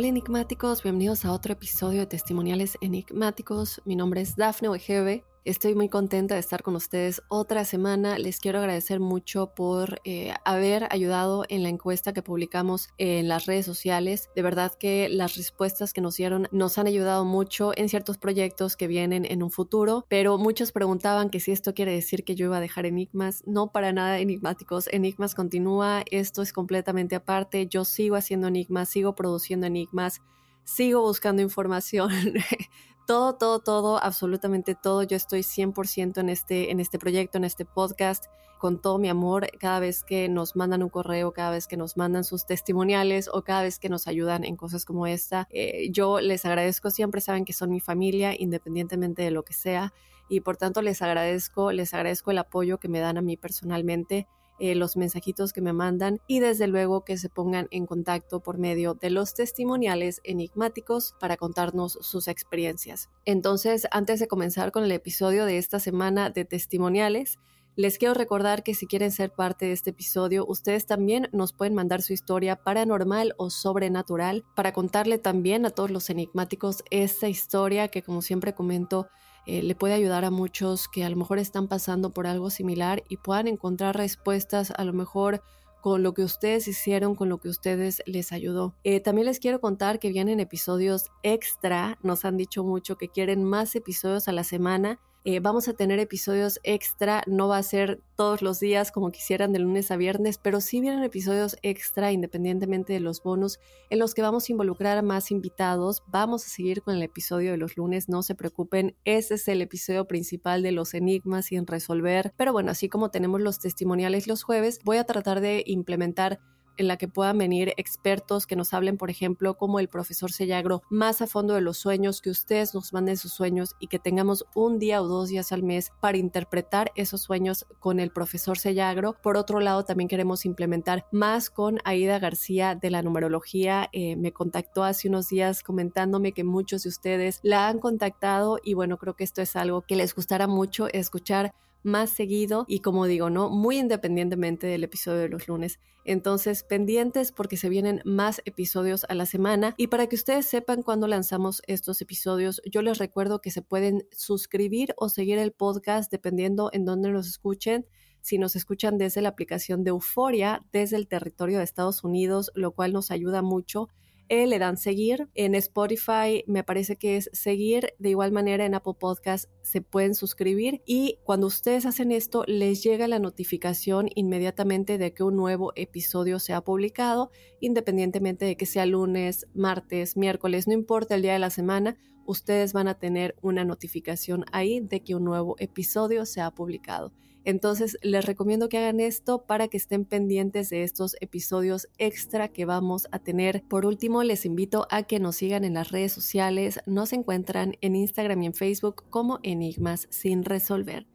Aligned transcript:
Hola 0.00 0.08
enigmáticos, 0.08 0.82
bienvenidos 0.82 1.26
a 1.26 1.32
otro 1.34 1.52
episodio 1.52 2.00
de 2.00 2.06
Testimoniales 2.06 2.78
Enigmáticos. 2.80 3.82
Mi 3.84 3.96
nombre 3.96 4.22
es 4.22 4.34
Dafne 4.34 4.70
Wegebe. 4.70 5.26
Estoy 5.46 5.74
muy 5.74 5.88
contenta 5.88 6.34
de 6.34 6.40
estar 6.40 6.62
con 6.62 6.76
ustedes 6.76 7.22
otra 7.28 7.64
semana. 7.64 8.18
Les 8.18 8.40
quiero 8.40 8.58
agradecer 8.58 9.00
mucho 9.00 9.54
por 9.54 9.98
eh, 10.04 10.34
haber 10.44 10.86
ayudado 10.90 11.44
en 11.48 11.62
la 11.62 11.70
encuesta 11.70 12.12
que 12.12 12.20
publicamos 12.22 12.90
en 12.98 13.26
las 13.26 13.46
redes 13.46 13.64
sociales. 13.64 14.28
De 14.36 14.42
verdad 14.42 14.74
que 14.78 15.08
las 15.08 15.36
respuestas 15.36 15.94
que 15.94 16.02
nos 16.02 16.16
dieron 16.16 16.46
nos 16.52 16.76
han 16.76 16.86
ayudado 16.86 17.24
mucho 17.24 17.72
en 17.74 17.88
ciertos 17.88 18.18
proyectos 18.18 18.76
que 18.76 18.86
vienen 18.86 19.24
en 19.24 19.42
un 19.42 19.50
futuro, 19.50 20.04
pero 20.10 20.36
muchos 20.36 20.72
preguntaban 20.72 21.30
que 21.30 21.40
si 21.40 21.52
esto 21.52 21.72
quiere 21.72 21.92
decir 21.92 22.22
que 22.22 22.34
yo 22.34 22.44
iba 22.44 22.58
a 22.58 22.60
dejar 22.60 22.84
Enigmas. 22.84 23.42
No 23.46 23.72
para 23.72 23.94
nada 23.94 24.18
enigmáticos. 24.18 24.88
Enigmas 24.88 25.34
continúa, 25.34 26.04
esto 26.10 26.42
es 26.42 26.52
completamente 26.52 27.16
aparte. 27.16 27.66
Yo 27.66 27.86
sigo 27.86 28.16
haciendo 28.16 28.48
Enigmas, 28.48 28.90
sigo 28.90 29.14
produciendo 29.14 29.66
Enigmas 29.66 30.20
sigo 30.64 31.00
buscando 31.02 31.42
información. 31.42 32.10
todo, 33.10 33.34
todo, 33.34 33.58
todo, 33.58 34.00
absolutamente 34.00 34.76
todo. 34.76 35.02
Yo 35.02 35.16
estoy 35.16 35.40
100% 35.40 36.18
en 36.18 36.28
este, 36.28 36.70
en 36.70 36.78
este 36.78 36.96
proyecto, 36.96 37.38
en 37.38 37.44
este 37.44 37.64
podcast, 37.64 38.26
con 38.56 38.80
todo 38.80 38.98
mi 38.98 39.08
amor. 39.08 39.48
Cada 39.58 39.80
vez 39.80 40.04
que 40.04 40.28
nos 40.28 40.54
mandan 40.54 40.84
un 40.84 40.90
correo, 40.90 41.32
cada 41.32 41.50
vez 41.50 41.66
que 41.66 41.76
nos 41.76 41.96
mandan 41.96 42.22
sus 42.22 42.46
testimoniales 42.46 43.28
o 43.32 43.42
cada 43.42 43.64
vez 43.64 43.80
que 43.80 43.88
nos 43.88 44.06
ayudan 44.06 44.44
en 44.44 44.54
cosas 44.54 44.84
como 44.84 45.08
esta, 45.08 45.48
eh, 45.50 45.88
yo 45.90 46.20
les 46.20 46.44
agradezco 46.44 46.92
siempre. 46.92 47.20
Saben 47.20 47.44
que 47.44 47.52
son 47.52 47.70
mi 47.70 47.80
familia, 47.80 48.32
independientemente 48.38 49.22
de 49.22 49.32
lo 49.32 49.42
que 49.42 49.54
sea. 49.54 49.92
Y 50.28 50.42
por 50.42 50.56
tanto 50.56 50.80
les 50.80 51.02
agradezco, 51.02 51.72
les 51.72 51.92
agradezco 51.92 52.30
el 52.30 52.38
apoyo 52.38 52.78
que 52.78 52.86
me 52.86 53.00
dan 53.00 53.18
a 53.18 53.22
mí 53.22 53.36
personalmente 53.36 54.28
eh, 54.60 54.74
los 54.74 54.96
mensajitos 54.96 55.52
que 55.52 55.60
me 55.60 55.72
mandan 55.72 56.20
y 56.26 56.40
desde 56.40 56.66
luego 56.66 57.04
que 57.04 57.16
se 57.16 57.28
pongan 57.28 57.66
en 57.70 57.86
contacto 57.86 58.40
por 58.40 58.58
medio 58.58 58.94
de 58.94 59.10
los 59.10 59.34
testimoniales 59.34 60.20
enigmáticos 60.22 61.14
para 61.18 61.36
contarnos 61.36 61.98
sus 62.00 62.28
experiencias. 62.28 63.08
Entonces, 63.24 63.88
antes 63.90 64.20
de 64.20 64.28
comenzar 64.28 64.70
con 64.70 64.84
el 64.84 64.92
episodio 64.92 65.46
de 65.46 65.58
esta 65.58 65.80
semana 65.80 66.30
de 66.30 66.44
testimoniales, 66.44 67.38
les 67.80 67.96
quiero 67.96 68.12
recordar 68.12 68.62
que 68.62 68.74
si 68.74 68.86
quieren 68.86 69.10
ser 69.10 69.32
parte 69.32 69.64
de 69.64 69.72
este 69.72 69.88
episodio, 69.88 70.44
ustedes 70.46 70.84
también 70.84 71.30
nos 71.32 71.54
pueden 71.54 71.74
mandar 71.74 72.02
su 72.02 72.12
historia 72.12 72.56
paranormal 72.56 73.34
o 73.38 73.48
sobrenatural 73.48 74.44
para 74.54 74.74
contarle 74.74 75.16
también 75.16 75.64
a 75.64 75.70
todos 75.70 75.90
los 75.90 76.10
enigmáticos 76.10 76.84
esta 76.90 77.28
historia 77.30 77.88
que 77.88 78.02
como 78.02 78.20
siempre 78.20 78.52
comento 78.52 79.08
eh, 79.46 79.62
le 79.62 79.74
puede 79.74 79.94
ayudar 79.94 80.26
a 80.26 80.30
muchos 80.30 80.88
que 80.88 81.04
a 81.04 81.08
lo 81.08 81.16
mejor 81.16 81.38
están 81.38 81.68
pasando 81.68 82.10
por 82.10 82.26
algo 82.26 82.50
similar 82.50 83.02
y 83.08 83.16
puedan 83.16 83.48
encontrar 83.48 83.96
respuestas 83.96 84.74
a 84.76 84.84
lo 84.84 84.92
mejor 84.92 85.42
con 85.80 86.02
lo 86.02 86.12
que 86.12 86.22
ustedes 86.22 86.68
hicieron, 86.68 87.14
con 87.14 87.30
lo 87.30 87.38
que 87.38 87.48
ustedes 87.48 88.02
les 88.04 88.32
ayudó. 88.32 88.74
Eh, 88.84 89.00
también 89.00 89.24
les 89.24 89.40
quiero 89.40 89.58
contar 89.62 89.98
que 89.98 90.10
vienen 90.10 90.38
episodios 90.38 91.06
extra, 91.22 91.98
nos 92.02 92.26
han 92.26 92.36
dicho 92.36 92.62
mucho 92.62 92.96
que 92.98 93.08
quieren 93.08 93.42
más 93.42 93.74
episodios 93.74 94.28
a 94.28 94.32
la 94.32 94.44
semana 94.44 95.00
eh, 95.24 95.40
vamos 95.40 95.68
a 95.68 95.74
tener 95.74 95.98
episodios 95.98 96.60
extra, 96.62 97.22
no 97.26 97.48
va 97.48 97.58
a 97.58 97.62
ser 97.62 98.00
todos 98.16 98.40
los 98.40 98.58
días 98.58 98.90
como 98.90 99.10
quisieran 99.10 99.52
de 99.52 99.58
lunes 99.58 99.90
a 99.90 99.96
viernes, 99.96 100.38
pero 100.38 100.62
sí 100.62 100.80
vienen 100.80 101.02
episodios 101.02 101.56
extra 101.62 102.10
independientemente 102.10 102.94
de 102.94 103.00
los 103.00 103.22
bonus 103.22 103.58
en 103.90 103.98
los 103.98 104.14
que 104.14 104.22
vamos 104.22 104.48
a 104.48 104.52
involucrar 104.52 104.96
a 104.96 105.02
más 105.02 105.30
invitados. 105.30 106.02
Vamos 106.06 106.46
a 106.46 106.48
seguir 106.48 106.80
con 106.82 106.94
el 106.94 107.02
episodio 107.02 107.50
de 107.50 107.58
los 107.58 107.76
lunes, 107.76 108.08
no 108.08 108.22
se 108.22 108.34
preocupen, 108.34 108.96
ese 109.04 109.34
es 109.34 109.46
el 109.48 109.60
episodio 109.60 110.06
principal 110.06 110.62
de 110.62 110.72
los 110.72 110.94
enigmas 110.94 111.46
sin 111.46 111.66
resolver. 111.66 112.32
Pero 112.36 112.52
bueno, 112.52 112.70
así 112.70 112.88
como 112.88 113.10
tenemos 113.10 113.42
los 113.42 113.58
testimoniales 113.58 114.26
los 114.26 114.42
jueves, 114.42 114.80
voy 114.84 114.96
a 114.96 115.04
tratar 115.04 115.40
de 115.40 115.64
implementar 115.66 116.40
en 116.76 116.88
la 116.88 116.96
que 116.96 117.08
puedan 117.08 117.38
venir 117.38 117.72
expertos 117.76 118.46
que 118.46 118.56
nos 118.56 118.72
hablen, 118.72 118.96
por 118.96 119.10
ejemplo, 119.10 119.54
como 119.54 119.80
el 119.80 119.88
profesor 119.88 120.32
Sellagro, 120.32 120.82
más 120.90 121.22
a 121.22 121.26
fondo 121.26 121.54
de 121.54 121.60
los 121.60 121.78
sueños, 121.78 122.20
que 122.20 122.30
ustedes 122.30 122.74
nos 122.74 122.92
manden 122.92 123.16
sus 123.16 123.32
sueños 123.32 123.76
y 123.80 123.88
que 123.88 123.98
tengamos 123.98 124.44
un 124.54 124.78
día 124.78 125.02
o 125.02 125.08
dos 125.08 125.28
días 125.28 125.52
al 125.52 125.62
mes 125.62 125.92
para 126.00 126.18
interpretar 126.18 126.92
esos 126.94 127.22
sueños 127.22 127.66
con 127.78 128.00
el 128.00 128.10
profesor 128.10 128.58
Sellagro. 128.58 129.16
Por 129.22 129.36
otro 129.36 129.60
lado, 129.60 129.84
también 129.84 130.08
queremos 130.08 130.44
implementar 130.44 131.06
más 131.12 131.50
con 131.50 131.78
Aida 131.84 132.18
García 132.18 132.74
de 132.74 132.90
la 132.90 133.02
numerología. 133.02 133.88
Eh, 133.92 134.16
me 134.16 134.32
contactó 134.32 134.84
hace 134.84 135.08
unos 135.08 135.28
días 135.28 135.62
comentándome 135.62 136.32
que 136.32 136.44
muchos 136.44 136.82
de 136.82 136.88
ustedes 136.88 137.40
la 137.42 137.68
han 137.68 137.78
contactado 137.78 138.58
y 138.62 138.74
bueno, 138.74 138.98
creo 138.98 139.14
que 139.14 139.24
esto 139.24 139.42
es 139.42 139.56
algo 139.56 139.82
que 139.82 139.96
les 139.96 140.14
gustará 140.14 140.46
mucho 140.46 140.88
escuchar 140.92 141.54
más 141.82 142.10
seguido 142.10 142.64
y 142.68 142.80
como 142.80 143.06
digo, 143.06 143.30
¿no? 143.30 143.50
Muy 143.50 143.78
independientemente 143.78 144.66
del 144.66 144.84
episodio 144.84 145.20
de 145.20 145.28
los 145.28 145.48
lunes. 145.48 145.78
Entonces, 146.04 146.62
pendientes 146.62 147.30
porque 147.32 147.56
se 147.56 147.68
vienen 147.68 148.00
más 148.04 148.40
episodios 148.44 149.04
a 149.08 149.14
la 149.14 149.26
semana 149.26 149.74
y 149.76 149.88
para 149.88 150.06
que 150.06 150.16
ustedes 150.16 150.46
sepan 150.46 150.82
cuándo 150.82 151.06
lanzamos 151.06 151.62
estos 151.66 152.00
episodios, 152.00 152.62
yo 152.70 152.82
les 152.82 152.98
recuerdo 152.98 153.40
que 153.40 153.50
se 153.50 153.62
pueden 153.62 154.06
suscribir 154.10 154.94
o 154.96 155.08
seguir 155.08 155.38
el 155.38 155.52
podcast 155.52 156.10
dependiendo 156.10 156.70
en 156.72 156.84
dónde 156.84 157.10
nos 157.10 157.28
escuchen 157.28 157.86
si 158.22 158.38
nos 158.38 158.56
escuchan 158.56 158.98
desde 158.98 159.22
la 159.22 159.30
aplicación 159.30 159.82
de 159.82 159.90
Euforia, 159.90 160.62
desde 160.72 160.96
el 160.96 161.08
territorio 161.08 161.58
de 161.58 161.64
Estados 161.64 162.04
Unidos, 162.04 162.50
lo 162.54 162.72
cual 162.72 162.92
nos 162.92 163.10
ayuda 163.10 163.42
mucho 163.42 163.88
eh, 164.30 164.46
le 164.46 164.60
dan 164.60 164.76
seguir. 164.76 165.28
En 165.34 165.56
Spotify 165.56 166.44
me 166.46 166.62
parece 166.62 166.94
que 166.94 167.16
es 167.16 167.28
seguir. 167.32 167.94
De 167.98 168.10
igual 168.10 168.30
manera 168.30 168.64
en 168.64 168.76
Apple 168.76 168.94
Podcast 168.98 169.50
se 169.62 169.82
pueden 169.82 170.14
suscribir 170.14 170.82
y 170.86 171.18
cuando 171.24 171.48
ustedes 171.48 171.84
hacen 171.84 172.12
esto 172.12 172.44
les 172.46 172.82
llega 172.84 173.08
la 173.08 173.18
notificación 173.18 174.08
inmediatamente 174.14 174.98
de 174.98 175.12
que 175.12 175.24
un 175.24 175.34
nuevo 175.36 175.72
episodio 175.74 176.38
se 176.38 176.52
ha 176.52 176.60
publicado, 176.60 177.30
independientemente 177.58 178.44
de 178.44 178.56
que 178.56 178.66
sea 178.66 178.86
lunes, 178.86 179.48
martes, 179.52 180.16
miércoles, 180.16 180.68
no 180.68 180.74
importa 180.74 181.16
el 181.16 181.22
día 181.22 181.32
de 181.32 181.40
la 181.40 181.50
semana, 181.50 181.96
ustedes 182.24 182.72
van 182.72 182.86
a 182.86 182.94
tener 182.94 183.34
una 183.42 183.64
notificación 183.64 184.44
ahí 184.52 184.78
de 184.78 185.02
que 185.02 185.16
un 185.16 185.24
nuevo 185.24 185.56
episodio 185.58 186.24
se 186.24 186.40
ha 186.40 186.52
publicado. 186.52 187.12
Entonces 187.44 187.96
les 188.02 188.24
recomiendo 188.24 188.68
que 188.68 188.78
hagan 188.78 189.00
esto 189.00 189.46
para 189.46 189.68
que 189.68 189.78
estén 189.78 190.04
pendientes 190.04 190.68
de 190.70 190.82
estos 190.82 191.16
episodios 191.20 191.88
extra 191.98 192.48
que 192.48 192.66
vamos 192.66 193.08
a 193.12 193.18
tener. 193.18 193.62
Por 193.68 193.86
último, 193.86 194.22
les 194.22 194.44
invito 194.44 194.86
a 194.90 195.04
que 195.04 195.20
nos 195.20 195.36
sigan 195.36 195.64
en 195.64 195.74
las 195.74 195.90
redes 195.90 196.12
sociales. 196.12 196.80
Nos 196.86 197.12
encuentran 197.12 197.76
en 197.80 197.96
Instagram 197.96 198.42
y 198.42 198.46
en 198.46 198.54
Facebook 198.54 199.04
como 199.08 199.38
Enigmas 199.42 200.06
sin 200.10 200.44
resolver. 200.44 201.06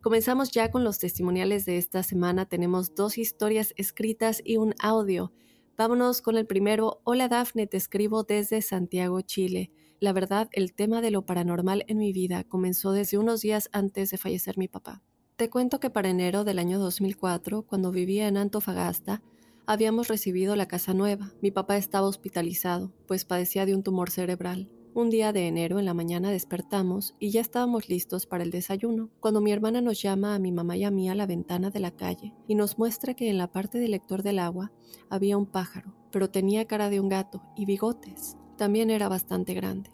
Comenzamos 0.00 0.50
ya 0.50 0.70
con 0.70 0.84
los 0.84 0.98
testimoniales 0.98 1.64
de 1.64 1.78
esta 1.78 2.02
semana. 2.02 2.46
Tenemos 2.46 2.94
dos 2.94 3.18
historias 3.18 3.74
escritas 3.76 4.40
y 4.44 4.56
un 4.56 4.74
audio. 4.78 5.32
Vámonos 5.76 6.22
con 6.22 6.36
el 6.36 6.46
primero. 6.46 7.00
Hola 7.04 7.28
Dafne, 7.28 7.66
te 7.66 7.76
escribo 7.76 8.22
desde 8.22 8.62
Santiago, 8.62 9.20
Chile. 9.22 9.70
La 10.00 10.12
verdad, 10.12 10.48
el 10.52 10.74
tema 10.74 11.00
de 11.00 11.10
lo 11.10 11.24
paranormal 11.24 11.84
en 11.88 11.98
mi 11.98 12.12
vida 12.12 12.44
comenzó 12.44 12.92
desde 12.92 13.18
unos 13.18 13.40
días 13.40 13.68
antes 13.72 14.10
de 14.10 14.18
fallecer 14.18 14.58
mi 14.58 14.68
papá. 14.68 15.02
Te 15.36 15.50
cuento 15.50 15.80
que 15.80 15.90
para 15.90 16.10
enero 16.10 16.44
del 16.44 16.60
año 16.60 16.78
2004, 16.78 17.62
cuando 17.62 17.90
vivía 17.90 18.28
en 18.28 18.36
Antofagasta, 18.36 19.20
habíamos 19.66 20.06
recibido 20.06 20.54
la 20.54 20.68
casa 20.68 20.94
nueva. 20.94 21.32
Mi 21.42 21.50
papá 21.50 21.76
estaba 21.76 22.06
hospitalizado, 22.06 22.92
pues 23.08 23.24
padecía 23.24 23.66
de 23.66 23.74
un 23.74 23.82
tumor 23.82 24.10
cerebral. 24.10 24.70
Un 24.94 25.10
día 25.10 25.32
de 25.32 25.48
enero 25.48 25.80
en 25.80 25.86
la 25.86 25.94
mañana 25.94 26.30
despertamos 26.30 27.16
y 27.18 27.30
ya 27.30 27.40
estábamos 27.40 27.88
listos 27.88 28.26
para 28.26 28.44
el 28.44 28.52
desayuno, 28.52 29.10
cuando 29.18 29.40
mi 29.40 29.50
hermana 29.50 29.80
nos 29.80 30.00
llama 30.00 30.36
a 30.36 30.38
mi 30.38 30.52
mamá 30.52 30.76
y 30.76 30.84
a 30.84 30.92
mí 30.92 31.10
a 31.10 31.16
la 31.16 31.26
ventana 31.26 31.70
de 31.70 31.80
la 31.80 31.90
calle 31.90 32.32
y 32.46 32.54
nos 32.54 32.78
muestra 32.78 33.14
que 33.14 33.28
en 33.28 33.36
la 33.36 33.50
parte 33.50 33.78
del 33.78 33.90
lector 33.90 34.22
del 34.22 34.38
agua 34.38 34.70
había 35.10 35.36
un 35.36 35.46
pájaro, 35.46 35.96
pero 36.12 36.30
tenía 36.30 36.68
cara 36.68 36.90
de 36.90 37.00
un 37.00 37.08
gato 37.08 37.42
y 37.56 37.66
bigotes. 37.66 38.36
También 38.56 38.88
era 38.88 39.08
bastante 39.08 39.52
grande. 39.52 39.90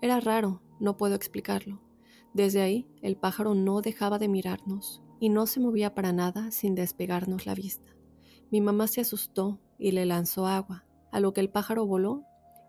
Era 0.00 0.20
raro, 0.20 0.62
no 0.78 0.96
puedo 0.96 1.16
explicarlo. 1.16 1.87
Desde 2.38 2.62
ahí, 2.62 2.86
el 3.02 3.16
pájaro 3.16 3.56
no 3.56 3.80
dejaba 3.80 4.20
de 4.20 4.28
mirarnos 4.28 5.02
y 5.18 5.28
no 5.28 5.48
se 5.48 5.58
movía 5.58 5.96
para 5.96 6.12
nada 6.12 6.52
sin 6.52 6.76
despegarnos 6.76 7.46
la 7.46 7.56
vista. 7.56 7.96
Mi 8.52 8.60
mamá 8.60 8.86
se 8.86 9.00
asustó 9.00 9.60
y 9.76 9.90
le 9.90 10.06
lanzó 10.06 10.46
agua, 10.46 10.86
a 11.10 11.18
lo 11.18 11.32
que 11.32 11.40
el 11.40 11.50
pájaro 11.50 11.84
voló 11.84 12.22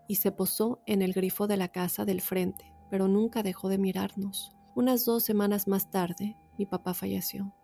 y 0.08 0.16
se 0.16 0.32
posó 0.32 0.82
en 0.86 1.02
el 1.02 1.12
grifo 1.12 1.46
de 1.46 1.56
la 1.56 1.68
casa 1.68 2.04
del 2.04 2.20
frente, 2.20 2.64
pero 2.90 3.06
nunca 3.06 3.44
dejó 3.44 3.68
de 3.68 3.78
mirarnos. 3.78 4.50
Unas 4.74 5.04
dos 5.04 5.22
semanas 5.22 5.68
más 5.68 5.88
tarde, 5.88 6.36
mi 6.58 6.66
papá 6.66 6.92
falleció. 6.92 7.54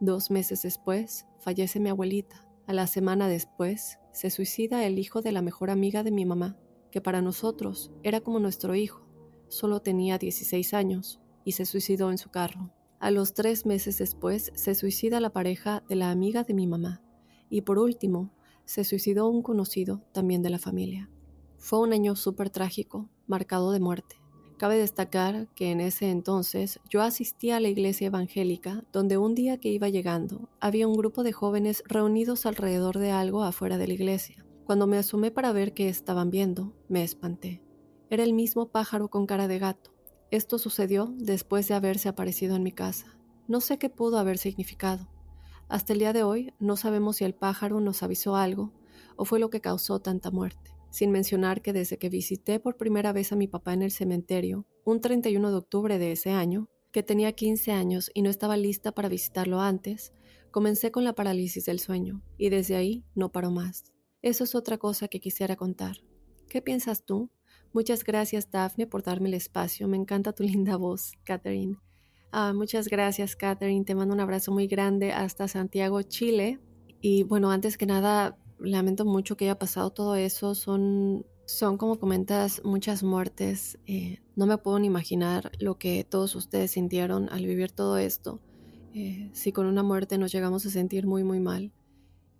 Dos 0.00 0.32
meses 0.32 0.62
después, 0.62 1.28
fallece 1.38 1.78
mi 1.78 1.90
abuelita. 1.90 2.44
A 2.66 2.72
la 2.72 2.88
semana 2.88 3.28
después, 3.28 4.00
se 4.10 4.30
suicida 4.30 4.84
el 4.84 4.98
hijo 4.98 5.22
de 5.22 5.30
la 5.30 5.42
mejor 5.42 5.70
amiga 5.70 6.02
de 6.02 6.10
mi 6.10 6.26
mamá, 6.26 6.56
que 6.90 7.00
para 7.00 7.22
nosotros 7.22 7.92
era 8.02 8.20
como 8.20 8.40
nuestro 8.40 8.74
hijo. 8.74 9.06
Solo 9.46 9.80
tenía 9.80 10.18
16 10.18 10.74
años 10.74 11.21
y 11.44 11.52
se 11.52 11.66
suicidó 11.66 12.10
en 12.10 12.18
su 12.18 12.30
carro. 12.30 12.70
A 13.00 13.10
los 13.10 13.34
tres 13.34 13.66
meses 13.66 13.98
después, 13.98 14.52
se 14.54 14.74
suicida 14.74 15.20
la 15.20 15.32
pareja 15.32 15.82
de 15.88 15.96
la 15.96 16.10
amiga 16.10 16.44
de 16.44 16.54
mi 16.54 16.66
mamá. 16.66 17.02
Y 17.50 17.62
por 17.62 17.78
último, 17.78 18.32
se 18.64 18.84
suicidó 18.84 19.28
un 19.28 19.42
conocido 19.42 20.02
también 20.12 20.42
de 20.42 20.50
la 20.50 20.58
familia. 20.58 21.10
Fue 21.58 21.80
un 21.80 21.92
año 21.92 22.16
súper 22.16 22.50
trágico, 22.50 23.08
marcado 23.26 23.72
de 23.72 23.80
muerte. 23.80 24.22
Cabe 24.56 24.78
destacar 24.78 25.48
que 25.56 25.72
en 25.72 25.80
ese 25.80 26.10
entonces 26.10 26.78
yo 26.88 27.02
asistía 27.02 27.56
a 27.56 27.60
la 27.60 27.68
iglesia 27.68 28.06
evangélica 28.06 28.84
donde 28.92 29.18
un 29.18 29.34
día 29.34 29.58
que 29.58 29.70
iba 29.70 29.88
llegando 29.88 30.48
había 30.60 30.86
un 30.86 30.94
grupo 30.94 31.24
de 31.24 31.32
jóvenes 31.32 31.82
reunidos 31.86 32.46
alrededor 32.46 32.98
de 32.98 33.10
algo 33.10 33.42
afuera 33.42 33.76
de 33.76 33.88
la 33.88 33.94
iglesia. 33.94 34.46
Cuando 34.64 34.86
me 34.86 34.98
asomé 34.98 35.32
para 35.32 35.50
ver 35.50 35.74
qué 35.74 35.88
estaban 35.88 36.30
viendo, 36.30 36.72
me 36.88 37.02
espanté. 37.02 37.60
Era 38.10 38.22
el 38.22 38.34
mismo 38.34 38.68
pájaro 38.68 39.08
con 39.08 39.26
cara 39.26 39.48
de 39.48 39.58
gato. 39.58 39.92
Esto 40.32 40.58
sucedió 40.58 41.14
después 41.16 41.68
de 41.68 41.74
haberse 41.74 42.08
aparecido 42.08 42.56
en 42.56 42.64
mi 42.64 42.72
casa. 42.72 43.16
No 43.46 43.60
sé 43.60 43.78
qué 43.78 43.88
pudo 43.88 44.18
haber 44.18 44.38
significado. 44.38 45.08
Hasta 45.68 45.92
el 45.92 46.00
día 46.00 46.12
de 46.12 46.24
hoy 46.24 46.52
no 46.58 46.76
sabemos 46.76 47.18
si 47.18 47.24
el 47.24 47.36
pájaro 47.36 47.78
nos 47.80 48.02
avisó 48.02 48.34
algo 48.34 48.72
o 49.14 49.24
fue 49.24 49.38
lo 49.38 49.48
que 49.48 49.60
causó 49.60 50.00
tanta 50.00 50.32
muerte 50.32 50.72
sin 50.92 51.10
mencionar 51.10 51.62
que 51.62 51.72
desde 51.72 51.96
que 51.96 52.10
visité 52.10 52.60
por 52.60 52.76
primera 52.76 53.12
vez 53.12 53.32
a 53.32 53.36
mi 53.36 53.48
papá 53.48 53.72
en 53.72 53.82
el 53.82 53.90
cementerio, 53.90 54.66
un 54.84 55.00
31 55.00 55.50
de 55.50 55.56
octubre 55.56 55.98
de 55.98 56.12
ese 56.12 56.30
año, 56.30 56.68
que 56.92 57.02
tenía 57.02 57.32
15 57.32 57.72
años 57.72 58.10
y 58.12 58.20
no 58.20 58.28
estaba 58.28 58.58
lista 58.58 58.92
para 58.92 59.08
visitarlo 59.08 59.60
antes, 59.60 60.12
comencé 60.50 60.90
con 60.90 61.04
la 61.04 61.14
parálisis 61.14 61.64
del 61.64 61.80
sueño, 61.80 62.22
y 62.36 62.50
desde 62.50 62.76
ahí 62.76 63.06
no 63.14 63.32
paró 63.32 63.50
más. 63.50 63.84
Eso 64.20 64.44
es 64.44 64.54
otra 64.54 64.76
cosa 64.76 65.08
que 65.08 65.18
quisiera 65.18 65.56
contar. 65.56 65.96
¿Qué 66.50 66.60
piensas 66.60 67.06
tú? 67.06 67.30
Muchas 67.72 68.04
gracias, 68.04 68.50
Daphne, 68.50 68.86
por 68.86 69.02
darme 69.02 69.28
el 69.28 69.34
espacio. 69.34 69.88
Me 69.88 69.96
encanta 69.96 70.32
tu 70.32 70.42
linda 70.44 70.76
voz, 70.76 71.12
Catherine. 71.24 71.76
Ah, 72.30 72.52
muchas 72.54 72.88
gracias, 72.88 73.36
Catherine. 73.36 73.84
Te 73.84 73.94
mando 73.94 74.14
un 74.14 74.20
abrazo 74.20 74.52
muy 74.52 74.66
grande 74.66 75.12
hasta 75.12 75.48
Santiago, 75.48 76.02
Chile. 76.02 76.60
Y 77.00 77.24
bueno, 77.24 77.50
antes 77.50 77.76
que 77.76 77.86
nada, 77.86 78.38
lamento 78.58 79.04
mucho 79.04 79.36
que 79.36 79.46
haya 79.46 79.58
pasado 79.58 79.90
todo 79.90 80.16
eso. 80.16 80.54
Son, 80.54 81.26
son 81.46 81.76
como 81.76 81.98
comentas, 81.98 82.62
muchas 82.64 83.02
muertes. 83.02 83.78
Eh, 83.86 84.20
no 84.36 84.46
me 84.46 84.58
puedo 84.58 84.78
ni 84.78 84.86
imaginar 84.86 85.50
lo 85.58 85.78
que 85.78 86.04
todos 86.04 86.34
ustedes 86.36 86.72
sintieron 86.72 87.28
al 87.30 87.44
vivir 87.44 87.72
todo 87.72 87.98
esto. 87.98 88.40
Eh, 88.94 89.30
si 89.32 89.52
con 89.52 89.66
una 89.66 89.82
muerte 89.82 90.18
nos 90.18 90.32
llegamos 90.32 90.64
a 90.66 90.70
sentir 90.70 91.06
muy, 91.06 91.24
muy 91.24 91.40
mal. 91.40 91.72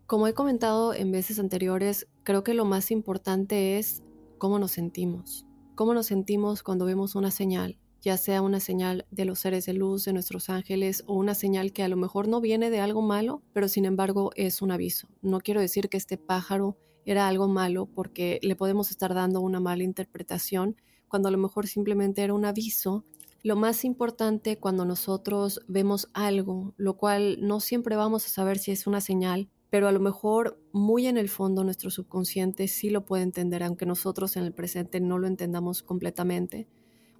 Como 0.07 0.27
he 0.27 0.35
comentado 0.35 0.93
en 0.93 1.11
veces 1.11 1.39
anteriores, 1.39 2.07
creo 2.23 2.45
que 2.45 2.55
lo 2.55 2.65
más 2.65 2.91
importante 2.91 3.79
es 3.79 4.03
cómo 4.43 4.59
nos 4.59 4.73
sentimos. 4.73 5.47
Cómo 5.77 5.95
nos 5.95 6.07
sentimos 6.07 6.65
cuando 6.65 6.85
vemos 6.85 7.15
una 7.15 7.31
señal, 7.31 7.79
ya 8.01 8.17
sea 8.17 8.43
una 8.43 8.59
señal 8.59 9.07
de 9.13 9.25
los 9.25 9.39
seres 9.39 9.67
de 9.67 9.73
luz, 9.73 10.05
de 10.05 10.13
nuestros 10.13 10.51
ángeles, 10.51 11.05
o 11.07 11.15
una 11.15 11.37
señal 11.37 11.73
que 11.73 11.85
a 11.85 11.89
lo 11.89 11.97
mejor 11.97 12.27
no 12.27 12.41
viene 12.41 12.69
de 12.69 12.81
algo 12.81 13.03
malo, 13.03 13.45
pero 13.53 13.69
sin 13.69 13.85
embargo 13.85 14.33
es 14.35 14.61
un 14.61 14.73
aviso. 14.73 15.07
No 15.21 15.39
quiero 15.39 15.61
decir 15.61 15.89
que 15.89 15.97
este 15.97 16.19
pájaro 16.19 16.77
era 17.05 17.29
algo 17.29 17.47
malo 17.47 17.87
porque 17.87 18.41
le 18.43 18.57
podemos 18.57 18.91
estar 18.91 19.15
dando 19.15 19.41
una 19.41 19.61
mala 19.61 19.85
interpretación, 19.85 20.75
cuando 21.07 21.29
a 21.29 21.31
lo 21.31 21.39
mejor 21.39 21.69
simplemente 21.69 22.25
era 22.25 22.35
un 22.35 22.45
aviso. 22.45 23.05
Lo 23.45 23.55
más 23.55 23.85
importante 23.85 24.59
cuando 24.59 24.85
nosotros 24.85 25.61
vemos 25.69 26.09
algo, 26.15 26.75
lo 26.77 26.97
cual 26.97 27.39
no 27.41 27.61
siempre 27.61 27.95
vamos 27.95 28.27
a 28.27 28.31
saber 28.31 28.59
si 28.59 28.73
es 28.73 28.89
una 28.89 29.01
señal, 29.01 29.51
pero 29.73 29.89
a 29.89 29.93
lo 29.93 29.99
mejor 29.99 30.61
muy 30.71 31.09
en 31.09 31.17
el 31.17 31.29
fondo 31.29 31.65
nuestro 31.65 31.91
subconsciente 31.91 32.69
sí 32.69 32.91
lo 32.91 33.05
puede 33.05 33.25
entender, 33.25 33.65
aunque 33.65 33.87
nosotros 33.87 34.37
en 34.37 34.45
el 34.45 34.53
presente 34.53 35.01
no 35.01 35.19
lo 35.19 35.27
entendamos 35.27 35.83
completamente 35.83 36.69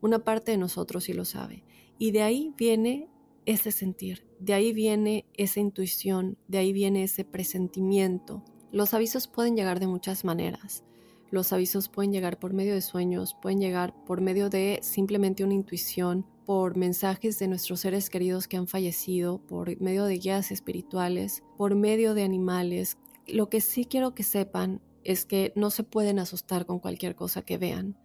una 0.03 0.25
parte 0.25 0.51
de 0.51 0.59
nosotros 0.59 1.05
sí 1.05 1.15
lo 1.15 1.25
sabe. 1.25 1.65
Y 1.97 2.11
de 2.11 2.23
ahí 2.23 2.53
viene 2.59 3.09
ese 3.47 3.71
sentir, 3.71 4.27
de 4.41 4.53
ahí 4.53 4.73
viene 4.73 5.25
esa 5.35 5.61
intuición, 5.61 6.37
de 6.49 6.59
ahí 6.59 6.73
viene 6.73 7.05
ese 7.05 7.25
presentimiento. 7.25 8.43
Los 8.73 8.93
avisos 8.95 9.29
pueden 9.29 9.57
llegar 9.57 9.81
de 9.81 9.87
muchas 9.87 10.25
maneras. 10.25 10.85
Los 11.31 11.53
avisos 11.53 11.89
pueden 11.89 12.13
llegar 12.13 12.39
por 12.39 12.53
medio 12.53 12.75
de 12.75 12.83
sueños, 12.83 13.37
pueden 13.41 13.61
llegar 13.61 13.95
por 14.05 14.21
medio 14.21 14.51
de 14.51 14.81
simplemente 14.83 15.45
una 15.45 15.55
intuición, 15.55 16.27
por 16.45 16.77
mensajes 16.77 17.39
de 17.39 17.49
nuestros 17.49 17.81
seres 17.81 18.11
queridos 18.11 18.49
que 18.49 18.57
han 18.57 18.67
fallecido, 18.67 19.39
por 19.47 19.81
medio 19.81 20.05
de 20.05 20.19
guías 20.19 20.51
espirituales, 20.51 21.43
por 21.57 21.75
medio 21.75 22.15
de 22.15 22.23
animales. 22.23 22.99
Lo 23.27 23.49
que 23.49 23.61
sí 23.61 23.85
quiero 23.85 24.15
que 24.15 24.23
sepan 24.23 24.81
es 25.05 25.25
que 25.25 25.53
no 25.57 25.71
se 25.71 25.85
pueden 25.85 26.19
asustar 26.19 26.67
con 26.67 26.79
cualquier 26.79 27.15
cosa 27.15 27.43
que 27.43 27.59
vean. 27.59 27.97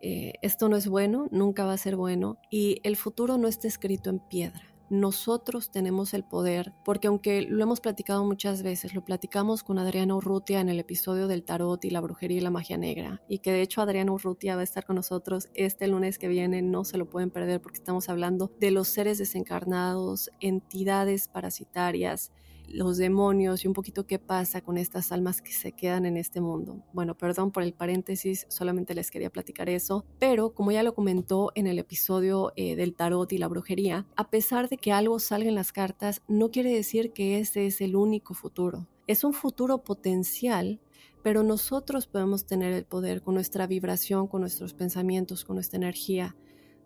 Eh, 0.00 0.34
esto 0.42 0.68
no 0.68 0.76
es 0.76 0.88
bueno, 0.88 1.28
nunca 1.30 1.64
va 1.64 1.74
a 1.74 1.78
ser 1.78 1.94
bueno 1.96 2.38
y 2.50 2.80
el 2.82 2.96
futuro 2.96 3.38
no 3.38 3.46
está 3.46 3.68
escrito 3.68 4.10
en 4.10 4.18
piedra. 4.18 4.71
Nosotros 4.92 5.70
tenemos 5.70 6.12
el 6.12 6.22
poder, 6.22 6.74
porque 6.84 7.06
aunque 7.06 7.40
lo 7.40 7.62
hemos 7.62 7.80
platicado 7.80 8.26
muchas 8.26 8.62
veces, 8.62 8.94
lo 8.94 9.02
platicamos 9.02 9.62
con 9.62 9.78
Adriana 9.78 10.14
Urrutia 10.14 10.60
en 10.60 10.68
el 10.68 10.78
episodio 10.78 11.28
del 11.28 11.44
tarot 11.44 11.82
y 11.86 11.88
la 11.88 12.02
brujería 12.02 12.36
y 12.36 12.40
la 12.42 12.50
magia 12.50 12.76
negra, 12.76 13.22
y 13.26 13.38
que 13.38 13.52
de 13.52 13.62
hecho 13.62 13.80
Adriana 13.80 14.12
Urrutia 14.12 14.54
va 14.54 14.60
a 14.60 14.64
estar 14.64 14.84
con 14.84 14.96
nosotros 14.96 15.48
este 15.54 15.86
lunes 15.86 16.18
que 16.18 16.28
viene, 16.28 16.60
no 16.60 16.84
se 16.84 16.98
lo 16.98 17.08
pueden 17.08 17.30
perder 17.30 17.62
porque 17.62 17.78
estamos 17.78 18.10
hablando 18.10 18.52
de 18.60 18.70
los 18.70 18.86
seres 18.86 19.16
desencarnados, 19.16 20.30
entidades 20.40 21.26
parasitarias, 21.26 22.30
los 22.68 22.96
demonios 22.96 23.64
y 23.64 23.68
un 23.68 23.74
poquito 23.74 24.06
qué 24.06 24.18
pasa 24.18 24.60
con 24.60 24.78
estas 24.78 25.12
almas 25.12 25.42
que 25.42 25.52
se 25.52 25.72
quedan 25.72 26.06
en 26.06 26.16
este 26.16 26.40
mundo. 26.40 26.82
Bueno, 26.92 27.16
perdón 27.16 27.50
por 27.50 27.62
el 27.62 27.74
paréntesis, 27.74 28.46
solamente 28.48 28.94
les 28.94 29.10
quería 29.10 29.30
platicar 29.30 29.68
eso, 29.68 30.04
pero 30.18 30.54
como 30.54 30.72
ya 30.72 30.82
lo 30.82 30.94
comentó 30.94 31.52
en 31.54 31.66
el 31.66 31.78
episodio 31.78 32.52
eh, 32.56 32.76
del 32.76 32.94
tarot 32.94 33.32
y 33.32 33.38
la 33.38 33.48
brujería, 33.48 34.06
a 34.16 34.30
pesar 34.30 34.68
de 34.68 34.76
que 34.76 34.92
algo 34.92 35.18
salga 35.18 35.48
en 35.48 35.54
las 35.54 35.72
cartas, 35.72 36.22
no 36.28 36.50
quiere 36.50 36.72
decir 36.72 37.12
que 37.12 37.38
ese 37.38 37.66
es 37.66 37.80
el 37.80 37.96
único 37.96 38.34
futuro. 38.34 38.88
Es 39.06 39.24
un 39.24 39.32
futuro 39.32 39.82
potencial, 39.82 40.80
pero 41.22 41.42
nosotros 41.42 42.06
podemos 42.06 42.46
tener 42.46 42.72
el 42.72 42.84
poder 42.84 43.22
con 43.22 43.34
nuestra 43.34 43.66
vibración, 43.66 44.26
con 44.28 44.40
nuestros 44.40 44.74
pensamientos, 44.74 45.44
con 45.44 45.56
nuestra 45.56 45.76
energía, 45.76 46.36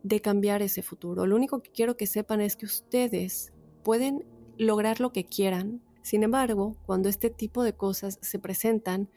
de 0.03 0.21
cambiar 0.21 0.63
ese 0.63 0.83
futuro. 0.83 1.27
Lo 1.27 1.37
único 1.37 1.61
que 1.61 1.71
quiero 1.71 1.97
que 1.97 2.07
sepan 2.07 2.41
es 2.41 2.57
que 2.57 2.67
ustedes 2.67 3.53
pueden 3.83 4.25
lograr 4.59 5.01
lo 5.01 5.13
que 5.13 5.25
quieran. 5.25 5.83
Sin 6.03 6.23
embargo, 6.23 6.77
cuando 6.87 7.09
este 7.09 7.31
tipo 7.31 7.63
de 7.63 7.75
cosas 7.75 8.19
se 8.23 8.39
presentan, 8.39 9.09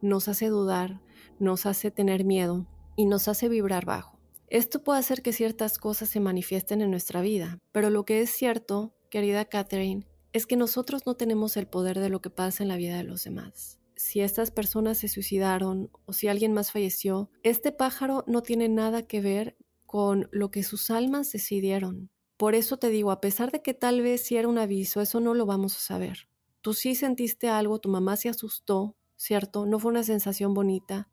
nos 0.00 0.28
hace 0.28 0.46
dudar, 0.46 1.00
nos 1.38 1.66
hace 1.66 1.90
tener 1.90 2.24
miedo 2.24 2.66
y 2.96 3.06
nos 3.06 3.28
hace 3.28 3.48
vibrar 3.48 3.84
bajo. 3.84 4.18
Esto 4.48 4.84
puede 4.84 5.00
hacer 5.00 5.22
que 5.22 5.32
ciertas 5.32 5.78
cosas 5.78 6.08
se 6.08 6.20
manifiesten 6.20 6.80
en 6.80 6.90
nuestra 6.90 7.20
vida, 7.20 7.58
pero 7.72 7.90
lo 7.90 8.04
que 8.04 8.20
es 8.20 8.30
cierto, 8.30 8.94
querida 9.10 9.44
Catherine, 9.44 10.06
es 10.32 10.46
que 10.46 10.56
nosotros 10.56 11.06
no 11.06 11.14
tenemos 11.14 11.56
el 11.56 11.66
poder 11.66 11.98
de 11.98 12.10
lo 12.10 12.20
que 12.20 12.30
pasa 12.30 12.62
en 12.62 12.68
la 12.68 12.76
vida 12.76 12.96
de 12.96 13.04
los 13.04 13.24
demás. 13.24 13.80
Si 13.96 14.20
estas 14.20 14.50
personas 14.50 14.98
se 14.98 15.08
suicidaron 15.08 15.90
o 16.04 16.12
si 16.12 16.28
alguien 16.28 16.52
más 16.52 16.70
falleció, 16.70 17.30
este 17.42 17.72
pájaro 17.72 18.22
no 18.26 18.42
tiene 18.42 18.68
nada 18.68 19.02
que 19.02 19.20
ver 19.20 19.56
con 19.86 20.28
lo 20.30 20.50
que 20.50 20.62
sus 20.62 20.90
almas 20.90 21.32
decidieron. 21.32 22.10
Por 22.36 22.54
eso 22.54 22.76
te 22.76 22.90
digo, 22.90 23.10
a 23.10 23.20
pesar 23.20 23.50
de 23.50 23.62
que 23.62 23.72
tal 23.72 24.02
vez 24.02 24.22
si 24.22 24.36
era 24.36 24.48
un 24.48 24.58
aviso, 24.58 25.00
eso 25.00 25.20
no 25.20 25.32
lo 25.32 25.46
vamos 25.46 25.76
a 25.76 25.80
saber. 25.80 26.28
Tú 26.60 26.74
sí 26.74 26.94
sentiste 26.94 27.48
algo, 27.48 27.78
tu 27.78 27.88
mamá 27.88 28.16
se 28.16 28.28
asustó, 28.28 28.94
¿cierto? 29.16 29.64
No 29.64 29.78
fue 29.78 29.90
una 29.90 30.02
sensación 30.02 30.52
bonita, 30.52 31.08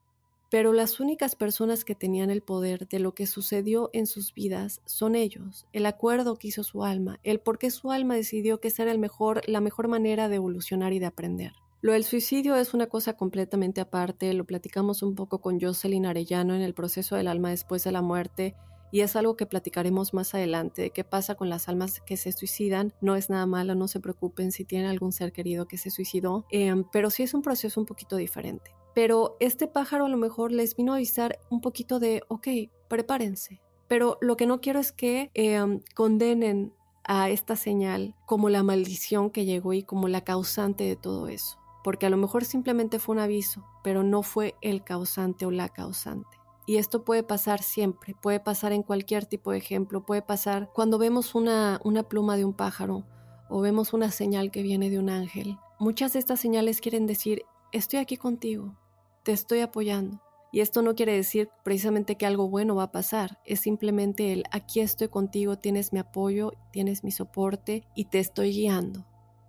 pero 0.49 0.73
las 0.73 0.99
únicas 0.99 1.35
personas 1.35 1.85
que 1.85 1.95
tenían 1.95 2.29
el 2.29 2.41
poder 2.41 2.87
de 2.87 2.99
lo 2.99 3.15
que 3.15 3.25
sucedió 3.25 3.89
en 3.93 4.05
sus 4.05 4.33
vidas 4.33 4.81
son 4.85 5.15
ellos, 5.15 5.65
el 5.73 5.85
acuerdo 5.85 6.35
que 6.35 6.49
hizo 6.49 6.63
su 6.63 6.83
alma, 6.83 7.19
el 7.23 7.39
por 7.39 7.57
qué 7.57 7.71
su 7.71 7.91
alma 7.91 8.15
decidió 8.15 8.59
que 8.59 8.67
esa 8.67 8.83
era 8.83 8.91
el 8.91 8.99
mejor, 8.99 9.41
la 9.47 9.61
mejor 9.61 9.87
manera 9.87 10.29
de 10.29 10.35
evolucionar 10.35 10.93
y 10.93 10.99
de 10.99 11.05
aprender. 11.05 11.53
Lo 11.81 11.93
del 11.93 12.03
suicidio 12.03 12.55
es 12.55 12.73
una 12.73 12.87
cosa 12.87 13.17
completamente 13.17 13.81
aparte, 13.81 14.33
lo 14.33 14.45
platicamos 14.45 15.01
un 15.03 15.15
poco 15.15 15.41
con 15.41 15.59
Jocelyn 15.59 16.05
Arellano 16.05 16.53
en 16.55 16.61
el 16.61 16.73
proceso 16.73 17.15
del 17.15 17.27
alma 17.27 17.49
después 17.49 17.83
de 17.83 17.91
la 17.91 18.01
muerte 18.01 18.55
y 18.93 19.01
es 19.01 19.15
algo 19.15 19.35
que 19.35 19.47
platicaremos 19.47 20.13
más 20.13 20.35
adelante, 20.35 20.91
qué 20.91 21.03
pasa 21.03 21.33
con 21.33 21.49
las 21.49 21.67
almas 21.67 21.99
que 21.99 22.15
se 22.15 22.31
suicidan. 22.31 22.93
No 23.01 23.15
es 23.15 23.27
nada 23.27 23.47
malo, 23.47 23.73
no 23.73 23.87
se 23.87 23.99
preocupen 23.99 24.51
si 24.51 24.65
tienen 24.65 24.87
algún 24.87 25.11
ser 25.11 25.31
querido 25.31 25.67
que 25.67 25.79
se 25.79 25.89
suicidó, 25.89 26.45
em, 26.51 26.83
pero 26.91 27.09
sí 27.09 27.23
es 27.23 27.33
un 27.33 27.41
proceso 27.41 27.79
un 27.79 27.87
poquito 27.87 28.17
diferente. 28.17 28.69
Pero 28.93 29.35
este 29.39 29.65
pájaro 29.65 30.05
a 30.05 30.09
lo 30.09 30.17
mejor 30.17 30.51
les 30.51 30.75
vino 30.75 30.93
a 30.93 30.97
avisar 30.97 31.39
un 31.49 31.59
poquito 31.59 31.97
de, 31.97 32.21
ok, 32.27 32.47
prepárense. 32.87 33.63
Pero 33.87 34.19
lo 34.21 34.37
que 34.37 34.45
no 34.45 34.61
quiero 34.61 34.79
es 34.79 34.91
que 34.91 35.31
em, 35.33 35.79
condenen 35.95 36.71
a 37.03 37.31
esta 37.31 37.55
señal 37.55 38.13
como 38.27 38.49
la 38.49 38.61
maldición 38.61 39.31
que 39.31 39.45
llegó 39.45 39.73
y 39.73 39.81
como 39.81 40.07
la 40.07 40.23
causante 40.23 40.83
de 40.83 40.97
todo 40.97 41.29
eso. 41.29 41.57
Porque 41.83 42.05
a 42.05 42.11
lo 42.11 42.17
mejor 42.17 42.45
simplemente 42.45 42.99
fue 42.99 43.15
un 43.15 43.21
aviso, 43.21 43.65
pero 43.83 44.03
no 44.03 44.21
fue 44.21 44.53
el 44.61 44.83
causante 44.83 45.47
o 45.47 45.51
la 45.51 45.69
causante. 45.69 46.42
Y 46.65 46.77
esto 46.77 47.03
puede 47.03 47.23
pasar 47.23 47.61
siempre, 47.61 48.15
puede 48.21 48.39
pasar 48.39 48.71
en 48.71 48.83
cualquier 48.83 49.25
tipo 49.25 49.51
de 49.51 49.57
ejemplo, 49.57 50.05
puede 50.05 50.21
pasar 50.21 50.69
cuando 50.73 50.97
vemos 50.97 51.35
una, 51.35 51.79
una 51.83 52.03
pluma 52.03 52.37
de 52.37 52.45
un 52.45 52.53
pájaro 52.53 53.05
o 53.49 53.61
vemos 53.61 53.93
una 53.93 54.11
señal 54.11 54.49
que 54.49 54.63
viene 54.63 54.89
de 54.89 54.99
un 54.99 55.09
ángel. 55.09 55.57
Muchas 55.79 56.13
de 56.13 56.19
estas 56.19 56.39
señales 56.39 56.79
quieren 56.79 57.05
decir, 57.05 57.43
estoy 57.71 57.99
aquí 57.99 58.15
contigo, 58.15 58.77
te 59.23 59.33
estoy 59.33 59.59
apoyando. 59.59 60.21
Y 60.53 60.61
esto 60.61 60.83
no 60.83 60.93
quiere 60.93 61.13
decir 61.13 61.49
precisamente 61.63 62.15
que 62.15 62.27
algo 62.27 62.47
bueno 62.47 62.75
va 62.75 62.83
a 62.83 62.91
pasar, 62.91 63.39
es 63.43 63.59
simplemente 63.59 64.31
el 64.31 64.43
aquí 64.51 64.81
estoy 64.81 65.07
contigo, 65.07 65.57
tienes 65.57 65.91
mi 65.93 65.99
apoyo, 65.99 66.53
tienes 66.71 67.03
mi 67.03 67.11
soporte 67.11 67.87
y 67.95 68.05
te 68.05 68.19
estoy 68.19 68.51
guiando, 68.51 69.03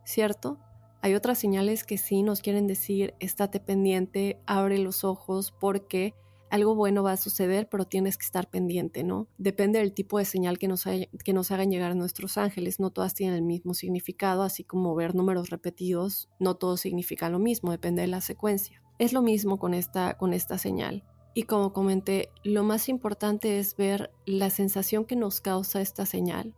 ¿cierto? 0.04 0.59
Hay 1.02 1.14
otras 1.14 1.38
señales 1.38 1.85
que 1.85 1.99
sí 1.99 2.23
nos 2.23 2.40
quieren 2.40 2.66
decir, 2.66 3.14
estate 3.21 3.61
pendiente, 3.61 4.40
abre 4.47 4.78
los 4.78 5.04
ojos 5.04 5.52
porque 5.61 6.14
algo 6.50 6.74
bueno 6.74 7.02
va 7.02 7.12
a 7.12 7.16
suceder, 7.16 7.68
pero 7.68 7.84
tienes 7.84 8.16
que 8.16 8.24
estar 8.24 8.48
pendiente, 8.48 9.02
¿no? 9.02 9.28
Depende 9.38 9.78
del 9.78 9.92
tipo 9.92 10.18
de 10.18 10.24
señal 10.24 10.58
que 10.58 10.68
nos, 10.68 10.84
que 10.84 11.32
nos 11.32 11.50
hagan 11.50 11.70
llegar 11.70 11.96
nuestros 11.96 12.38
ángeles. 12.38 12.80
No 12.80 12.90
todas 12.90 13.14
tienen 13.14 13.36
el 13.36 13.42
mismo 13.42 13.74
significado, 13.74 14.42
así 14.42 14.64
como 14.64 14.94
ver 14.94 15.14
números 15.14 15.50
repetidos, 15.50 16.28
no 16.38 16.54
todo 16.54 16.76
significa 16.76 17.28
lo 17.28 17.38
mismo, 17.38 17.70
depende 17.70 18.02
de 18.02 18.08
la 18.08 18.20
secuencia. 18.20 18.82
Es 18.98 19.12
lo 19.12 19.22
mismo 19.22 19.58
con 19.58 19.74
esta, 19.74 20.16
con 20.16 20.32
esta 20.32 20.58
señal. 20.58 21.04
Y 21.34 21.44
como 21.44 21.72
comenté, 21.72 22.30
lo 22.44 22.62
más 22.62 22.88
importante 22.88 23.58
es 23.58 23.76
ver 23.76 24.12
la 24.24 24.50
sensación 24.50 25.04
que 25.04 25.16
nos 25.16 25.40
causa 25.40 25.80
esta 25.80 26.06
señal. 26.06 26.54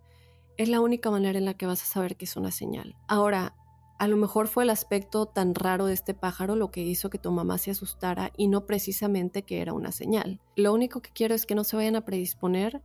Es 0.59 0.69
la 0.69 0.81
única 0.81 1.11
manera 1.11 1.39
en 1.39 1.47
la 1.47 1.55
que 1.55 1.67
vas 1.67 1.83
a 1.83 1.87
saber 1.87 2.17
que 2.17 2.27
es 2.27 2.37
una 2.37 2.51
señal. 2.51 2.95
Ahora, 3.09 3.55
a 3.99 4.09
lo 4.09 4.17
mejor 4.17 4.49
fue 4.49 4.65
el 4.65 4.71
aspecto 4.71 5.27
tan 5.27 5.55
raro 5.55 5.87
de 5.87 5.95
este 5.95 6.15
pájaro 6.15 6.57
lo 6.57 6.71
que 6.71 6.83
hizo 6.83 7.11
que 7.11 7.19
tu 7.19 7.31
mamá 7.31 7.59
se 7.59 7.71
asustara 7.71 8.33
y 8.37 8.49
no 8.49 8.67
precisamente 8.67 9.43
que 9.43 9.61
era 9.61 9.73
una 9.73 9.93
señal. 9.93 10.41
Lo 10.55 10.73
único 10.73 11.01
que 11.01 11.11
quiero 11.11 11.35
es 11.35 11.47
que 11.47 11.55
no 11.55 11.65
se 11.65 11.77
vayan 11.77 11.97
a 11.97 12.05
predisponer 12.05 12.83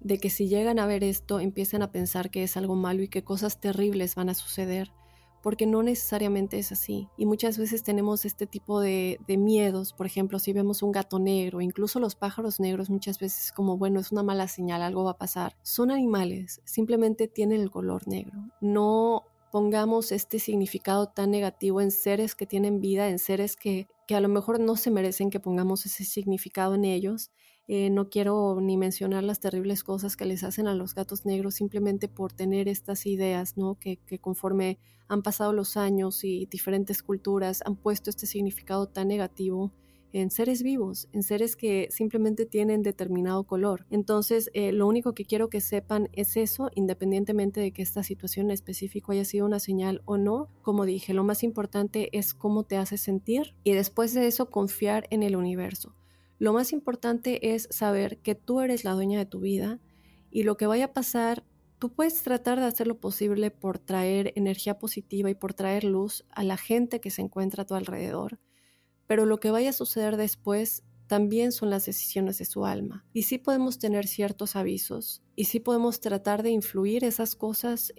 de 0.00 0.18
que 0.18 0.30
si 0.30 0.48
llegan 0.48 0.78
a 0.78 0.86
ver 0.86 1.04
esto 1.04 1.40
empiecen 1.40 1.82
a 1.82 1.90
pensar 1.90 2.30
que 2.30 2.42
es 2.42 2.56
algo 2.56 2.76
malo 2.76 3.02
y 3.02 3.08
que 3.08 3.24
cosas 3.24 3.60
terribles 3.60 4.14
van 4.14 4.28
a 4.28 4.34
suceder, 4.34 4.92
porque 5.42 5.66
no 5.66 5.82
necesariamente 5.82 6.58
es 6.58 6.72
así. 6.72 7.08
Y 7.16 7.26
muchas 7.26 7.58
veces 7.58 7.82
tenemos 7.82 8.24
este 8.24 8.46
tipo 8.46 8.80
de, 8.80 9.18
miedos, 9.28 9.92
por 9.92 10.06
ejemplo, 10.06 10.38
si 10.38 10.52
vemos 10.52 10.82
un 10.82 10.92
gato 10.92 11.18
negro, 11.18 11.60
incluso 11.60 12.00
los 12.00 12.14
pájaros 12.14 12.60
negros 12.60 12.90
muchas 12.90 13.18
veces 13.18 13.52
como, 13.52 13.76
bueno, 13.76 14.00
es 14.00 14.12
una 14.12 14.22
mala 14.22 14.48
señal, 14.48 14.82
algo 14.82 15.04
va 15.04 15.12
a 15.12 15.18
pasar. 15.18 15.56
Son 15.62 15.90
animales, 15.90 16.60
simplemente 16.64 17.28
tienen 17.28 17.60
el 17.60 17.70
color 17.70 18.06
negro. 18.06 18.38
No 18.60 19.24
pongamos 19.50 20.12
este 20.12 20.38
significado 20.38 21.08
tan 21.08 21.30
negativo 21.30 21.80
en 21.80 21.90
seres 21.90 22.34
que 22.34 22.46
tienen 22.46 22.80
vida, 22.80 23.08
en 23.08 23.18
seres 23.18 23.56
que, 23.56 23.88
que 24.06 24.14
a 24.14 24.20
lo 24.20 24.28
mejor 24.28 24.60
no 24.60 24.76
se 24.76 24.90
merecen 24.90 25.30
que 25.30 25.40
pongamos 25.40 25.86
ese 25.86 26.04
significado 26.04 26.74
en 26.74 26.84
ellos. 26.84 27.30
Eh, 27.66 27.90
no 27.90 28.08
quiero 28.08 28.60
ni 28.60 28.76
mencionar 28.76 29.24
las 29.24 29.40
terribles 29.40 29.84
cosas 29.84 30.16
que 30.16 30.24
les 30.24 30.42
hacen 30.42 30.68
a 30.68 30.74
los 30.74 30.94
gatos 30.94 31.26
negros 31.26 31.56
simplemente 31.56 32.08
por 32.08 32.32
tener 32.32 32.68
estas 32.68 33.04
ideas, 33.04 33.56
¿no? 33.56 33.78
Que, 33.78 33.98
que 33.98 34.18
conforme 34.18 34.78
han 35.08 35.22
pasado 35.22 35.52
los 35.52 35.76
años 35.76 36.24
y 36.24 36.46
diferentes 36.46 37.02
culturas 37.02 37.62
han 37.66 37.76
puesto 37.76 38.10
este 38.10 38.26
significado 38.26 38.88
tan 38.88 39.08
negativo 39.08 39.72
en 40.12 40.30
seres 40.30 40.62
vivos, 40.62 41.08
en 41.12 41.22
seres 41.22 41.56
que 41.56 41.88
simplemente 41.90 42.46
tienen 42.46 42.82
determinado 42.82 43.44
color. 43.44 43.86
Entonces, 43.90 44.50
eh, 44.54 44.72
lo 44.72 44.86
único 44.86 45.14
que 45.14 45.24
quiero 45.24 45.48
que 45.48 45.60
sepan 45.60 46.08
es 46.12 46.36
eso, 46.36 46.70
independientemente 46.74 47.60
de 47.60 47.72
que 47.72 47.82
esta 47.82 48.02
situación 48.02 48.46
en 48.46 48.52
específico 48.52 49.12
haya 49.12 49.24
sido 49.24 49.46
una 49.46 49.60
señal 49.60 50.02
o 50.04 50.16
no. 50.16 50.48
Como 50.62 50.86
dije, 50.86 51.14
lo 51.14 51.24
más 51.24 51.42
importante 51.42 52.08
es 52.16 52.34
cómo 52.34 52.64
te 52.64 52.76
hace 52.76 52.96
sentir 52.96 53.54
y 53.64 53.72
después 53.72 54.14
de 54.14 54.26
eso 54.26 54.50
confiar 54.50 55.06
en 55.10 55.22
el 55.22 55.36
universo. 55.36 55.94
Lo 56.38 56.52
más 56.52 56.72
importante 56.72 57.54
es 57.54 57.68
saber 57.70 58.18
que 58.18 58.34
tú 58.34 58.60
eres 58.60 58.84
la 58.84 58.92
dueña 58.92 59.18
de 59.18 59.26
tu 59.26 59.40
vida 59.40 59.80
y 60.30 60.44
lo 60.44 60.56
que 60.56 60.66
vaya 60.66 60.86
a 60.86 60.92
pasar, 60.92 61.44
tú 61.78 61.92
puedes 61.92 62.22
tratar 62.22 62.60
de 62.60 62.66
hacer 62.66 62.86
lo 62.86 63.00
posible 63.00 63.50
por 63.50 63.78
traer 63.78 64.32
energía 64.36 64.78
positiva 64.78 65.30
y 65.30 65.34
por 65.34 65.54
traer 65.54 65.84
luz 65.84 66.24
a 66.30 66.44
la 66.44 66.56
gente 66.56 67.00
que 67.00 67.10
se 67.10 67.22
encuentra 67.22 67.64
a 67.64 67.66
tu 67.66 67.74
alrededor 67.74 68.38
pero 69.08 69.26
lo 69.26 69.40
que 69.40 69.50
vaya 69.50 69.70
a 69.70 69.72
suceder 69.72 70.16
después 70.16 70.84
también 71.08 71.50
son 71.50 71.70
las 71.70 71.86
decisiones 71.86 72.38
de 72.38 72.44
su 72.44 72.64
alma. 72.64 73.04
Y 73.12 73.22
sí 73.22 73.38
podemos 73.38 73.80
tener 73.80 74.06
ciertos 74.06 74.54
avisos 74.54 75.22
y 75.34 75.46
sí 75.46 75.58
podemos 75.58 76.00
tratar 76.00 76.44
de 76.44 76.50
influir 76.50 77.02
esas 77.02 77.34
cosas 77.34 77.92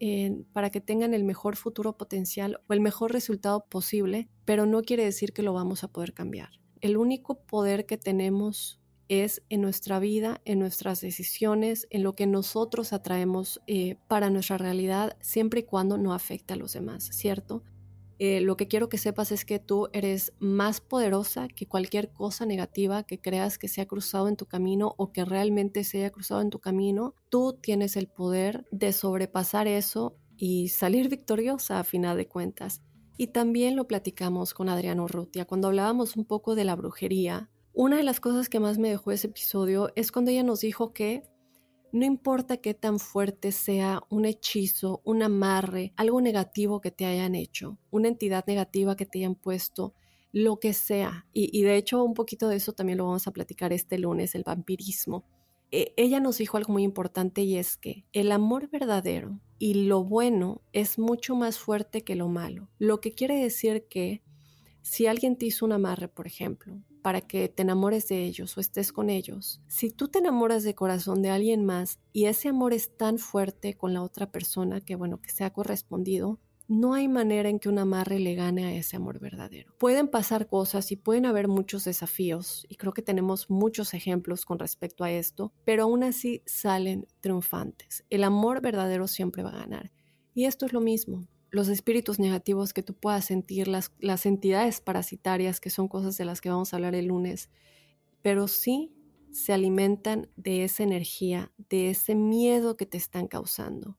para 0.54 0.70
que 0.70 0.80
tengan 0.80 1.14
el 1.14 1.26
mejor 1.26 1.58
futuro 1.58 1.98
potencial 1.98 2.62
o 2.70 2.74
el 2.74 2.80
mejor 2.80 3.12
resultado 3.12 3.66
posible, 3.68 4.30
pero 4.46 4.66
no 4.66 4.84
quiere 4.84 5.04
decir 5.04 5.34
que 5.34 5.44
lo 5.44 5.52
vamos 5.52 5.84
a 5.84 5.92
poder 5.92 6.14
cambiar. 6.14 6.62
El 6.80 6.96
único 6.96 7.42
poder 7.42 7.86
que 7.86 7.98
tenemos 7.98 8.80
es 9.10 9.42
en 9.50 9.62
nuestra 9.62 10.00
vida, 10.00 10.40
en 10.46 10.60
nuestras 10.60 11.02
decisiones, 11.02 11.88
en 11.90 12.04
lo 12.04 12.14
que 12.16 12.28
nosotros 12.28 12.94
atraemos 12.94 13.60
eh, 13.66 13.98
para 14.08 14.30
nuestra 14.30 14.60
realidad, 14.60 15.18
siempre 15.20 15.62
y 15.62 15.64
cuando 15.64 15.98
no 15.98 16.14
afecte 16.14 16.54
a 16.54 16.58
los 16.58 16.74
demás, 16.74 17.10
¿cierto? 17.12 17.64
Eh, 18.22 18.42
lo 18.42 18.58
que 18.58 18.68
quiero 18.68 18.90
que 18.90 18.98
sepas 18.98 19.32
es 19.32 19.46
que 19.46 19.60
tú 19.60 19.88
eres 19.94 20.34
más 20.40 20.82
poderosa 20.82 21.48
que 21.48 21.68
cualquier 21.68 22.12
cosa 22.12 22.46
negativa 22.46 23.04
que 23.04 23.22
creas 23.22 23.58
que 23.58 23.70
se 23.70 23.80
ha 23.80 23.88
cruzado 23.88 24.28
en 24.28 24.36
tu 24.36 24.46
camino 24.46 24.94
o 24.98 25.14
que 25.14 25.24
realmente 25.24 25.86
se 25.86 26.00
haya 26.00 26.10
cruzado 26.10 26.42
en 26.42 26.50
tu 26.50 26.60
camino. 26.60 27.16
Tú 27.30 27.58
tienes 27.62 27.96
el 27.96 28.08
poder 28.08 28.68
de 28.72 28.92
sobrepasar 28.92 29.68
eso 29.68 30.18
y 30.36 30.68
salir 30.68 31.08
victoriosa 31.08 31.80
a 31.80 31.86
final 31.86 32.18
de 32.18 32.28
cuentas. 32.28 32.82
Y 33.18 33.28
también 33.28 33.78
lo 33.78 33.88
platicamos 33.88 34.54
con 34.54 34.68
Adriano 34.68 35.08
Rutia 35.08 35.46
cuando 35.46 35.70
hablábamos 35.70 36.18
un 36.18 36.26
poco 36.26 36.56
de 36.56 36.66
la 36.66 36.76
brujería. 36.76 37.50
Una 37.72 37.98
de 37.98 38.04
las 38.04 38.20
cosas 38.20 38.50
que 38.50 38.60
más 38.60 38.78
me 38.78 38.90
dejó 38.90 39.12
ese 39.12 39.28
episodio 39.28 39.92
es 39.96 40.12
cuando 40.12 40.32
ella 40.32 40.44
nos 40.44 40.60
dijo 40.60 40.92
que 40.92 41.24
no 41.92 42.06
importa 42.06 42.58
qué 42.58 42.74
tan 42.74 43.00
fuerte 43.00 43.52
sea 43.52 44.02
un 44.10 44.26
hechizo, 44.26 45.02
un 45.04 45.24
amarre, 45.24 45.94
algo 45.96 46.22
negativo 46.22 46.82
que 46.82 46.92
te 46.92 47.06
hayan 47.06 47.36
hecho, 47.36 47.78
una 47.92 48.08
entidad 48.08 48.46
negativa 48.46 48.96
que 48.96 49.06
te 49.06 49.20
hayan 49.20 49.36
puesto, 49.36 49.94
lo 50.32 50.60
que 50.60 50.74
sea. 50.74 51.26
Y, 51.34 51.62
de 51.64 51.78
hecho 51.78 52.04
un 52.04 52.14
poquito 52.14 52.48
de 52.48 52.58
eso 52.58 52.74
también 52.74 52.98
lo 52.98 53.06
vamos 53.06 53.28
a 53.28 53.32
platicar 53.32 53.74
este 53.74 53.98
lunes, 53.98 54.36
el 54.36 54.44
vampirismo. 54.44 55.26
E, 55.72 55.94
ella 55.98 56.20
nos 56.20 56.38
dijo 56.38 56.58
algo 56.58 56.74
muy 56.74 56.84
importante 56.84 57.42
y 57.42 57.58
es 57.58 57.78
que 57.78 58.06
el 58.14 58.32
amor 58.32 58.70
verdadero 58.70 59.40
y 59.58 59.86
lo 59.86 60.04
bueno 60.04 60.62
es 60.74 60.98
mucho 60.98 61.36
más 61.36 61.58
fuerte 61.58 62.04
que 62.04 62.16
lo 62.16 62.28
malo. 62.28 62.70
Lo 62.80 63.02
que 63.02 63.14
quiere 63.14 63.42
decir 63.42 63.86
que 63.90 64.22
si 64.82 65.08
alguien 65.08 65.38
te 65.38 65.46
hizo 65.46 65.66
un 65.66 65.74
amarre, 65.74 66.08
por 66.08 66.28
ejemplo, 66.28 66.82
para 67.02 67.22
que 67.22 67.50
te 67.50 67.64
enamores 67.64 68.08
de 68.08 68.26
ellos 68.26 68.58
o 68.58 68.62
estés 68.62 68.92
con 68.92 69.10
ellos. 69.10 69.62
Si 69.68 69.92
tú 69.92 70.08
te 70.08 70.20
enamoras 70.20 70.64
de 70.64 70.76
corazón 70.76 71.22
de 71.22 71.30
alguien 71.30 71.66
más 71.66 72.00
y 72.14 72.26
ese 72.26 72.50
amor 72.50 72.74
es 72.74 72.96
tan 72.98 73.18
fuerte 73.18 73.76
con 73.76 73.94
la 73.94 74.04
otra 74.04 74.32
persona 74.32 74.82
que 74.82 74.96
bueno, 74.96 75.22
que 75.22 75.32
sea 75.32 75.52
correspondido, 75.52 76.40
no 76.68 76.94
hay 76.94 77.08
manera 77.08 77.50
en 77.50 77.58
que 77.58 77.68
un 77.68 77.80
amarre 77.80 78.20
le 78.20 78.36
gane 78.36 78.66
a 78.66 78.74
ese 78.76 78.96
amor 78.96 79.20
verdadero. 79.20 79.74
Pueden 79.80 80.08
pasar 80.08 80.48
cosas 80.48 80.92
y 80.92 80.96
pueden 80.96 81.26
haber 81.26 81.48
muchos 81.48 81.84
desafíos, 81.84 82.68
y 82.70 82.76
creo 82.76 82.94
que 82.94 83.02
tenemos 83.02 83.50
muchos 83.50 83.96
ejemplos 83.96 84.46
con 84.46 84.60
respecto 84.60 85.04
a 85.04 85.12
esto, 85.12 85.52
pero 85.66 85.84
aún 85.84 86.04
así 86.04 86.44
salen 86.46 87.08
triunfantes. 87.22 88.06
El 88.12 88.24
amor 88.24 88.62
verdadero 88.62 89.08
siempre 89.08 89.42
va 89.42 89.50
a 89.50 89.62
ganar. 89.62 89.92
Y 90.36 90.46
esto 90.46 90.68
es 90.68 90.74
lo 90.74 90.80
mismo 90.80 91.28
los 91.52 91.68
espíritus 91.68 92.20
negativos 92.20 92.74
que 92.74 92.84
tú 92.84 92.94
puedas 92.94 93.26
sentir, 93.26 93.68
las, 93.68 93.92
las 94.00 94.26
entidades 94.26 94.82
parasitarias, 94.82 95.60
que 95.60 95.70
son 95.70 95.88
cosas 95.88 96.18
de 96.18 96.26
las 96.26 96.42
que 96.42 96.50
vamos 96.50 96.74
a 96.74 96.78
hablar 96.78 96.96
el 96.96 97.08
lunes, 97.08 97.50
pero 98.22 98.48
sí 98.48 98.94
se 99.32 99.54
alimentan 99.54 100.30
de 100.36 100.64
esa 100.64 100.84
energía, 100.84 101.52
de 101.70 101.90
ese 101.90 102.16
miedo 102.16 102.78
que 102.78 102.86
te 102.86 102.98
están 102.98 103.28
causando. 103.28 103.98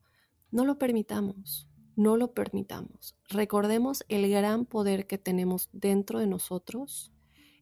No 0.51 0.65
lo 0.65 0.77
permitamos, 0.77 1.67
no 1.95 2.17
lo 2.17 2.33
permitamos. 2.33 3.15
Recordemos 3.29 4.03
el 4.09 4.29
gran 4.29 4.65
poder 4.65 5.07
que 5.07 5.17
tenemos 5.17 5.69
dentro 5.71 6.19
de 6.19 6.27
nosotros, 6.27 7.13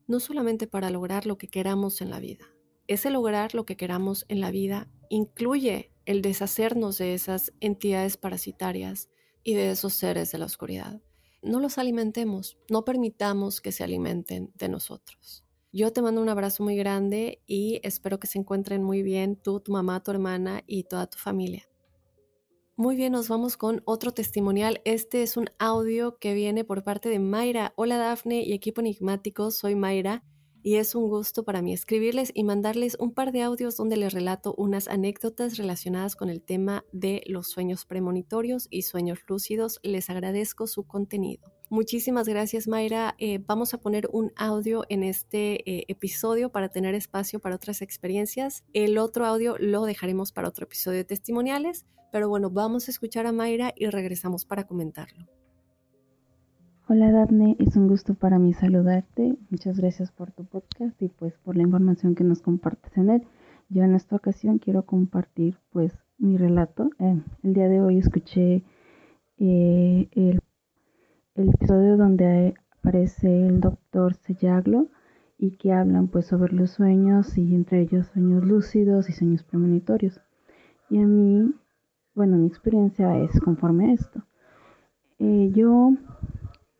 no 0.07 0.19
solamente 0.19 0.67
para 0.67 0.89
lograr 0.89 1.25
lo 1.25 1.37
que 1.37 1.47
queramos 1.47 2.01
en 2.01 2.09
la 2.09 2.19
vida. 2.19 2.45
Ese 2.87 3.11
lograr 3.11 3.53
lo 3.53 3.65
que 3.65 3.77
queramos 3.77 4.25
en 4.29 4.41
la 4.41 4.49
vida 4.49 4.89
incluye 5.09 5.91
el 6.05 6.23
deshacernos 6.23 6.97
de 6.97 7.13
esas 7.13 7.53
entidades 7.59 8.17
parasitarias, 8.17 9.09
y 9.49 9.55
de 9.55 9.71
esos 9.71 9.93
seres 9.93 10.31
de 10.31 10.37
la 10.37 10.45
oscuridad. 10.45 11.01
no 11.41 11.59
los 11.59 11.79
alimentemos, 11.79 12.59
no 12.69 12.85
permitamos 12.85 13.61
que 13.61 13.71
se 13.71 13.83
alimenten 13.83 14.51
de 14.53 14.69
nosotros. 14.69 15.43
Yo 15.71 15.91
te 15.91 16.03
mando 16.03 16.21
un 16.21 16.29
abrazo 16.29 16.63
muy 16.63 16.75
grande 16.75 17.41
y 17.47 17.79
espero 17.81 18.19
que 18.19 18.27
se 18.27 18.37
encuentren 18.37 18.83
muy 18.83 19.01
bien 19.01 19.37
tú, 19.37 19.59
tu 19.59 19.71
mamá, 19.71 20.03
tu 20.03 20.11
hermana 20.11 20.61
y 20.67 20.83
toda 20.83 21.07
tu 21.07 21.17
familia. 21.17 21.67
Muy 22.75 22.95
bien, 22.95 23.13
nos 23.13 23.27
vamos 23.27 23.57
con 23.57 23.81
otro 23.85 24.11
testimonial. 24.11 24.81
Este 24.85 25.23
es 25.23 25.35
un 25.35 25.49
audio 25.57 26.19
que 26.19 26.35
viene 26.35 26.63
por 26.63 26.83
parte 26.83 27.09
de 27.09 27.17
Mayra. 27.17 27.73
Hola 27.75 27.97
Dafne 27.97 28.43
y 28.43 28.53
equipo 28.53 28.81
enigmático, 28.81 29.49
soy 29.49 29.73
Mayra 29.73 30.23
y 30.63 30.75
es 30.75 30.95
un 30.95 31.07
gusto 31.07 31.43
para 31.43 31.61
mí 31.61 31.73
escribirles 31.73 32.31
y 32.33 32.43
mandarles 32.43 32.97
un 32.99 33.13
par 33.13 33.31
de 33.31 33.41
audios 33.43 33.77
donde 33.77 33.97
les 33.97 34.13
relato 34.13 34.53
unas 34.57 34.87
anécdotas 34.87 35.57
relacionadas 35.57 36.15
con 36.15 36.29
el 36.29 36.41
tema 36.41 36.83
de 36.91 37.23
los 37.27 37.47
sueños 37.47 37.85
premonitorios 37.85 38.67
y 38.69 38.83
sueños 38.83 39.19
lúcidos. 39.27 39.79
Les 39.83 40.09
agradezco 40.09 40.67
su 40.67 40.83
contenido. 40.83 41.51
Muchísimas 41.69 42.27
gracias 42.27 42.67
Mayra. 42.67 43.15
Eh, 43.19 43.39
vamos 43.45 43.73
a 43.73 43.79
poner 43.79 44.09
un 44.11 44.31
audio 44.35 44.83
en 44.89 45.03
este 45.03 45.69
eh, 45.69 45.85
episodio 45.87 46.51
para 46.51 46.69
tener 46.69 46.95
espacio 46.95 47.39
para 47.39 47.55
otras 47.55 47.81
experiencias. 47.81 48.63
El 48.73 48.97
otro 48.97 49.25
audio 49.25 49.55
lo 49.59 49.85
dejaremos 49.85 50.31
para 50.31 50.49
otro 50.49 50.65
episodio 50.65 50.97
de 50.97 51.05
testimoniales, 51.05 51.85
pero 52.11 52.27
bueno, 52.27 52.49
vamos 52.49 52.87
a 52.87 52.91
escuchar 52.91 53.27
a 53.27 53.31
Mayra 53.31 53.73
y 53.75 53.85
regresamos 53.85 54.45
para 54.45 54.65
comentarlo. 54.65 55.38
Hola 56.91 57.11
Daphne, 57.11 57.55
es 57.59 57.75
un 57.75 57.87
gusto 57.87 58.15
para 58.15 58.39
mí 58.39 58.51
saludarte. 58.51 59.37
Muchas 59.51 59.77
gracias 59.77 60.11
por 60.11 60.31
tu 60.31 60.43
podcast 60.45 60.99
y 61.03 61.09
pues 61.09 61.37
por 61.37 61.55
la 61.55 61.61
información 61.61 62.15
que 62.15 62.23
nos 62.23 62.41
compartes 62.41 62.97
en 62.97 63.11
él. 63.11 63.27
Yo 63.69 63.83
en 63.83 63.93
esta 63.93 64.15
ocasión 64.15 64.57
quiero 64.57 64.87
compartir 64.87 65.59
pues 65.69 65.93
mi 66.17 66.35
relato. 66.35 66.89
Eh, 66.97 67.21
el 67.43 67.53
día 67.53 67.69
de 67.69 67.79
hoy 67.79 67.99
escuché 67.99 68.63
eh, 69.37 70.09
el, 70.13 70.41
el, 71.35 71.49
episodio 71.49 71.95
donde 71.95 72.55
aparece 72.79 73.45
el 73.45 73.59
doctor 73.61 74.15
Sellaglo 74.15 74.87
y 75.37 75.57
que 75.57 75.71
hablan 75.71 76.07
pues 76.07 76.25
sobre 76.25 76.53
los 76.53 76.71
sueños 76.71 77.37
y 77.37 77.53
entre 77.53 77.81
ellos 77.81 78.07
sueños 78.07 78.43
lúcidos 78.43 79.09
y 79.09 79.13
sueños 79.13 79.43
premonitorios. 79.43 80.19
Y 80.89 80.97
a 80.97 81.05
mí, 81.05 81.53
bueno, 82.15 82.37
mi 82.37 82.47
experiencia 82.47 83.15
es 83.19 83.39
conforme 83.41 83.91
a 83.91 83.93
esto. 83.93 84.23
Eh, 85.19 85.51
yo 85.53 85.91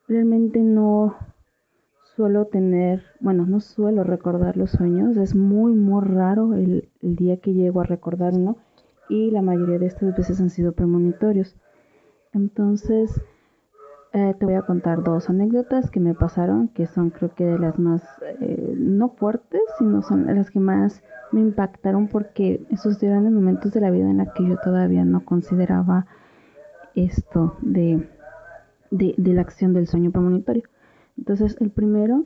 realmente 0.10 0.60
no 0.60 1.16
suelo 2.16 2.48
tener, 2.48 3.04
bueno, 3.22 3.46
no 3.46 3.60
suelo 3.62 4.04
recordar 4.04 4.58
los 4.58 4.72
sueños, 4.72 5.16
es 5.16 5.36
muy, 5.36 5.72
muy 5.74 6.04
raro 6.04 6.56
el, 6.56 6.90
día 7.02 7.38
que 7.38 7.54
llego 7.54 7.80
a 7.80 7.86
recordar 7.86 8.34
uno 8.34 8.58
y 9.08 9.32
la 9.32 9.42
mayoría 9.42 9.80
de 9.80 9.86
estas 9.86 10.18
veces 10.18 10.42
han 10.42 10.50
sido 10.50 10.74
premonitorios. 10.74 11.56
Entonces, 12.34 13.22
eh, 14.14 14.36
te 14.38 14.46
voy 14.46 14.56
a 14.56 14.64
contar 14.64 15.04
dos 15.04 15.30
anécdotas 15.30 15.92
que 15.92 16.00
me 16.00 16.16
pasaron, 16.16 16.70
que 16.70 16.88
son 16.88 17.12
creo 17.12 17.34
que 17.36 17.46
de 17.46 17.60
las 17.60 17.80
más, 17.80 18.04
eh, 18.42 18.74
no 18.76 19.10
fuertes, 19.10 19.62
sino 19.78 20.02
son 20.02 20.26
las 20.26 20.50
que 20.50 20.60
más 20.60 21.04
me 21.32 21.42
impactaron 21.42 22.08
porque 22.08 22.66
eran 23.02 23.28
en 23.28 23.34
momentos 23.34 23.72
de 23.72 23.82
la 23.82 23.92
vida 23.92 24.10
en 24.10 24.18
la 24.18 24.34
que 24.34 24.48
yo 24.48 24.58
todavía 24.58 25.06
no 25.06 25.24
consideraba 25.24 26.08
esto 26.96 27.56
de 27.62 28.10
de, 28.92 29.16
la 29.18 29.42
acción 29.42 29.74
del 29.74 29.88
sueño 29.88 30.12
premonitorio. 30.12 30.64
Entonces, 31.18 31.58
el 31.60 31.70
primero 31.72 32.26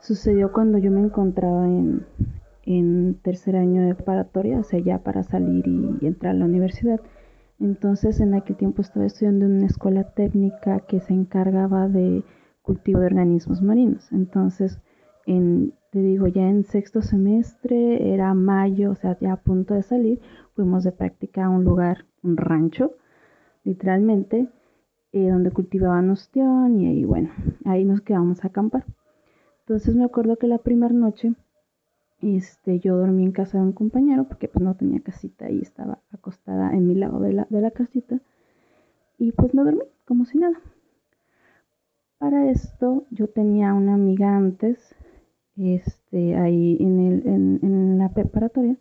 sucedió 0.00 0.52
cuando 0.52 0.78
yo 0.78 0.90
me 0.90 1.00
encontraba 1.00 1.66
en, 1.66 2.04
en 2.64 3.14
tercer 3.22 3.56
año 3.56 3.82
de 3.82 3.94
preparatoria, 3.94 4.58
o 4.58 4.64
sea, 4.64 4.80
ya 4.80 4.98
para 4.98 5.22
salir 5.22 5.66
y, 5.66 6.06
entrar 6.06 6.34
a 6.34 6.38
la 6.38 6.44
universidad. 6.44 7.00
Entonces, 7.60 8.20
en 8.20 8.34
aquel 8.34 8.56
tiempo 8.56 8.82
estaba 8.82 9.06
estudiando 9.06 9.46
en 9.46 9.52
una 9.58 9.66
escuela 9.66 10.04
técnica 10.14 10.80
que 10.80 11.00
se 11.00 11.14
encargaba 11.14 11.88
de 11.88 12.22
cultivo 12.62 13.00
de 13.00 13.06
organismos 13.06 13.62
marinos. 13.62 14.10
Entonces, 14.12 14.80
en, 15.26 15.72
te 15.90 16.00
digo, 16.00 16.26
ya 16.26 16.48
en 16.48 16.64
sexto 16.64 17.02
semestre, 17.02 18.12
era 18.12 18.34
mayo, 18.34 18.90
o 18.90 18.94
sea, 18.94 19.16
ya 19.20 19.32
a 19.32 19.36
punto 19.36 19.74
de 19.74 19.82
salir, 19.82 20.20
fuimos 20.54 20.84
de 20.84 20.92
práctica 20.92 21.46
a 21.46 21.50
un 21.50 21.64
lugar, 21.64 22.04
un 22.22 22.36
rancho, 22.36 22.92
literalmente, 23.64 24.48
eh, 25.14 25.30
donde 25.30 25.52
cultivaban 25.52 26.10
ostión 26.10 26.80
y 26.80 26.88
ahí, 26.88 27.04
bueno, 27.04 27.30
ahí 27.64 27.84
nos 27.84 28.00
quedamos 28.00 28.42
a 28.42 28.48
acampar. 28.48 28.84
Entonces 29.60 29.94
me 29.94 30.04
acuerdo 30.04 30.36
que 30.38 30.48
la 30.48 30.58
primera 30.58 30.92
noche 30.92 31.34
este, 32.20 32.80
yo 32.80 32.96
dormí 32.96 33.22
en 33.22 33.30
casa 33.30 33.58
de 33.58 33.64
un 33.64 33.72
compañero 33.72 34.24
porque 34.24 34.48
pues 34.48 34.64
no 34.64 34.74
tenía 34.74 35.00
casita 35.00 35.48
y 35.52 35.60
estaba 35.60 36.00
acostada 36.10 36.72
en 36.72 36.88
mi 36.88 36.96
lado 36.96 37.20
de 37.20 37.32
la, 37.32 37.46
de 37.48 37.60
la 37.60 37.70
casita 37.70 38.20
y 39.16 39.30
pues 39.30 39.54
me 39.54 39.62
dormí 39.62 39.84
como 40.04 40.24
si 40.24 40.38
nada. 40.38 40.60
Para 42.18 42.50
esto 42.50 43.06
yo 43.12 43.28
tenía 43.28 43.72
una 43.72 43.94
amiga 43.94 44.36
antes, 44.36 44.96
este, 45.56 46.34
ahí 46.34 46.76
en, 46.80 46.98
el, 46.98 47.26
en, 47.28 47.60
en 47.62 47.98
la 47.98 48.12
preparatoria, 48.12 48.76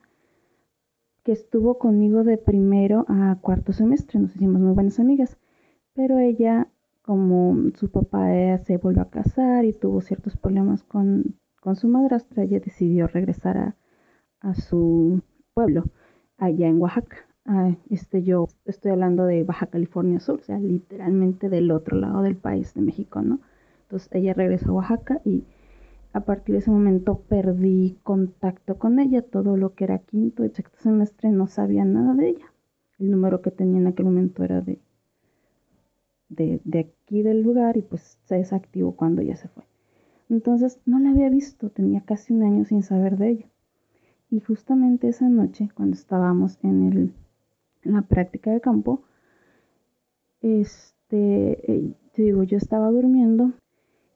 que 1.24 1.32
estuvo 1.32 1.78
conmigo 1.78 2.24
de 2.24 2.40
primero 2.40 3.06
a 3.08 3.38
cuarto 3.40 3.72
semestre, 3.72 4.20
nos 4.20 4.36
hicimos 4.36 4.62
muy 4.62 4.74
buenas 4.74 5.00
amigas. 5.00 5.38
Pero 5.96 6.20
ella, 6.20 6.68
como 7.02 7.70
su 7.76 7.90
papá 7.90 8.58
se 8.60 8.78
volvió 8.78 9.02
a 9.02 9.10
casar 9.10 9.66
y 9.66 9.74
tuvo 9.74 10.02
ciertos 10.02 10.38
problemas 10.38 10.84
con, 10.84 11.36
su 11.76 11.88
madrastra, 11.88 12.44
ella 12.44 12.60
decidió 12.60 13.08
regresar 13.08 13.58
a, 13.58 13.76
a 14.42 14.54
su 14.56 15.22
pueblo, 15.54 15.86
allá 16.38 16.68
en 16.68 16.82
Oaxaca. 16.82 17.18
Ah, 17.46 17.76
este, 17.90 18.24
yo 18.24 18.48
estoy 18.66 18.92
hablando 18.92 19.26
de 19.26 19.44
Baja 19.44 19.68
California 19.68 20.20
Sur, 20.20 20.40
o 20.40 20.44
sea, 20.44 20.60
literalmente 20.60 21.50
del 21.50 21.72
otro 21.72 21.98
lado 21.98 22.22
del 22.22 22.38
país 22.38 22.74
de 22.74 22.82
México, 22.82 23.22
¿no? 23.22 23.40
Entonces 23.84 24.10
ella 24.14 24.34
regresó 24.34 24.72
a 24.72 24.74
Oaxaca 24.74 25.22
y 25.26 25.44
a 26.14 26.22
partir 26.22 26.54
de 26.54 26.60
ese 26.60 26.72
momento 26.72 27.20
perdí 27.28 28.00
contacto 28.04 28.78
con 28.78 29.00
ella. 29.00 29.22
Todo 29.22 29.58
lo 29.58 29.74
que 29.74 29.84
era 29.84 30.00
quinto 30.00 30.46
y 30.46 30.50
sexto 30.50 30.78
semestre 30.80 31.32
no 31.32 31.48
sabía 31.48 31.86
nada 31.86 32.14
de 32.14 32.30
ella. 32.30 32.54
El 32.98 33.12
número 33.12 33.42
que 33.42 33.52
tenía 33.52 33.80
en 33.80 33.88
aquel 33.88 34.06
momento 34.06 34.44
era 34.44 34.62
de 34.62 34.80
de, 36.36 36.62
aquí 36.80 37.22
del 37.22 37.42
lugar 37.42 37.78
y 37.78 37.82
pues 37.82 38.20
se 38.26 38.36
desactivó 38.36 38.96
cuando 38.96 39.22
ya 39.22 39.36
se 39.36 39.48
fue. 39.48 39.64
Entonces 40.30 40.80
no 40.86 41.00
la 41.00 41.12
había 41.12 41.30
visto, 41.30 41.70
tenía 41.70 42.02
casi 42.02 42.34
un 42.34 42.44
año 42.44 42.66
sin 42.66 42.84
saber 42.84 43.18
de 43.18 43.30
ella. 43.30 43.50
Y 44.30 44.40
justamente 44.40 45.08
esa 45.08 45.30
noche, 45.30 45.70
cuando 45.76 45.96
estábamos 45.96 46.58
en, 46.64 46.84
el, 46.84 47.14
la 47.84 48.02
práctica 48.02 48.52
de 48.52 48.62
campo, 48.62 49.04
este, 50.42 51.72
eh, 51.72 51.96
digo, 52.16 52.44
yo 52.44 52.58
estaba 52.58 52.90
durmiendo 52.90 53.54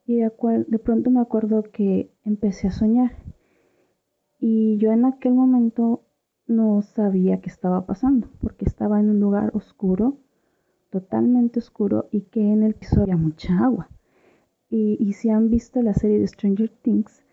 y 0.06 0.18
de, 0.18 0.32
de 0.68 0.80
pronto 0.80 1.12
me 1.12 1.22
acuerdo 1.22 1.64
que 1.64 2.12
empecé 2.24 2.68
a 2.68 2.72
soñar. 2.72 3.12
Y 4.40 4.78
yo 4.78 4.92
en 4.92 5.06
aquel 5.06 5.34
momento 5.34 6.04
no 6.48 6.82
sabía 6.82 7.42
qué 7.42 7.50
estaba 7.50 7.86
pasando, 7.86 8.30
porque 8.40 8.66
estaba 8.66 9.00
en 9.00 9.10
un 9.10 9.20
lugar 9.20 9.52
oscuro 9.54 10.18
totalmente 11.00 11.60
oscuro 11.60 12.08
y 12.12 12.22
que 12.22 12.42
en 12.42 12.64
el 12.64 12.74
piso 12.74 13.02
había 13.02 13.18
mucha 13.18 13.58
agua. 13.60 13.90
Y, 14.70 15.14
si 15.14 15.30
han 15.30 15.50
visto 15.50 15.82
la 15.82 15.94
serie 15.94 16.20
de 16.20 16.28
Stranger 16.28 16.70
Things, 16.82 17.24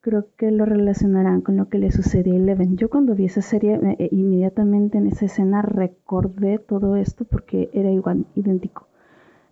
creo 0.00 0.28
que 0.36 0.50
lo 0.50 0.64
relacionarán 0.64 1.42
con 1.42 1.56
lo 1.56 1.68
que 1.68 1.78
le 1.78 1.90
sucedió 1.90 2.32
a 2.32 2.36
Eleven. 2.36 2.76
Yo 2.78 2.88
cuando 2.88 3.14
vi 3.14 3.26
esa 3.26 3.42
serie, 3.42 3.78
eh, 3.98 4.08
inmediatamente 4.10 4.96
en 4.96 5.06
esa 5.06 5.26
escena 5.26 5.60
recordé 5.60 6.58
todo 6.58 6.96
esto 6.96 7.26
porque 7.26 7.68
era 7.74 7.90
igual, 7.90 8.26
idéntico. 8.34 8.88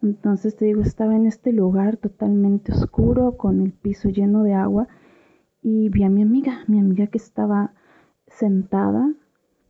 Entonces 0.03 0.57
te 0.57 0.65
digo, 0.65 0.81
estaba 0.81 1.15
en 1.15 1.27
este 1.27 1.53
lugar 1.53 1.99
totalmente 1.99 2.73
oscuro, 2.73 3.37
con 3.37 3.61
el 3.61 3.73
piso 3.73 4.09
lleno 4.09 4.43
de 4.43 4.55
agua, 4.55 4.89
y 5.61 5.91
vi 5.91 6.05
a 6.05 6.11
mi 6.11 6.23
amiga, 6.23 6.61
mi 6.69 6.79
amiga 6.79 7.07
que 7.09 7.19
estaba 7.19 7.75
sentada 8.27 9.13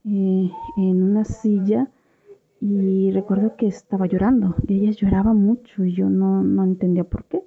eh, 0.04 0.50
en 0.76 1.02
una 1.02 1.24
silla 1.24 1.88
y 2.66 3.10
recuerdo 3.10 3.56
que 3.56 3.66
estaba 3.66 4.06
llorando. 4.06 4.56
Ella 4.68 4.90
lloraba 4.90 5.34
mucho 5.34 5.84
y 5.84 5.92
yo 5.92 6.08
no, 6.08 6.42
no 6.42 6.64
entendía 6.64 7.04
por 7.04 7.24
qué. 7.26 7.44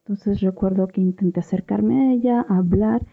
Entonces 0.00 0.42
recuerdo 0.42 0.86
que 0.88 1.00
intenté 1.00 1.40
acercarme 1.40 1.94
a 2.00 2.12
ella, 2.12 2.44
hablar 2.46 3.06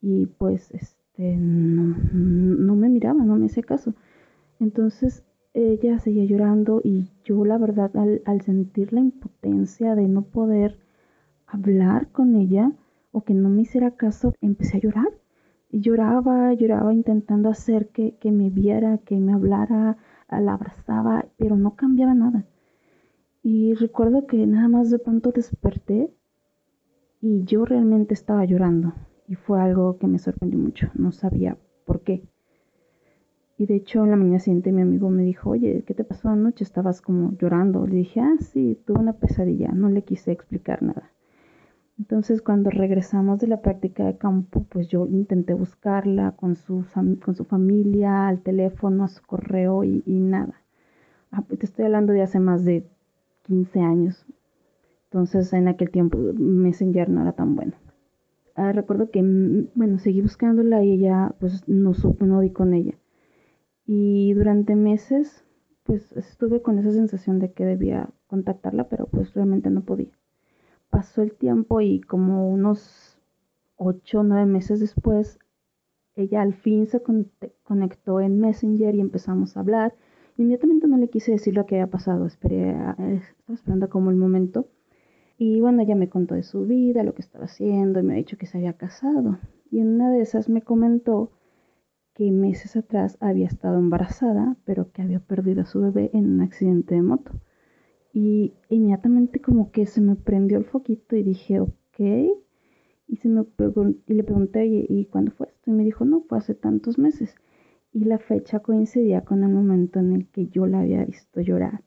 y 0.00 0.26
pues 0.26 0.72
este, 0.72 1.36
no, 1.36 1.96
no 2.12 2.74
me 2.74 2.88
miraba, 2.88 3.22
no 3.22 3.36
me 3.36 3.46
hacía 3.46 3.62
caso. 3.62 3.94
Entonces 4.58 5.24
ella 5.54 6.00
seguía 6.00 6.24
llorando 6.24 6.80
y 6.82 7.12
yo 7.22 7.44
la 7.44 7.58
verdad 7.58 7.96
al, 7.96 8.22
al, 8.24 8.40
sentir 8.40 8.92
la 8.92 9.00
impotencia 9.00 9.94
de 9.94 10.08
no 10.08 10.22
poder 10.22 10.80
hablar 11.46 12.08
con 12.10 12.34
ella 12.34 12.72
o 13.12 13.22
que 13.22 13.34
no 13.34 13.50
me 13.50 13.62
hiciera 13.62 13.92
caso, 13.92 14.34
empecé 14.40 14.78
a 14.78 14.80
llorar. 14.80 15.12
Y 15.70 15.80
lloraba, 15.80 16.54
lloraba 16.54 16.92
intentando 16.92 17.50
hacer 17.50 17.90
que, 17.90 18.16
que 18.16 18.32
me 18.32 18.50
viera, 18.50 18.98
que 18.98 19.20
me 19.20 19.32
hablara, 19.32 19.96
la 20.30 20.54
abrazaba, 20.54 21.26
pero 21.36 21.56
no 21.56 21.74
cambiaba 21.74 22.14
nada. 22.14 22.44
Y 23.42 23.74
recuerdo 23.74 24.26
que 24.26 24.46
nada 24.46 24.68
más 24.68 24.90
de 24.90 24.98
pronto 24.98 25.32
desperté 25.32 26.12
y 27.20 27.44
yo 27.44 27.64
realmente 27.64 28.14
estaba 28.14 28.44
llorando. 28.44 28.92
Y 29.26 29.34
fue 29.34 29.60
algo 29.60 29.98
que 29.98 30.06
me 30.06 30.18
sorprendió 30.18 30.58
mucho, 30.58 30.90
no 30.94 31.12
sabía 31.12 31.56
por 31.84 32.02
qué. 32.02 32.22
Y 33.58 33.66
de 33.66 33.74
hecho, 33.74 34.04
en 34.04 34.10
la 34.10 34.16
mañana 34.16 34.38
siguiente 34.38 34.70
mi 34.70 34.82
amigo 34.82 35.10
me 35.10 35.24
dijo, 35.24 35.50
oye, 35.50 35.82
¿qué 35.84 35.92
te 35.92 36.04
pasó 36.04 36.28
anoche? 36.28 36.62
Estabas 36.62 37.00
como 37.00 37.36
llorando. 37.36 37.86
Le 37.86 37.96
dije, 37.96 38.20
ah, 38.20 38.36
sí, 38.38 38.80
tuve 38.86 39.00
una 39.00 39.14
pesadilla. 39.14 39.72
No 39.72 39.88
le 39.88 40.04
quise 40.04 40.30
explicar 40.30 40.80
nada. 40.80 41.10
Entonces, 41.98 42.42
cuando 42.42 42.70
regresamos 42.70 43.40
de 43.40 43.48
la 43.48 43.60
práctica 43.60 44.04
de 44.04 44.16
campo, 44.16 44.64
pues 44.68 44.86
yo 44.88 45.06
intenté 45.08 45.52
buscarla 45.54 46.32
con 46.32 46.54
su, 46.54 46.84
con 47.24 47.34
su 47.34 47.44
familia, 47.44 48.28
al 48.28 48.40
teléfono, 48.40 49.04
a 49.04 49.08
su 49.08 49.22
correo 49.24 49.82
y, 49.82 50.02
nada. 50.06 50.62
Ah, 51.32 51.42
te 51.42 51.66
estoy 51.66 51.86
hablando 51.86 52.12
de 52.12 52.22
hace 52.22 52.38
más 52.38 52.64
de 52.64 52.86
15 53.42 53.80
años. 53.80 54.26
Entonces, 55.06 55.52
en 55.52 55.68
aquel 55.68 55.90
tiempo 55.90 56.18
Messenger 56.18 57.08
no 57.10 57.22
era 57.22 57.32
tan 57.32 57.56
bueno. 57.56 57.74
Ah, 58.54 58.72
recuerdo 58.72 59.10
que, 59.10 59.22
mm, 59.22 59.70
bueno, 59.74 59.98
seguí 59.98 60.20
buscándola 60.20 60.84
y 60.84 60.92
ella, 60.92 61.34
pues 61.40 61.68
no 61.68 61.94
supe, 61.94 62.26
no 62.26 62.40
di 62.40 62.50
con 62.50 62.74
ella. 62.74 62.94
Y 63.86 64.34
durante 64.34 64.76
meses, 64.76 65.44
pues 65.84 66.12
estuve 66.12 66.62
con 66.62 66.78
esa 66.78 66.92
sensación 66.92 67.40
de 67.40 67.52
que 67.52 67.64
debía 67.64 68.10
contactarla, 68.28 68.88
pero 68.88 69.06
pues 69.06 69.34
realmente 69.34 69.70
no 69.70 69.82
podía. 69.82 70.17
Pasó 70.90 71.22
el 71.22 71.32
tiempo 71.32 71.80
y 71.80 72.00
como 72.00 72.48
unos 72.50 73.18
ocho 73.76 74.20
o 74.20 74.22
nueve 74.22 74.46
meses 74.46 74.80
después, 74.80 75.38
ella 76.16 76.42
al 76.42 76.54
fin 76.54 76.86
se 76.86 77.00
conectó 77.62 78.20
en 78.20 78.40
Messenger 78.40 78.94
y 78.94 79.00
empezamos 79.00 79.56
a 79.56 79.60
hablar. 79.60 79.94
Inmediatamente 80.36 80.88
no 80.88 80.96
le 80.96 81.08
quise 81.08 81.32
decir 81.32 81.54
lo 81.54 81.66
que 81.66 81.76
había 81.76 81.90
pasado, 81.90 82.26
esperé 82.26 82.70
estaba 82.70 83.54
esperando 83.54 83.88
como 83.88 84.10
el 84.10 84.16
momento. 84.16 84.68
Y 85.36 85.60
bueno, 85.60 85.82
ella 85.82 85.94
me 85.94 86.08
contó 86.08 86.34
de 86.34 86.42
su 86.42 86.66
vida, 86.66 87.04
lo 87.04 87.14
que 87.14 87.22
estaba 87.22 87.44
haciendo, 87.44 88.00
y 88.00 88.02
me 88.02 88.14
ha 88.14 88.16
dicho 88.16 88.36
que 88.36 88.46
se 88.46 88.58
había 88.58 88.72
casado. 88.72 89.38
Y 89.70 89.78
en 89.78 89.94
una 89.94 90.10
de 90.10 90.20
esas 90.20 90.48
me 90.48 90.62
comentó 90.62 91.30
que 92.14 92.32
meses 92.32 92.74
atrás 92.74 93.16
había 93.20 93.46
estado 93.46 93.78
embarazada, 93.78 94.56
pero 94.64 94.90
que 94.90 95.02
había 95.02 95.20
perdido 95.20 95.62
a 95.62 95.66
su 95.66 95.80
bebé 95.80 96.10
en 96.12 96.28
un 96.28 96.40
accidente 96.40 96.96
de 96.96 97.02
moto. 97.02 97.30
Y 98.12 98.54
inmediatamente 98.68 99.40
como 99.40 99.70
que 99.70 99.86
se 99.86 100.00
me 100.00 100.16
prendió 100.16 100.58
el 100.58 100.64
foquito 100.64 101.16
y 101.16 101.22
dije, 101.22 101.60
ok. 101.60 102.00
Y, 103.06 103.16
se 103.16 103.28
me 103.28 103.44
y 104.06 104.14
le 104.14 104.24
pregunté, 104.24 104.66
¿y 104.66 105.06
cuándo 105.06 105.30
fue 105.32 105.48
esto? 105.48 105.70
Y 105.70 105.74
me 105.74 105.84
dijo, 105.84 106.04
no, 106.04 106.20
fue 106.20 106.38
hace 106.38 106.54
tantos 106.54 106.98
meses. 106.98 107.34
Y 107.92 108.04
la 108.04 108.18
fecha 108.18 108.60
coincidía 108.60 109.22
con 109.22 109.44
el 109.44 109.50
momento 109.50 109.98
en 109.98 110.12
el 110.12 110.28
que 110.28 110.48
yo 110.48 110.66
la 110.66 110.80
había 110.80 111.04
visto 111.04 111.40
llorar 111.40 111.84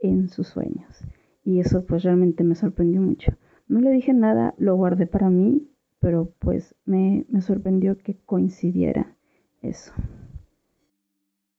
en 0.00 0.28
sus 0.28 0.48
sueños. 0.48 1.04
Y 1.44 1.60
eso 1.60 1.86
pues 1.86 2.02
realmente 2.02 2.44
me 2.44 2.54
sorprendió 2.54 3.00
mucho. 3.00 3.32
No 3.66 3.80
le 3.80 3.90
dije 3.90 4.12
nada, 4.12 4.54
lo 4.58 4.76
guardé 4.76 5.06
para 5.06 5.30
mí, 5.30 5.70
pero 6.00 6.34
pues 6.38 6.74
me, 6.84 7.26
me 7.28 7.40
sorprendió 7.40 7.96
que 7.98 8.18
coincidiera 8.24 9.16
eso. 9.62 9.92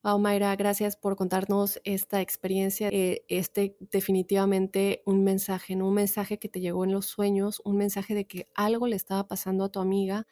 Wow, 0.01 0.17
Mayra, 0.17 0.55
gracias 0.55 0.95
por 0.95 1.17
contarnos 1.17 1.81
esta 1.83 2.21
experiencia. 2.21 2.87
Eh, 2.89 3.25
este 3.27 3.75
definitivamente 3.91 5.03
un 5.05 5.25
mensaje, 5.25 5.75
¿no? 5.75 5.89
Un 5.89 5.95
mensaje 5.95 6.39
que 6.39 6.47
te 6.47 6.61
llegó 6.61 6.85
en 6.85 6.93
los 6.93 7.05
sueños, 7.07 7.61
un 7.65 7.75
mensaje 7.75 8.15
de 8.15 8.25
que 8.25 8.47
algo 8.55 8.87
le 8.87 8.95
estaba 8.95 9.27
pasando 9.27 9.65
a 9.65 9.69
tu 9.69 9.81
amiga, 9.81 10.25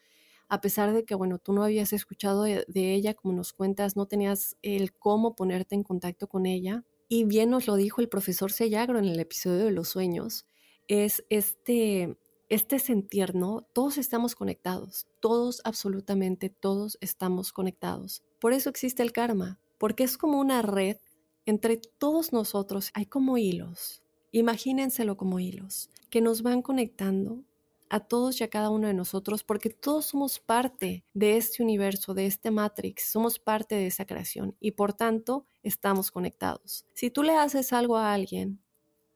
a 0.48 0.62
pesar 0.62 0.94
de 0.94 1.04
que, 1.04 1.16
bueno, 1.16 1.38
tú 1.40 1.52
no 1.52 1.64
habías 1.66 1.92
escuchado 1.92 2.44
de, 2.44 2.66
ella, 2.94 3.14
como 3.14 3.34
nos 3.34 3.52
cuentas, 3.52 3.98
no 3.98 4.06
tenías 4.08 4.56
el 4.62 4.94
cómo 4.94 5.36
ponerte 5.36 5.76
en 5.76 5.84
contacto 5.84 6.30
con 6.30 6.46
ella. 6.46 6.86
Y 7.10 7.26
bien 7.26 7.50
nos 7.50 7.68
lo 7.68 7.76
dijo 7.76 8.00
el 8.00 8.08
profesor 8.08 8.54
Sellagro 8.54 9.00
en 9.00 9.06
el 9.06 9.20
episodio 9.20 9.66
de 9.66 9.72
los 9.72 9.90
sueños, 9.90 10.46
es 10.88 11.26
este, 11.30 12.18
este 12.48 12.80
sentir, 12.80 13.36
¿no? 13.36 13.68
Todos 13.74 13.98
estamos 13.98 14.34
conectados, 14.36 15.08
todos, 15.20 15.62
absolutamente 15.66 16.50
todos 16.50 16.98
estamos 17.02 17.52
conectados. 17.52 18.24
Por 18.40 18.54
eso 18.54 18.70
existe 18.70 19.04
el 19.04 19.12
karma, 19.12 19.60
porque 19.78 20.04
es 20.04 20.18
como 20.18 20.40
una 20.40 20.62
red 20.62 20.98
entre 21.46 21.78
todos 21.78 22.34
nosotros. 22.34 22.92
Hay 22.94 23.06
como 23.06 23.38
hilos, 23.38 24.04
imagínenselo 24.32 25.18
como 25.18 25.40
hilos, 25.40 25.90
que 26.10 26.22
nos 26.22 26.42
van 26.42 26.62
conectando 26.62 27.44
a 27.90 28.02
todos 28.02 28.40
y 28.40 28.44
a 28.44 28.50
cada 28.50 28.70
uno 28.70 28.88
de 28.88 28.94
nosotros, 28.94 29.44
porque 29.44 29.70
todos 29.70 30.08
somos 30.08 30.40
parte 30.40 31.06
de 31.14 31.38
este 31.38 31.64
universo, 31.64 32.14
de 32.14 32.26
este 32.26 32.52
Matrix, 32.52 33.12
somos 33.12 33.40
parte 33.40 33.76
de 33.76 33.88
esa 33.88 34.06
creación 34.06 34.56
y 34.60 34.72
por 34.72 34.94
tanto 34.94 35.46
estamos 35.64 36.12
conectados. 36.12 36.86
Si 36.94 37.10
tú 37.10 37.24
le 37.24 37.36
haces 37.36 37.72
algo 37.74 37.98
a 37.98 38.14
alguien, 38.14 38.62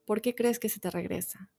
¿por 0.05 0.21
qué 0.21 0.35
crees 0.35 0.59
que 0.59 0.69
se 0.69 0.79
te 0.79 0.89
regresa? 0.89 1.51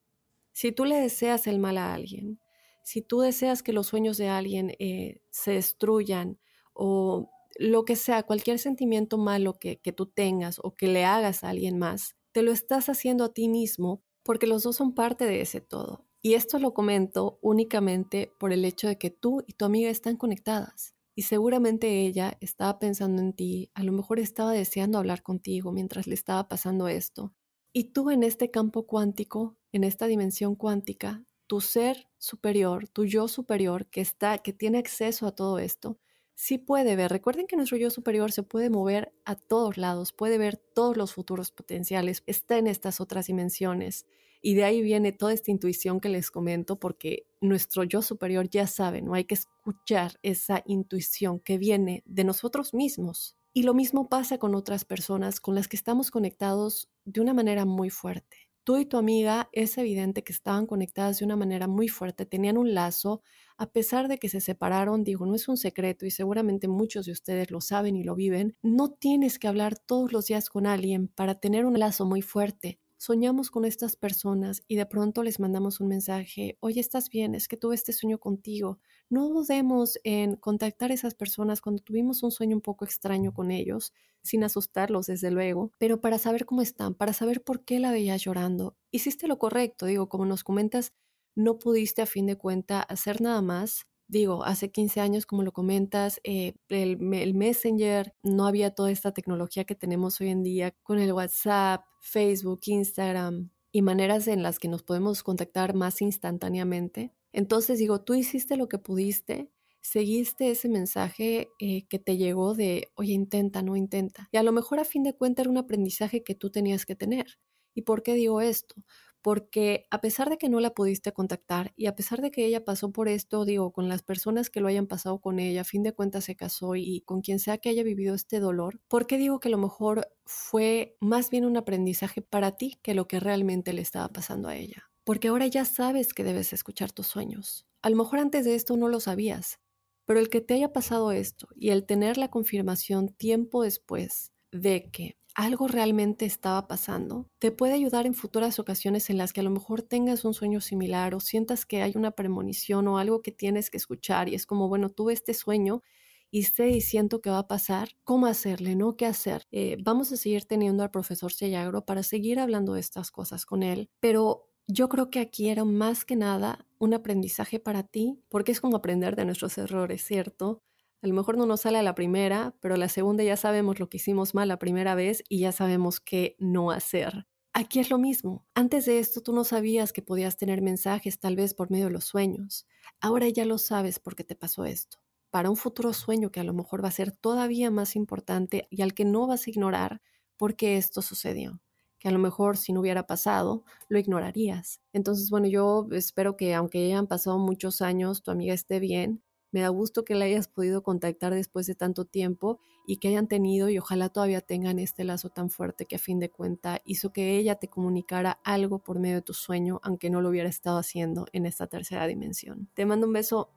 Si 0.52 0.72
tú 0.72 0.84
le 0.84 0.96
deseas 0.96 1.46
el 1.46 1.58
mal 1.58 1.78
a 1.78 1.92
alguien, 1.94 2.40
si 2.82 3.02
tú 3.02 3.20
deseas 3.20 3.62
que 3.62 3.72
los 3.72 3.86
sueños 3.86 4.16
de 4.16 4.28
alguien 4.28 4.74
eh, 4.78 5.20
se 5.30 5.52
destruyan 5.52 6.38
o 6.72 7.30
lo 7.56 7.84
que 7.84 7.96
sea, 7.96 8.22
cualquier 8.22 8.58
sentimiento 8.58 9.18
malo 9.18 9.54
que, 9.58 9.80
que 9.80 9.92
tú 9.92 10.06
tengas 10.06 10.60
o 10.62 10.74
que 10.74 10.86
le 10.86 11.04
hagas 11.04 11.44
a 11.44 11.50
alguien 11.50 11.78
más, 11.78 12.16
te 12.32 12.42
lo 12.42 12.52
estás 12.52 12.88
haciendo 12.88 13.24
a 13.24 13.32
ti 13.32 13.48
mismo 13.48 14.02
porque 14.22 14.46
los 14.46 14.62
dos 14.62 14.76
son 14.76 14.94
parte 14.94 15.24
de 15.24 15.40
ese 15.40 15.60
todo. 15.60 16.06
Y 16.22 16.34
esto 16.34 16.58
lo 16.58 16.72
comento 16.72 17.38
únicamente 17.42 18.32
por 18.38 18.52
el 18.52 18.64
hecho 18.64 18.86
de 18.86 18.96
que 18.96 19.10
tú 19.10 19.42
y 19.46 19.54
tu 19.54 19.64
amiga 19.64 19.90
están 19.90 20.16
conectadas. 20.16 20.94
Y 21.14 21.22
seguramente 21.22 22.06
ella 22.06 22.38
estaba 22.40 22.78
pensando 22.78 23.20
en 23.20 23.34
ti, 23.34 23.70
a 23.74 23.82
lo 23.82 23.92
mejor 23.92 24.18
estaba 24.18 24.52
deseando 24.52 24.98
hablar 24.98 25.22
contigo 25.22 25.72
mientras 25.72 26.06
le 26.06 26.14
estaba 26.14 26.48
pasando 26.48 26.88
esto. 26.88 27.34
Y 27.72 27.92
tú 27.92 28.10
en 28.10 28.22
este 28.22 28.50
campo 28.50 28.86
cuántico, 28.86 29.56
en 29.72 29.84
esta 29.84 30.06
dimensión 30.06 30.54
cuántica, 30.54 31.24
tu 31.48 31.60
ser 31.60 32.08
superior, 32.18 32.88
tu 32.88 33.04
yo 33.04 33.28
superior 33.28 33.86
que 33.86 34.00
está 34.00 34.38
que 34.38 34.52
tiene 34.52 34.78
acceso 34.78 35.26
a 35.26 35.34
todo 35.34 35.58
esto, 35.58 35.98
sí 36.42 36.58
puede 36.58 36.96
ver. 36.96 37.12
Recuerden 37.12 37.46
que 37.46 37.54
nuestro 37.54 37.78
yo 37.78 37.88
superior 37.88 38.32
se 38.32 38.42
puede 38.42 38.68
mover 38.68 39.14
a 39.24 39.36
todos 39.36 39.76
lados, 39.76 40.12
puede 40.12 40.38
ver 40.38 40.56
todos 40.56 40.96
los 40.96 41.14
futuros 41.14 41.52
potenciales, 41.52 42.24
está 42.26 42.58
en 42.58 42.66
estas 42.66 43.00
otras 43.00 43.28
dimensiones. 43.28 44.06
Y 44.40 44.54
de 44.54 44.64
ahí 44.64 44.82
viene 44.82 45.12
toda 45.12 45.32
esta 45.32 45.52
intuición 45.52 46.00
que 46.00 46.08
les 46.08 46.32
comento, 46.32 46.80
porque 46.80 47.28
nuestro 47.40 47.84
yo 47.84 48.02
superior 48.02 48.50
ya 48.50 48.66
sabe, 48.66 49.02
no 49.02 49.14
hay 49.14 49.22
que 49.22 49.36
escuchar 49.36 50.18
esa 50.24 50.64
intuición 50.66 51.38
que 51.38 51.58
viene 51.58 52.02
de 52.06 52.24
nosotros 52.24 52.74
mismos. 52.74 53.36
Y 53.52 53.62
lo 53.62 53.72
mismo 53.72 54.08
pasa 54.08 54.38
con 54.38 54.56
otras 54.56 54.84
personas 54.84 55.38
con 55.38 55.54
las 55.54 55.68
que 55.68 55.76
estamos 55.76 56.10
conectados 56.10 56.88
de 57.04 57.20
una 57.20 57.34
manera 57.34 57.64
muy 57.66 57.88
fuerte. 57.88 58.41
Tú 58.64 58.78
y 58.78 58.86
tu 58.86 58.96
amiga 58.96 59.48
es 59.52 59.78
evidente 59.78 60.22
que 60.24 60.32
estaban 60.32 60.66
conectadas 60.66 61.18
de 61.18 61.24
una 61.24 61.36
manera 61.36 61.66
muy 61.68 61.88
fuerte, 61.88 62.26
tenían 62.26 62.58
un 62.58 62.74
lazo, 62.74 63.22
a 63.56 63.70
pesar 63.72 64.08
de 64.08 64.18
que 64.18 64.28
se 64.28 64.40
separaron, 64.40 65.04
digo, 65.04 65.26
no 65.26 65.34
es 65.36 65.48
un 65.48 65.56
secreto 65.56 66.06
y 66.06 66.10
seguramente 66.10 66.68
muchos 66.68 67.06
de 67.06 67.12
ustedes 67.12 67.50
lo 67.52 67.60
saben 67.60 67.96
y 67.96 68.04
lo 68.04 68.14
viven, 68.16 68.56
no 68.62 68.90
tienes 68.92 69.38
que 69.38 69.48
hablar 69.48 69.78
todos 69.78 70.12
los 70.12 70.26
días 70.26 70.48
con 70.48 70.66
alguien 70.66 71.08
para 71.08 71.40
tener 71.40 71.66
un 71.66 71.78
lazo 71.78 72.04
muy 72.06 72.22
fuerte. 72.22 72.80
Soñamos 73.04 73.50
con 73.50 73.64
estas 73.64 73.96
personas 73.96 74.62
y 74.68 74.76
de 74.76 74.86
pronto 74.86 75.24
les 75.24 75.40
mandamos 75.40 75.80
un 75.80 75.88
mensaje, 75.88 76.56
oye, 76.60 76.78
¿estás 76.78 77.10
bien? 77.10 77.34
Es 77.34 77.48
que 77.48 77.56
tuve 77.56 77.74
este 77.74 77.92
sueño 77.92 78.18
contigo. 78.20 78.78
No 79.10 79.28
dudemos 79.28 79.98
en 80.04 80.36
contactar 80.36 80.92
a 80.92 80.94
esas 80.94 81.16
personas 81.16 81.60
cuando 81.60 81.82
tuvimos 81.82 82.22
un 82.22 82.30
sueño 82.30 82.54
un 82.54 82.62
poco 82.62 82.84
extraño 82.84 83.34
con 83.34 83.50
ellos, 83.50 83.92
sin 84.22 84.44
asustarlos 84.44 85.06
desde 85.06 85.32
luego, 85.32 85.72
pero 85.78 86.00
para 86.00 86.16
saber 86.18 86.46
cómo 86.46 86.62
están, 86.62 86.94
para 86.94 87.12
saber 87.12 87.42
por 87.42 87.64
qué 87.64 87.80
la 87.80 87.90
veías 87.90 88.22
llorando. 88.22 88.76
Hiciste 88.92 89.26
lo 89.26 89.36
correcto, 89.36 89.86
digo, 89.86 90.08
como 90.08 90.24
nos 90.24 90.44
comentas, 90.44 90.92
no 91.34 91.58
pudiste 91.58 92.02
a 92.02 92.06
fin 92.06 92.26
de 92.26 92.38
cuenta 92.38 92.82
hacer 92.82 93.20
nada 93.20 93.42
más. 93.42 93.84
Digo, 94.12 94.44
hace 94.44 94.70
15 94.70 95.00
años, 95.00 95.24
como 95.24 95.42
lo 95.42 95.52
comentas, 95.52 96.20
eh, 96.22 96.52
el, 96.68 96.98
Messenger, 96.98 98.14
no 98.22 98.46
había 98.46 98.74
toda 98.74 98.90
esta 98.90 99.12
tecnología 99.12 99.64
que 99.64 99.74
tenemos 99.74 100.20
hoy 100.20 100.28
en 100.28 100.42
día 100.42 100.72
con 100.82 100.98
el 100.98 101.14
WhatsApp, 101.14 101.86
Facebook, 101.98 102.60
Instagram 102.66 103.48
y 103.72 103.80
maneras 103.80 104.28
en 104.28 104.42
las 104.42 104.58
que 104.58 104.68
nos 104.68 104.82
podemos 104.82 105.22
contactar 105.22 105.72
más 105.74 106.02
instantáneamente. 106.02 107.14
Entonces 107.32 107.78
digo, 107.78 108.02
tú 108.02 108.12
hiciste 108.12 108.58
lo 108.58 108.68
que 108.68 108.76
pudiste, 108.76 109.50
seguiste 109.80 110.50
ese 110.50 110.68
mensaje 110.68 111.48
eh, 111.58 111.86
que 111.88 111.98
te 111.98 112.18
llegó 112.18 112.52
de, 112.52 112.92
oye, 112.96 113.14
intenta, 113.14 113.62
no 113.62 113.76
intenta. 113.76 114.28
Y 114.30 114.36
a 114.36 114.42
lo 114.42 114.52
mejor 114.52 114.78
a 114.78 114.84
fin 114.84 115.04
de 115.04 115.14
cuentas 115.14 115.44
era 115.44 115.50
un 115.50 115.56
aprendizaje 115.56 116.22
que 116.22 116.34
tú 116.34 116.50
tenías 116.50 116.84
que 116.84 116.96
tener. 116.96 117.38
¿Y 117.74 117.80
por 117.80 118.02
qué 118.02 118.12
digo 118.12 118.42
esto? 118.42 118.74
Porque 119.22 119.86
a 119.90 120.00
pesar 120.00 120.28
de 120.28 120.36
que 120.36 120.48
no 120.48 120.60
la 120.60 120.74
pudiste 120.74 121.12
contactar 121.12 121.72
y 121.76 121.86
a 121.86 121.94
pesar 121.94 122.20
de 122.20 122.30
que 122.30 122.44
ella 122.44 122.64
pasó 122.64 122.90
por 122.90 123.08
esto, 123.08 123.44
digo, 123.44 123.72
con 123.72 123.88
las 123.88 124.02
personas 124.02 124.50
que 124.50 124.60
lo 124.60 124.68
hayan 124.68 124.88
pasado 124.88 125.20
con 125.20 125.38
ella, 125.38 125.62
a 125.62 125.64
fin 125.64 125.82
de 125.82 125.92
cuentas 125.92 126.24
se 126.24 126.36
casó 126.36 126.74
y 126.74 127.02
con 127.02 127.20
quien 127.22 127.38
sea 127.38 127.58
que 127.58 127.68
haya 127.68 127.84
vivido 127.84 128.14
este 128.14 128.40
dolor, 128.40 128.80
¿por 128.88 129.06
qué 129.06 129.18
digo 129.18 129.40
que 129.40 129.48
a 129.48 129.52
lo 129.52 129.58
mejor 129.58 130.08
fue 130.26 130.96
más 131.00 131.30
bien 131.30 131.44
un 131.44 131.56
aprendizaje 131.56 132.20
para 132.20 132.56
ti 132.56 132.78
que 132.82 132.94
lo 132.94 133.06
que 133.06 133.20
realmente 133.20 133.72
le 133.72 133.82
estaba 133.82 134.08
pasando 134.08 134.48
a 134.48 134.56
ella? 134.56 134.90
Porque 135.04 135.28
ahora 135.28 135.46
ya 135.46 135.64
sabes 135.64 136.14
que 136.14 136.24
debes 136.24 136.52
escuchar 136.52 136.92
tus 136.92 137.06
sueños. 137.06 137.66
A 137.80 137.90
lo 137.90 137.96
mejor 137.96 138.18
antes 138.18 138.44
de 138.44 138.54
esto 138.54 138.76
no 138.76 138.88
lo 138.88 139.00
sabías, 139.00 139.60
pero 140.04 140.20
el 140.20 140.30
que 140.30 140.40
te 140.40 140.54
haya 140.54 140.72
pasado 140.72 141.12
esto 141.12 141.48
y 141.54 141.70
el 141.70 141.86
tener 141.86 142.18
la 142.18 142.28
confirmación 142.28 143.08
tiempo 143.08 143.62
después 143.62 144.32
de 144.50 144.90
que 144.90 145.16
algo 145.34 145.68
realmente 145.68 146.26
estaba 146.26 146.68
pasando, 146.68 147.28
te 147.38 147.50
puede 147.50 147.74
ayudar 147.74 148.06
en 148.06 148.14
futuras 148.14 148.58
ocasiones 148.58 149.10
en 149.10 149.18
las 149.18 149.32
que 149.32 149.40
a 149.40 149.44
lo 149.44 149.50
mejor 149.50 149.82
tengas 149.82 150.24
un 150.24 150.34
sueño 150.34 150.60
similar 150.60 151.14
o 151.14 151.20
sientas 151.20 151.66
que 151.66 151.82
hay 151.82 151.92
una 151.96 152.12
premonición 152.12 152.88
o 152.88 152.98
algo 152.98 153.22
que 153.22 153.32
tienes 153.32 153.70
que 153.70 153.78
escuchar 153.78 154.28
y 154.28 154.34
es 154.34 154.46
como, 154.46 154.68
bueno, 154.68 154.90
tuve 154.90 155.12
este 155.14 155.34
sueño 155.34 155.82
y 156.30 156.44
sé 156.44 156.70
y 156.70 156.80
siento 156.80 157.20
que 157.20 157.30
va 157.30 157.38
a 157.40 157.48
pasar, 157.48 157.90
¿cómo 158.04 158.26
hacerle? 158.26 158.74
¿No? 158.76 158.96
¿Qué 158.96 159.06
hacer? 159.06 159.44
Eh, 159.50 159.76
vamos 159.82 160.12
a 160.12 160.16
seguir 160.16 160.44
teniendo 160.46 160.82
al 160.82 160.90
profesor 160.90 161.32
Sellagro 161.32 161.84
para 161.84 162.02
seguir 162.02 162.38
hablando 162.40 162.74
de 162.74 162.80
estas 162.80 163.10
cosas 163.10 163.44
con 163.46 163.62
él, 163.62 163.90
pero 164.00 164.48
yo 164.66 164.88
creo 164.88 165.10
que 165.10 165.20
aquí 165.20 165.48
era 165.50 165.64
más 165.64 166.04
que 166.04 166.16
nada 166.16 166.66
un 166.78 166.94
aprendizaje 166.94 167.58
para 167.60 167.82
ti, 167.84 168.22
porque 168.28 168.52
es 168.52 168.60
como 168.60 168.76
aprender 168.76 169.16
de 169.16 169.24
nuestros 169.26 169.58
errores, 169.58 170.04
¿cierto? 170.04 170.62
A 171.02 171.06
lo 171.08 171.14
mejor 171.14 171.36
no 171.36 171.46
nos 171.46 171.62
sale 171.62 171.82
la 171.82 171.94
primera, 171.94 172.54
pero 172.60 172.76
la 172.76 172.88
segunda 172.88 173.24
ya 173.24 173.36
sabemos 173.36 173.80
lo 173.80 173.88
que 173.88 173.96
hicimos 173.98 174.34
mal 174.34 174.48
la 174.48 174.58
primera 174.58 174.94
vez 174.94 175.24
y 175.28 175.40
ya 175.40 175.52
sabemos 175.52 176.00
qué 176.00 176.36
no 176.38 176.70
hacer. 176.70 177.26
Aquí 177.52 177.80
es 177.80 177.90
lo 177.90 177.98
mismo. 177.98 178.46
Antes 178.54 178.86
de 178.86 178.98
esto 178.98 179.20
tú 179.20 179.32
no 179.34 179.44
sabías 179.44 179.92
que 179.92 180.00
podías 180.00 180.36
tener 180.36 180.62
mensajes 180.62 181.18
tal 181.18 181.36
vez 181.36 181.54
por 181.54 181.70
medio 181.70 181.86
de 181.86 181.90
los 181.92 182.04
sueños. 182.04 182.66
Ahora 183.00 183.28
ya 183.28 183.44
lo 183.44 183.58
sabes 183.58 183.98
porque 183.98 184.24
te 184.24 184.36
pasó 184.36 184.64
esto. 184.64 184.98
Para 185.30 185.50
un 185.50 185.56
futuro 185.56 185.92
sueño 185.92 186.30
que 186.30 186.40
a 186.40 186.44
lo 186.44 186.54
mejor 186.54 186.84
va 186.84 186.88
a 186.88 186.92
ser 186.92 187.10
todavía 187.12 187.70
más 187.70 187.96
importante 187.96 188.68
y 188.70 188.82
al 188.82 188.94
que 188.94 189.04
no 189.04 189.26
vas 189.26 189.46
a 189.46 189.50
ignorar 189.50 190.02
porque 190.36 190.76
esto 190.76 191.02
sucedió 191.02 191.60
que 191.98 192.08
a 192.08 192.12
lo 192.12 192.18
mejor 192.18 192.56
si 192.56 192.72
no 192.72 192.80
hubiera 192.80 193.06
pasado, 193.06 193.62
lo 193.88 193.96
ignorarías. 193.96 194.80
Entonces, 194.92 195.30
bueno, 195.30 195.46
yo 195.46 195.86
espero 195.92 196.36
que 196.36 196.52
aunque 196.52 196.84
hayan 196.86 197.06
pasado 197.06 197.38
muchos 197.38 197.80
años, 197.80 198.24
tu 198.24 198.32
amiga 198.32 198.52
esté 198.54 198.80
bien. 198.80 199.22
Me 199.52 199.60
da 199.60 199.68
gusto 199.68 200.04
que 200.04 200.14
la 200.14 200.24
hayas 200.24 200.48
podido 200.48 200.82
contactar 200.82 201.34
después 201.34 201.66
de 201.66 201.74
tanto 201.74 202.06
tiempo 202.06 202.58
y 202.86 202.96
que 202.96 203.08
hayan 203.08 203.28
tenido 203.28 203.68
y 203.68 203.78
ojalá 203.78 204.08
todavía 204.08 204.40
tengan 204.40 204.78
este 204.78 205.04
lazo 205.04 205.28
tan 205.28 205.50
fuerte 205.50 205.86
que 205.86 205.96
a 205.96 205.98
fin 205.98 206.18
de 206.18 206.30
cuenta 206.30 206.80
hizo 206.84 207.12
que 207.12 207.36
ella 207.36 207.56
te 207.56 207.68
comunicara 207.68 208.40
algo 208.44 208.80
por 208.80 208.98
medio 208.98 209.16
de 209.16 209.22
tu 209.22 209.34
sueño, 209.34 209.78
aunque 209.84 210.10
no 210.10 210.22
lo 210.22 210.30
hubiera 210.30 210.48
estado 210.48 210.78
haciendo 210.78 211.26
en 211.32 211.46
esta 211.46 211.66
tercera 211.66 212.06
dimensión. 212.06 212.68
Te 212.74 212.86
mando 212.86 213.06
un 213.06 213.12
beso 213.12 213.50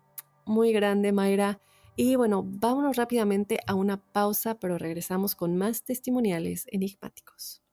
muy 0.45 0.73
grande, 0.73 1.11
Mayra. 1.11 1.61
Y 1.95 2.17
bueno, 2.17 2.43
vámonos 2.45 2.97
rápidamente 2.97 3.59
a 3.65 3.73
una 3.73 3.97
pausa, 3.97 4.59
pero 4.59 4.77
regresamos 4.77 5.33
con 5.33 5.55
más 5.55 5.83
testimoniales 5.83 6.65
enigmáticos. 6.69 7.63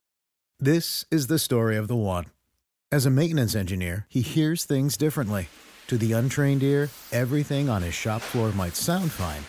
This 0.63 1.07
is 1.11 1.27
the 1.27 1.39
story 1.39 1.77
of 1.77 1.89
the 1.89 1.97
one. 1.97 2.31
As 2.93 3.05
a 3.05 3.11
maintenance 3.11 3.57
engineer, 3.57 4.07
he 4.09 4.23
hears 4.23 4.65
things 4.65 4.97
differently. 4.97 5.49
To 5.89 5.99
the 5.99 6.13
untrained 6.13 6.63
ear, 6.63 6.89
everything 7.11 7.69
on 7.69 7.83
his 7.83 7.95
shop 7.95 8.23
floor 8.23 8.53
might 8.53 8.77
sound 8.77 9.11
fine, 9.11 9.45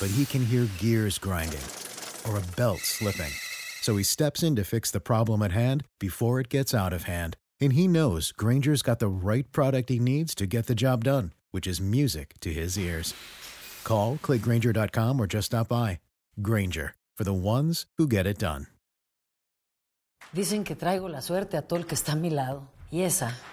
but 0.00 0.14
he 0.14 0.24
can 0.24 0.44
hear 0.44 0.68
gears 0.78 1.18
grinding 1.18 1.60
or 2.28 2.38
a 2.38 2.56
belt 2.56 2.80
slipping. 2.80 3.32
So 3.82 3.96
he 3.96 4.04
steps 4.04 4.42
in 4.42 4.56
to 4.56 4.64
fix 4.64 4.90
the 4.90 5.00
problem 5.00 5.42
at 5.42 5.52
hand 5.52 5.84
before 5.98 6.40
it 6.40 6.48
gets 6.48 6.72
out 6.72 6.92
of 6.92 7.04
hand. 7.04 7.36
And 7.60 7.72
he 7.74 7.86
knows 7.86 8.32
Granger's 8.32 8.82
got 8.82 9.00
the 9.00 9.08
right 9.08 9.50
product 9.52 9.88
he 9.88 9.98
needs 9.98 10.34
to 10.36 10.46
get 10.46 10.66
the 10.66 10.74
job 10.74 11.04
done, 11.04 11.32
which 11.50 11.66
is 11.66 11.80
music 11.80 12.34
to 12.40 12.52
his 12.52 12.78
ears. 12.78 13.14
Call, 13.84 14.18
clickgranger.com, 14.22 15.20
or 15.20 15.26
just 15.26 15.46
stop 15.46 15.68
by. 15.68 15.98
Granger, 16.40 16.94
for 17.16 17.24
the 17.24 17.34
ones 17.34 17.86
who 17.98 18.06
get 18.06 18.26
it 18.26 18.38
done. 18.38 18.66
Dicen 20.34 20.64
que 20.64 20.76
traigo 20.76 21.10
la 21.10 21.20
suerte 21.20 21.58
a 21.58 21.62
todo 21.62 21.80
el 21.80 21.86
que 21.86 21.96
está 21.96 22.12
a 22.12 22.16
mi 22.16 22.30
lado. 22.30 22.68
Y 22.90 23.02
esa 23.02 23.34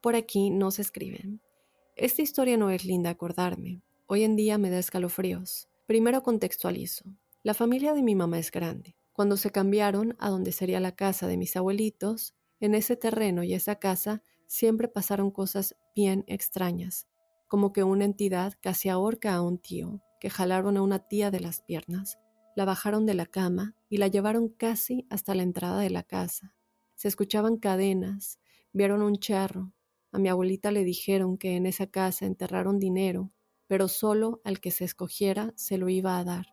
Por 0.00 0.16
aquí 0.16 0.48
nos 0.48 0.78
escriben. 0.78 1.42
Esta 1.94 2.22
historia 2.22 2.56
no 2.56 2.70
es 2.70 2.86
linda 2.86 3.10
acordarme. 3.10 3.82
Hoy 4.06 4.24
en 4.24 4.34
día 4.34 4.56
me 4.56 4.70
da 4.70 4.78
escalofríos. 4.78 5.68
Primero 5.86 6.22
contextualizo. 6.22 7.04
La 7.42 7.52
familia 7.52 7.92
de 7.92 8.02
mi 8.02 8.14
mamá 8.14 8.38
es 8.38 8.50
grande. 8.50 8.96
Cuando 9.12 9.36
se 9.36 9.50
cambiaron 9.50 10.16
a 10.18 10.30
donde 10.30 10.52
sería 10.52 10.80
la 10.80 10.92
casa 10.92 11.26
de 11.26 11.36
mis 11.36 11.54
abuelitos, 11.54 12.34
en 12.60 12.74
ese 12.74 12.96
terreno 12.96 13.42
y 13.42 13.52
esa 13.52 13.76
casa 13.76 14.22
siempre 14.46 14.88
pasaron 14.88 15.30
cosas 15.30 15.76
bien 15.94 16.24
extrañas, 16.28 17.06
como 17.46 17.74
que 17.74 17.84
una 17.84 18.06
entidad 18.06 18.54
casi 18.62 18.88
ahorca 18.88 19.34
a 19.34 19.42
un 19.42 19.58
tío, 19.58 20.00
que 20.18 20.30
jalaron 20.30 20.78
a 20.78 20.82
una 20.82 21.00
tía 21.00 21.30
de 21.30 21.40
las 21.40 21.60
piernas, 21.60 22.18
la 22.56 22.64
bajaron 22.64 23.04
de 23.04 23.14
la 23.14 23.26
cama 23.26 23.74
y 23.90 23.98
la 23.98 24.08
llevaron 24.08 24.48
casi 24.48 25.06
hasta 25.10 25.34
la 25.34 25.42
entrada 25.42 25.80
de 25.80 25.90
la 25.90 26.04
casa. 26.04 26.54
Se 26.94 27.08
escuchaban 27.08 27.58
cadenas, 27.58 28.40
vieron 28.72 29.02
un 29.02 29.18
charro. 29.18 29.74
A 30.12 30.18
mi 30.18 30.28
abuelita 30.28 30.70
le 30.70 30.84
dijeron 30.84 31.38
que 31.38 31.56
en 31.56 31.66
esa 31.66 31.86
casa 31.86 32.26
enterraron 32.26 32.78
dinero, 32.78 33.32
pero 33.66 33.88
solo 33.88 34.40
al 34.44 34.60
que 34.60 34.70
se 34.70 34.84
escogiera 34.84 35.52
se 35.56 35.78
lo 35.78 35.88
iba 35.88 36.18
a 36.18 36.24
dar, 36.24 36.46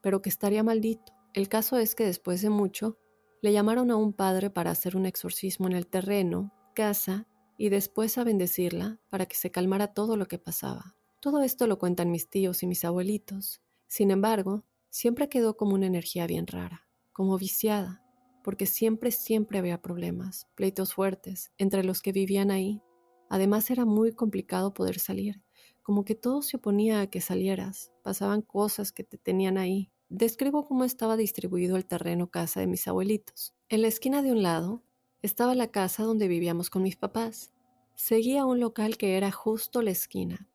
pero 0.00 0.22
que 0.22 0.28
estaría 0.28 0.62
maldito. 0.62 1.12
El 1.32 1.48
caso 1.48 1.78
es 1.78 1.94
que 1.94 2.04
después 2.04 2.42
de 2.42 2.50
mucho, 2.50 2.98
le 3.42 3.52
llamaron 3.52 3.90
a 3.90 3.96
un 3.96 4.12
padre 4.12 4.50
para 4.50 4.70
hacer 4.70 4.96
un 4.96 5.06
exorcismo 5.06 5.66
en 5.66 5.74
el 5.74 5.86
terreno, 5.86 6.52
casa, 6.74 7.28
y 7.56 7.68
después 7.68 8.18
a 8.18 8.24
bendecirla 8.24 8.98
para 9.10 9.26
que 9.26 9.36
se 9.36 9.50
calmara 9.50 9.94
todo 9.94 10.16
lo 10.16 10.26
que 10.26 10.38
pasaba. 10.38 10.96
Todo 11.20 11.42
esto 11.42 11.66
lo 11.66 11.78
cuentan 11.78 12.10
mis 12.10 12.28
tíos 12.28 12.62
y 12.62 12.66
mis 12.66 12.84
abuelitos. 12.84 13.62
Sin 13.86 14.10
embargo, 14.10 14.64
siempre 14.90 15.28
quedó 15.28 15.56
como 15.56 15.74
una 15.74 15.86
energía 15.86 16.26
bien 16.26 16.48
rara, 16.48 16.88
como 17.12 17.38
viciada 17.38 18.04
porque 18.44 18.66
siempre, 18.66 19.10
siempre 19.10 19.58
había 19.58 19.80
problemas, 19.80 20.46
pleitos 20.54 20.92
fuertes 20.92 21.50
entre 21.56 21.82
los 21.82 22.02
que 22.02 22.12
vivían 22.12 22.50
ahí. 22.50 22.82
Además 23.28 23.70
era 23.70 23.84
muy 23.84 24.12
complicado 24.12 24.74
poder 24.74 24.98
salir, 24.98 25.42
como 25.82 26.04
que 26.04 26.14
todo 26.14 26.42
se 26.42 26.56
oponía 26.56 27.00
a 27.00 27.06
que 27.08 27.20
salieras, 27.20 27.92
pasaban 28.02 28.42
cosas 28.42 28.92
que 28.92 29.04
te 29.04 29.18
tenían 29.18 29.58
ahí. 29.58 29.90
Describo 30.08 30.64
cómo 30.64 30.84
estaba 30.84 31.16
distribuido 31.16 31.76
el 31.76 31.86
terreno 31.86 32.30
casa 32.30 32.60
de 32.60 32.66
mis 32.66 32.86
abuelitos. 32.86 33.54
En 33.68 33.82
la 33.82 33.88
esquina 33.88 34.22
de 34.22 34.32
un 34.32 34.42
lado 34.42 34.82
estaba 35.22 35.54
la 35.54 35.70
casa 35.70 36.04
donde 36.04 36.28
vivíamos 36.28 36.70
con 36.70 36.82
mis 36.82 36.96
papás. 36.96 37.52
Seguía 37.94 38.46
un 38.46 38.60
local 38.60 38.96
que 38.96 39.16
era 39.16 39.30
justo 39.30 39.82
la 39.82 39.90
esquina. 39.90 40.48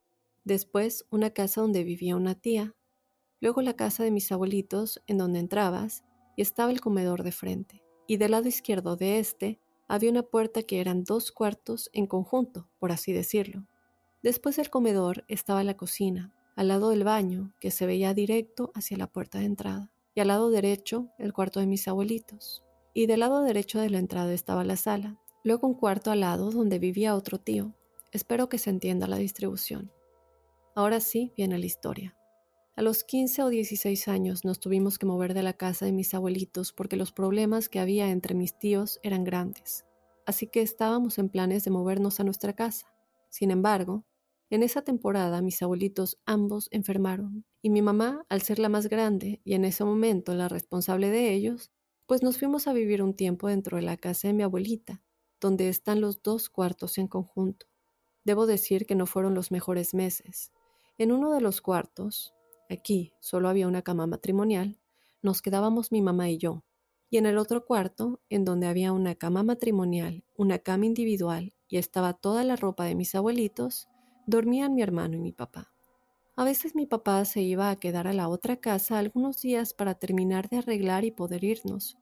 Después 0.43 1.05
una 1.09 1.31
casa 1.31 1.61
donde 1.61 1.83
vivía 1.83 2.15
una 2.15 2.35
tía. 2.35 2.75
Luego 3.41 3.61
la 3.61 3.75
casa 3.75 4.03
de 4.03 4.11
mis 4.11 4.31
abuelitos, 4.31 5.01
en 5.07 5.17
donde 5.17 5.39
entrabas, 5.39 6.03
y 6.35 6.41
estaba 6.41 6.71
el 6.71 6.81
comedor 6.81 7.23
de 7.23 7.31
frente, 7.31 7.83
y 8.07 8.17
del 8.17 8.31
lado 8.31 8.47
izquierdo 8.47 8.95
de 8.95 9.19
este 9.19 9.59
había 9.89 10.11
una 10.11 10.23
puerta 10.23 10.63
que 10.63 10.79
eran 10.79 11.03
dos 11.03 11.31
cuartos 11.31 11.89
en 11.93 12.05
conjunto, 12.07 12.69
por 12.77 12.91
así 12.91 13.11
decirlo. 13.11 13.65
Después 14.21 14.55
del 14.57 14.69
comedor 14.69 15.25
estaba 15.27 15.63
la 15.63 15.75
cocina, 15.75 16.31
al 16.55 16.67
lado 16.67 16.91
del 16.91 17.03
baño, 17.03 17.53
que 17.59 17.71
se 17.71 17.87
veía 17.87 18.13
directo 18.13 18.71
hacia 18.75 18.97
la 18.97 19.07
puerta 19.07 19.39
de 19.39 19.45
entrada, 19.45 19.91
y 20.13 20.21
al 20.21 20.27
lado 20.27 20.51
derecho 20.51 21.09
el 21.17 21.33
cuarto 21.33 21.59
de 21.59 21.65
mis 21.65 21.87
abuelitos, 21.87 22.63
y 22.93 23.07
del 23.07 23.21
lado 23.21 23.41
derecho 23.41 23.79
de 23.79 23.89
la 23.89 23.97
entrada 23.97 24.31
estaba 24.31 24.63
la 24.63 24.75
sala, 24.75 25.19
luego 25.43 25.67
un 25.67 25.73
cuarto 25.73 26.11
al 26.11 26.19
lado 26.19 26.51
donde 26.51 26.77
vivía 26.77 27.15
otro 27.15 27.39
tío. 27.39 27.73
Espero 28.11 28.47
que 28.47 28.59
se 28.59 28.69
entienda 28.69 29.07
la 29.07 29.17
distribución. 29.17 29.91
Ahora 30.75 30.99
sí 30.99 31.33
viene 31.35 31.57
la 31.57 31.65
historia. 31.65 32.18
A 32.75 32.81
los 32.81 33.03
15 33.03 33.43
o 33.43 33.49
16 33.49 34.07
años 34.07 34.45
nos 34.45 34.59
tuvimos 34.59 34.97
que 34.97 35.05
mover 35.05 35.33
de 35.33 35.43
la 35.43 35.53
casa 35.53 35.85
de 35.85 35.91
mis 35.91 36.13
abuelitos 36.13 36.71
porque 36.71 36.95
los 36.95 37.11
problemas 37.11 37.67
que 37.67 37.79
había 37.79 38.09
entre 38.09 38.35
mis 38.35 38.57
tíos 38.57 38.99
eran 39.03 39.23
grandes. 39.23 39.85
Así 40.25 40.47
que 40.47 40.61
estábamos 40.61 41.17
en 41.17 41.29
planes 41.29 41.63
de 41.65 41.71
movernos 41.71 42.19
a 42.19 42.23
nuestra 42.23 42.53
casa. 42.53 42.87
Sin 43.29 43.51
embargo, 43.51 44.05
en 44.49 44.63
esa 44.63 44.81
temporada 44.81 45.41
mis 45.41 45.61
abuelitos 45.61 46.19
ambos 46.25 46.69
enfermaron 46.71 47.45
y 47.61 47.69
mi 47.69 47.81
mamá, 47.81 48.25
al 48.29 48.41
ser 48.41 48.59
la 48.59 48.69
más 48.69 48.87
grande 48.87 49.41
y 49.43 49.53
en 49.53 49.65
ese 49.65 49.83
momento 49.83 50.33
la 50.33 50.47
responsable 50.47 51.09
de 51.09 51.33
ellos, 51.33 51.71
pues 52.07 52.23
nos 52.23 52.39
fuimos 52.39 52.67
a 52.67 52.73
vivir 52.73 53.03
un 53.03 53.13
tiempo 53.13 53.47
dentro 53.47 53.77
de 53.77 53.83
la 53.83 53.97
casa 53.97 54.27
de 54.27 54.33
mi 54.33 54.43
abuelita, 54.43 55.03
donde 55.39 55.69
están 55.69 56.01
los 56.01 56.23
dos 56.23 56.49
cuartos 56.49 56.97
en 56.97 57.07
conjunto. 57.07 57.67
Debo 58.23 58.47
decir 58.47 58.85
que 58.85 58.95
no 58.95 59.05
fueron 59.05 59.35
los 59.35 59.51
mejores 59.51 59.93
meses. 59.93 60.51
En 60.97 61.11
uno 61.11 61.31
de 61.31 61.41
los 61.41 61.61
cuartos, 61.61 62.33
Aquí 62.69 63.13
solo 63.19 63.49
había 63.49 63.67
una 63.67 63.81
cama 63.81 64.05
matrimonial, 64.05 64.77
nos 65.23 65.41
quedábamos 65.41 65.91
mi 65.91 66.03
mamá 66.03 66.29
y 66.29 66.37
yo, 66.37 66.63
y 67.09 67.17
en 67.17 67.25
el 67.25 67.39
otro 67.39 67.65
cuarto, 67.65 68.21
en 68.29 68.45
donde 68.45 68.67
había 68.67 68.93
una 68.93 69.15
cama 69.15 69.41
matrimonial, 69.41 70.23
una 70.37 70.59
cama 70.59 70.85
individual 70.85 71.53
y 71.67 71.77
estaba 71.77 72.13
toda 72.13 72.43
la 72.43 72.55
ropa 72.55 72.85
de 72.85 72.93
mis 72.93 73.15
abuelitos, 73.15 73.89
dormían 74.27 74.75
mi 74.75 74.83
hermano 74.83 75.15
y 75.15 75.19
mi 75.19 75.31
papá. 75.31 75.73
A 76.35 76.43
veces 76.43 76.75
mi 76.75 76.85
papá 76.85 77.25
se 77.25 77.41
iba 77.41 77.71
a 77.71 77.75
quedar 77.77 78.07
a 78.07 78.13
la 78.13 78.29
otra 78.29 78.57
casa 78.57 78.99
algunos 78.99 79.41
días 79.41 79.73
para 79.73 79.95
terminar 79.95 80.47
de 80.47 80.57
arreglar 80.57 81.05
y 81.05 81.11
poder 81.11 81.43
irnos, 81.43 81.97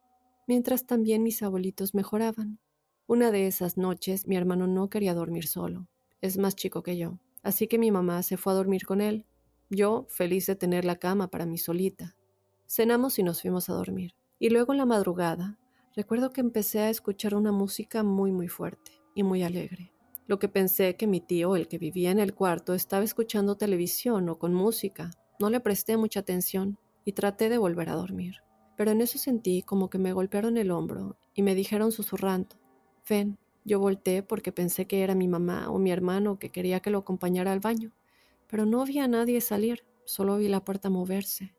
mientras 0.47 0.85
también 0.85 1.23
mis 1.23 1.41
abuelitos 1.43 1.95
mejoraban. 1.95 2.59
Una 3.07 3.31
de 3.31 3.47
esas 3.47 3.77
noches 3.77 4.27
mi 4.27 4.35
hermano 4.35 4.67
no 4.67 4.89
quería 4.89 5.13
dormir 5.13 5.47
solo, 5.47 5.87
es 6.19 6.37
más 6.37 6.57
chico 6.57 6.83
que 6.83 6.97
yo, 6.97 7.19
así 7.41 7.69
que 7.69 7.79
mi 7.79 7.89
mamá 7.89 8.21
se 8.21 8.35
fue 8.35 8.51
a 8.51 8.57
dormir 8.57 8.85
con 8.85 8.99
él 8.99 9.25
Yo 9.69 10.05
feliz 10.09 10.45
de 10.45 10.55
tener 10.55 10.85
la 10.85 10.95
cama 10.95 11.29
para 11.29 11.45
mí 11.45 11.57
solita. 11.57 12.15
Cenamos 12.67 13.19
y 13.19 13.23
nos 13.23 13.41
fuimos 13.41 13.69
a 13.69 13.73
dormir. 13.73 14.15
Y 14.39 14.49
luego 14.49 14.71
en 14.71 14.77
la 14.77 14.85
madrugada, 14.85 15.57
recuerdo 15.95 16.31
que 16.31 16.41
empecé 16.41 16.79
a 16.79 16.89
escuchar 16.89 17.35
una 17.35 17.51
música 17.51 18.03
muy 18.03 18.31
muy 18.31 18.47
fuerte 18.47 18.91
y 19.13 19.23
muy 19.23 19.43
alegre. 19.43 19.91
Lo 20.27 20.39
que 20.39 20.47
pensé 20.47 20.95
que 20.95 21.07
mi 21.07 21.19
tío, 21.19 21.55
el 21.55 21.67
que 21.67 21.77
vivía 21.77 22.11
en 22.11 22.19
el 22.19 22.33
cuarto, 22.33 22.73
estaba 22.73 23.03
escuchando 23.03 23.57
televisión 23.57 24.29
o 24.29 24.37
con 24.37 24.53
música. 24.53 25.11
No 25.39 25.49
le 25.49 25.59
presté 25.59 25.97
mucha 25.97 26.21
atención 26.21 26.77
y 27.03 27.13
traté 27.13 27.49
de 27.49 27.57
volver 27.57 27.89
a 27.89 27.95
dormir. 27.95 28.35
Pero 28.75 28.91
en 28.91 29.01
eso 29.01 29.17
sentí 29.17 29.63
como 29.63 29.89
que 29.89 29.97
me 29.97 30.13
golpearon 30.13 30.57
el 30.57 30.71
hombro 30.71 31.17
y 31.33 31.43
me 31.43 31.55
dijeron 31.55 31.91
susurrando, 31.91 32.55
ven, 33.09 33.37
yo 33.65 33.79
volteé 33.79 34.23
porque 34.23 34.51
pensé 34.51 34.85
que 34.85 35.01
era 35.01 35.15
mi 35.15 35.27
mamá 35.27 35.69
o 35.69 35.79
mi 35.79 35.91
hermano 35.91 36.39
que 36.39 36.51
quería 36.51 36.79
que 36.79 36.89
lo 36.89 36.99
acompañara 36.99 37.51
al 37.51 37.59
baño, 37.59 37.91
pero 38.47 38.65
no 38.65 38.85
vi 38.85 38.99
a 38.99 39.07
nadie 39.07 39.41
salir, 39.41 39.85
solo 40.05 40.37
vi 40.37 40.47
la 40.47 40.63
puerta 40.63 40.89
moverse. 40.89 41.55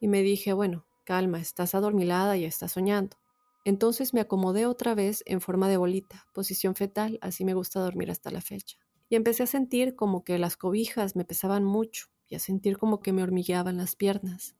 Y 0.00 0.08
me 0.08 0.22
dije, 0.22 0.52
bueno, 0.52 0.86
calma, 1.04 1.40
estás 1.40 1.74
adormilada 1.74 2.36
y 2.36 2.44
estás 2.44 2.72
soñando. 2.72 3.16
Entonces 3.64 4.12
me 4.12 4.20
acomodé 4.20 4.66
otra 4.66 4.94
vez 4.94 5.22
en 5.26 5.40
forma 5.40 5.68
de 5.68 5.76
bolita, 5.76 6.26
posición 6.34 6.74
fetal, 6.74 7.18
así 7.22 7.44
me 7.44 7.54
gusta 7.54 7.80
dormir 7.80 8.10
hasta 8.10 8.30
la 8.30 8.40
fecha. 8.40 8.78
Y 9.08 9.16
empecé 9.16 9.44
a 9.44 9.46
sentir 9.46 9.94
como 9.94 10.24
que 10.24 10.38
las 10.38 10.56
cobijas 10.56 11.16
me 11.16 11.24
pesaban 11.24 11.64
mucho 11.64 12.06
y 12.28 12.34
a 12.34 12.38
sentir 12.38 12.78
como 12.78 13.00
que 13.00 13.12
me 13.12 13.22
hormigueaban 13.22 13.76
las 13.76 13.94
piernas, 13.94 14.56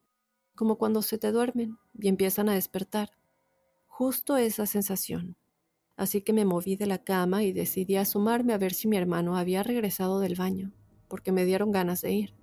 como 0.54 0.78
cuando 0.78 1.02
se 1.02 1.18
te 1.18 1.32
duermen 1.32 1.78
y 1.94 2.08
empiezan 2.08 2.48
a 2.48 2.54
despertar. 2.54 3.10
Justo 3.86 4.36
esa 4.36 4.66
sensación, 4.66 5.36
Así 5.96 6.22
que 6.22 6.32
me 6.32 6.44
moví 6.44 6.76
de 6.76 6.86
la 6.86 7.04
cama 7.04 7.42
y 7.44 7.52
decidí 7.52 7.96
asomarme 7.96 8.54
a 8.54 8.58
ver 8.58 8.72
si 8.72 8.88
mi 8.88 8.96
hermano 8.96 9.36
había 9.36 9.62
regresado 9.62 10.20
del 10.20 10.34
baño, 10.34 10.72
porque 11.12 11.30
me 11.30 11.44
dieron 11.44 11.72
ganas 11.72 12.00
de 12.00 12.10
ir. 12.10 12.34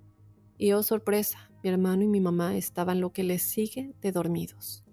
Y 0.56 0.70
oh 0.74 0.84
sorpresa, 0.84 1.50
mi 1.64 1.70
hermano 1.70 2.04
y 2.04 2.06
mi 2.06 2.20
mamá 2.20 2.56
estaban 2.56 3.00
lo 3.00 3.12
que 3.12 3.24
les 3.24 3.42
sigue 3.42 3.96
de 4.00 4.12
dormidos. 4.12 4.84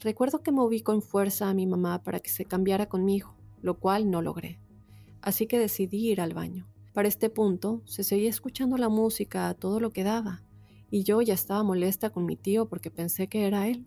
Recuerdo 0.00 0.42
que 0.42 0.50
moví 0.50 0.80
con 0.80 1.02
fuerza 1.02 1.50
a 1.50 1.52
mi 1.52 1.66
mamá 1.66 2.02
para 2.02 2.20
que 2.20 2.30
se 2.30 2.46
cambiara 2.46 2.88
conmigo, 2.88 3.36
lo 3.60 3.78
cual 3.78 4.10
no 4.10 4.22
logré. 4.22 4.62
Así 5.20 5.46
que 5.46 5.58
decidí 5.58 6.08
ir 6.08 6.22
al 6.22 6.32
baño. 6.32 6.66
Para 6.94 7.06
este 7.06 7.28
punto 7.28 7.82
se 7.84 8.02
seguía 8.02 8.30
escuchando 8.30 8.78
la 8.78 8.88
música 8.88 9.50
a 9.50 9.54
todo 9.54 9.78
lo 9.78 9.90
que 9.90 10.04
daba, 10.04 10.42
y 10.90 11.02
yo 11.02 11.20
ya 11.20 11.34
estaba 11.34 11.62
molesta 11.62 12.08
con 12.08 12.24
mi 12.24 12.36
tío 12.36 12.66
porque 12.66 12.90
pensé 12.90 13.26
que 13.28 13.46
era 13.46 13.68
él. 13.68 13.86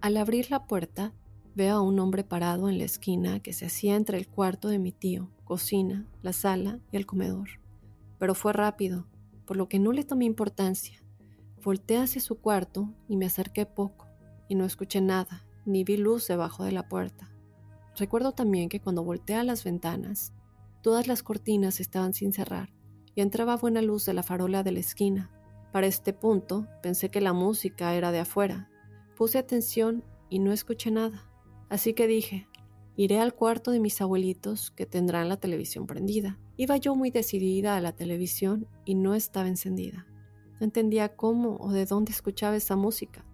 Al 0.00 0.16
abrir 0.16 0.52
la 0.52 0.68
puerta, 0.68 1.12
Veo 1.58 1.78
a 1.78 1.82
un 1.82 1.98
hombre 1.98 2.22
parado 2.22 2.68
en 2.68 2.78
la 2.78 2.84
esquina 2.84 3.40
que 3.40 3.52
se 3.52 3.66
hacía 3.66 3.96
entre 3.96 4.16
el 4.16 4.28
cuarto 4.28 4.68
de 4.68 4.78
mi 4.78 4.92
tío, 4.92 5.28
cocina, 5.42 6.06
la 6.22 6.32
sala 6.32 6.78
y 6.92 6.96
el 6.96 7.04
comedor. 7.04 7.48
Pero 8.18 8.34
fue 8.34 8.52
rápido, 8.52 9.06
por 9.46 9.56
lo 9.56 9.68
que 9.68 9.78
no 9.78 9.92
le 9.92 10.04
tomé 10.04 10.24
importancia. 10.24 11.02
Volté 11.62 11.96
hacia 11.98 12.20
su 12.20 12.40
cuarto 12.40 12.92
y 13.08 13.16
me 13.16 13.26
acerqué 13.26 13.66
poco, 13.66 14.06
y 14.48 14.54
no 14.54 14.64
escuché 14.64 15.00
nada, 15.00 15.46
ni 15.64 15.84
vi 15.84 15.96
luz 15.96 16.26
debajo 16.28 16.64
de 16.64 16.72
la 16.72 16.88
puerta. 16.88 17.30
Recuerdo 17.96 18.32
también 18.32 18.68
que 18.68 18.80
cuando 18.80 19.04
volteé 19.04 19.36
a 19.36 19.44
las 19.44 19.64
ventanas, 19.64 20.32
todas 20.82 21.06
las 21.06 21.22
cortinas 21.22 21.80
estaban 21.80 22.14
sin 22.14 22.32
cerrar, 22.32 22.72
y 23.14 23.20
entraba 23.20 23.56
buena 23.56 23.82
luz 23.82 24.06
de 24.06 24.14
la 24.14 24.22
farola 24.22 24.62
de 24.62 24.72
la 24.72 24.80
esquina. 24.80 25.30
Para 25.72 25.86
este 25.86 26.12
punto 26.12 26.66
pensé 26.82 27.10
que 27.10 27.20
la 27.20 27.32
música 27.32 27.94
era 27.94 28.12
de 28.12 28.20
afuera. 28.20 28.70
Puse 29.16 29.38
atención 29.38 30.04
y 30.30 30.38
no 30.38 30.52
escuché 30.52 30.90
nada. 30.90 31.28
Así 31.68 31.92
que 31.94 32.06
dije, 32.06 32.48
iré 32.96 33.18
al 33.18 33.34
cuarto 33.34 33.70
de 33.70 33.80
mis 33.80 34.00
abuelitos 34.00 34.70
que 34.70 34.86
tendrán 34.86 35.28
la 35.28 35.36
televisión 35.36 35.86
prendida. 35.86 36.38
Iba 36.60 36.76
yo 36.76 36.96
muy 36.96 37.12
decidida 37.12 37.76
a 37.76 37.80
la 37.80 37.92
televisión 37.92 38.66
y 38.84 38.96
no 38.96 39.14
estaba 39.14 39.46
encendida. 39.46 40.06
No 40.58 40.64
entendía 40.64 41.14
cómo 41.14 41.56
o 41.60 41.70
de 41.70 41.86
dónde 41.86 42.10
escuchaba 42.10 42.56
esa 42.56 42.74
música. 42.74 43.24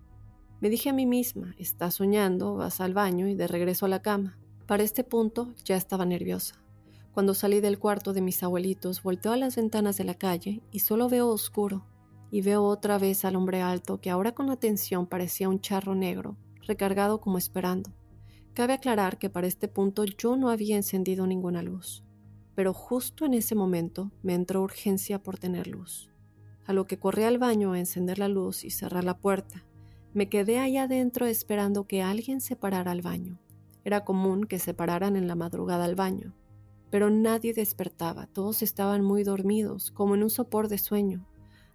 Me 0.60 0.68
dije 0.68 0.90
a 0.90 0.92
mí 0.92 1.06
misma, 1.06 1.54
estás 1.58 1.94
soñando, 1.94 2.54
vas 2.56 2.82
al 2.82 2.92
baño 2.92 3.26
y 3.26 3.34
de 3.34 3.46
regreso 3.46 3.86
a 3.86 3.88
la 3.88 4.02
cama. 4.02 4.38
Para 4.66 4.82
este 4.82 5.04
punto 5.04 5.54
ya 5.64 5.74
estaba 5.74 6.04
nerviosa. 6.04 6.62
Cuando 7.14 7.32
salí 7.32 7.60
del 7.62 7.78
cuarto 7.78 8.12
de 8.12 8.20
mis 8.20 8.42
abuelitos, 8.42 9.02
volteo 9.02 9.32
a 9.32 9.38
las 9.38 9.56
ventanas 9.56 9.96
de 9.96 10.04
la 10.04 10.14
calle 10.14 10.62
y 10.70 10.80
solo 10.80 11.08
veo 11.08 11.28
oscuro. 11.28 11.86
Y 12.30 12.42
veo 12.42 12.64
otra 12.64 12.98
vez 12.98 13.24
al 13.24 13.36
hombre 13.36 13.62
alto 13.62 14.02
que 14.02 14.10
ahora 14.10 14.32
con 14.32 14.50
atención 14.50 15.06
parecía 15.06 15.48
un 15.48 15.62
charro 15.62 15.94
negro, 15.94 16.36
recargado 16.66 17.22
como 17.22 17.38
esperando. 17.38 17.90
Cabe 18.52 18.74
aclarar 18.74 19.16
que 19.16 19.30
para 19.30 19.46
este 19.46 19.66
punto 19.66 20.04
yo 20.04 20.36
no 20.36 20.50
había 20.50 20.76
encendido 20.76 21.26
ninguna 21.26 21.62
luz, 21.62 22.04
pero 22.54 22.72
justo 22.72 23.24
en 23.24 23.34
ese 23.34 23.54
momento 23.54 24.10
me 24.22 24.34
entró 24.34 24.62
urgencia 24.62 25.22
por 25.22 25.38
tener 25.38 25.66
luz. 25.66 26.10
A 26.66 26.72
lo 26.72 26.86
que 26.86 26.98
corrí 26.98 27.24
al 27.24 27.38
baño 27.38 27.72
a 27.72 27.78
encender 27.78 28.18
la 28.18 28.28
luz 28.28 28.64
y 28.64 28.70
cerrar 28.70 29.04
la 29.04 29.18
puerta. 29.18 29.64
Me 30.12 30.28
quedé 30.28 30.58
ahí 30.58 30.76
adentro 30.76 31.26
esperando 31.26 31.86
que 31.86 32.02
alguien 32.02 32.40
se 32.40 32.56
parara 32.56 32.92
al 32.92 33.02
baño. 33.02 33.38
Era 33.84 34.04
común 34.04 34.44
que 34.44 34.58
se 34.58 34.72
pararan 34.72 35.16
en 35.16 35.28
la 35.28 35.34
madrugada 35.34 35.84
al 35.84 35.94
baño, 35.94 36.34
pero 36.90 37.10
nadie 37.10 37.52
despertaba, 37.52 38.26
todos 38.28 38.62
estaban 38.62 39.02
muy 39.02 39.24
dormidos, 39.24 39.90
como 39.90 40.14
en 40.14 40.22
un 40.22 40.30
sopor 40.30 40.68
de 40.68 40.78
sueño. 40.78 41.26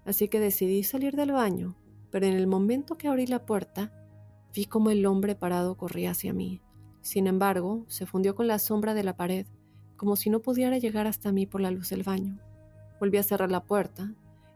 Así 0.06 0.28
que 0.28 0.40
decidí 0.40 0.84
salir 0.84 1.16
del 1.16 1.34
baño, 1.34 1.76
pero 2.10 2.26
en 2.26 2.34
el 2.34 2.48
momento 2.48 2.98
que 2.98 3.08
abrí 3.08 3.28
la 3.28 3.46
puerta, 3.46 3.94
vi 4.56 4.66
como 4.66 4.90
el 4.90 5.06
hombre 5.06 5.36
parado 5.36 5.78
corría 5.78 6.12
hacia 6.12 6.34
mí. 6.34 6.62
Sin 7.02 7.28
embargo, 7.28 7.86
se 7.90 8.06
fundió 8.06 8.34
con 8.34 8.48
la 8.48 8.58
sombra 8.60 8.94
de 8.94 9.04
la 9.04 9.16
pared, 9.16 9.46
como 10.00 10.16
si 10.16 10.30
no 10.30 10.42
pudiera 10.42 10.78
llegar 10.78 11.08
hasta 11.08 11.34
mí 11.34 11.46
por 11.46 11.60
la 11.60 11.72
luz 11.72 11.90
del 11.90 12.04
baño. 12.04 12.40
Volví 13.02 13.18
a 13.18 13.24
cerrar 13.24 13.52
la 13.52 13.66
puerta. 13.66 14.16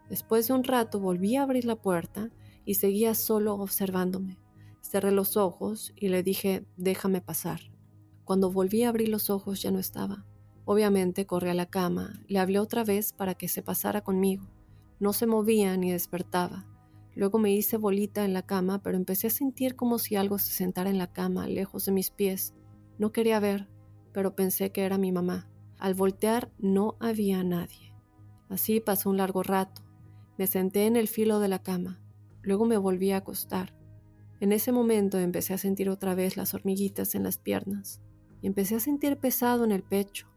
Después 0.10 0.48
de 0.48 0.54
un 0.54 0.64
rato 0.64 1.02
volví 1.02 1.36
a 1.36 1.44
abrir 1.44 1.66
la 1.66 1.76
puerta 1.76 2.32
y 2.64 2.76
seguía 2.76 3.14
solo 3.14 3.56
observándome. 3.56 4.40
Cerré 4.82 5.12
los 5.12 5.36
ojos 5.36 5.92
y 5.98 6.08
le 6.08 6.24
dije, 6.24 6.66
déjame 6.78 7.20
pasar. 7.20 7.60
Cuando 8.24 8.52
volví 8.52 8.84
a 8.84 8.90
abrir 8.90 9.10
los 9.10 9.30
ojos 9.30 9.62
ya 9.62 9.70
no 9.70 9.80
estaba. 9.80 10.26
Obviamente 10.64 11.26
corrí 11.26 11.50
a 11.50 11.54
la 11.54 11.66
cama, 11.66 12.22
le 12.30 12.40
hablé 12.40 12.60
otra 12.60 12.86
vez 12.86 13.12
para 13.12 13.36
que 13.36 13.50
se 13.50 13.62
pasara 13.62 14.00
conmigo. 14.00 14.46
No 15.02 15.12
se 15.12 15.28
movía 15.28 15.76
ni 15.76 15.92
despertaba. 15.92 16.66
Luego 17.16 17.38
me 17.38 17.52
hice 17.52 17.76
bolita 17.76 18.24
en 18.24 18.34
la 18.34 18.44
cama, 18.44 18.82
pero 18.82 18.96
empecé 18.96 19.28
a 19.28 19.30
sentir 19.30 19.76
como 19.76 20.00
si 20.00 20.16
algo 20.16 20.40
se 20.40 20.54
sentara 20.54 20.90
en 20.90 20.98
la 20.98 21.12
cama, 21.12 21.48
lejos 21.48 21.84
de 21.84 21.92
mis 21.92 22.12
pies. 22.12 22.54
No 22.98 23.12
quería 23.12 23.42
ver, 23.42 23.68
pero 24.14 24.36
pensé 24.36 24.72
que 24.72 24.84
era 24.84 24.98
mi 24.98 25.12
mamá. 25.12 25.50
Al 25.80 25.96
voltear 25.96 26.52
no 26.60 26.96
había 27.00 27.44
nadie. 27.44 27.94
Así 28.50 28.80
pasó 28.80 29.10
un 29.10 29.18
largo 29.18 29.44
rato. 29.44 29.82
Me 30.38 30.48
senté 30.48 30.86
en 30.86 30.96
el 30.96 31.08
filo 31.08 31.40
de 31.40 31.48
la 31.48 31.62
cama. 31.62 32.00
Luego 32.42 32.66
me 32.66 32.78
volví 32.78 33.12
a 33.12 33.18
acostar. 33.18 33.76
En 34.40 34.52
ese 34.52 34.72
momento 34.72 35.18
empecé 35.18 35.54
a 35.54 35.58
sentir 35.58 35.90
otra 35.90 36.16
vez 36.16 36.38
las 36.38 36.54
hormiguitas 36.54 37.16
en 37.16 37.24
las 37.24 37.38
piernas 37.38 38.02
y 38.42 38.48
empecé 38.48 38.76
a 38.76 38.80
sentir 38.80 39.18
pesado 39.18 39.64
en 39.64 39.72
el 39.72 39.84
pecho. 39.84 40.28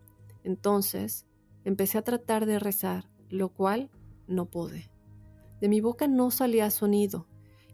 Entonces 0.45 1.27
empecé 1.65 1.99
a 1.99 2.03
tratar 2.03 2.47
de 2.47 2.61
rezar, 2.61 3.11
lo 3.29 3.49
cual 3.49 3.91
no 4.29 4.47
pude. 4.47 4.91
De 5.61 5.69
mi 5.69 5.81
boca 5.81 6.07
no 6.07 6.31
salía 6.31 6.71
sonido, 6.71 7.27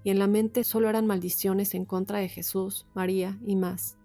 y 0.05 0.11
en 0.11 0.19
la 0.19 0.27
mente 0.27 0.65
solo 0.65 0.88
eran 0.88 1.07
maldiciones 1.07 1.75
en 1.75 1.85
contra 1.85 2.19
de 2.19 2.29
Jesús, 2.29 2.87
María 2.95 3.38
y 3.45 3.57
más. 3.57 3.99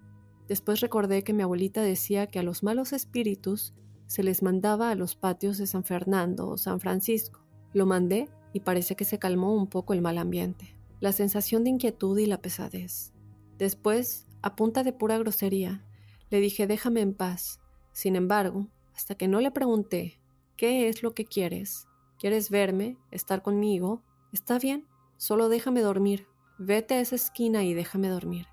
Después 0.48 0.80
recordé 0.80 1.24
que 1.24 1.34
mi 1.34 1.44
abuelita 1.44 1.82
decía 1.82 2.28
que 2.28 2.40
a 2.40 2.44
los 2.44 2.64
malos 2.64 2.94
espíritus 2.94 3.74
se 4.06 4.24
les 4.24 4.42
mandaba 4.42 4.90
a 4.90 4.96
los 4.96 5.16
patios 5.16 5.58
de 5.58 5.68
San 5.68 5.84
Fernando 5.84 6.48
o 6.48 6.58
San 6.58 6.80
Francisco. 6.80 7.44
Lo 7.74 7.86
mandé 7.86 8.30
y 8.54 8.62
parece 8.62 8.96
que 8.96 9.06
se 9.06 9.20
calmó 9.20 9.54
un 9.54 9.68
poco 9.68 9.94
el 9.94 10.02
mal 10.02 10.18
ambiente, 10.18 10.76
la 11.02 11.12
sensación 11.12 11.64
de 11.64 11.72
inquietud 11.72 12.18
y 12.18 12.26
la 12.26 12.42
pesadez. 12.42 13.14
Después, 13.58 14.26
a 14.42 14.56
punta 14.56 14.84
de 14.84 14.94
pura 14.94 15.18
grosería, 15.18 15.86
le 16.30 16.40
dije 16.40 16.68
déjame 16.68 17.02
en 17.02 17.14
paz. 17.14 17.60
Sin 17.92 18.16
embargo, 18.16 18.68
hasta 18.96 19.16
que 19.16 19.28
no 19.28 19.42
le 19.42 19.52
pregunté 19.52 20.20
¿qué 20.56 20.88
es 20.88 21.04
lo 21.04 21.14
que 21.14 21.26
quieres? 21.26 21.88
¿Quieres 22.18 22.50
verme? 22.50 22.98
¿Estar 23.12 23.44
conmigo? 23.44 24.02
Está 24.32 24.58
bien, 24.58 24.88
solo 25.18 25.50
déjame 25.50 25.82
dormir. 25.82 26.26
Vete 26.58 26.96
a 26.96 27.02
esa 27.02 27.16
esquina 27.16 27.64
y 27.64 27.74
déjame 27.74 28.08
dormir. 28.08 28.48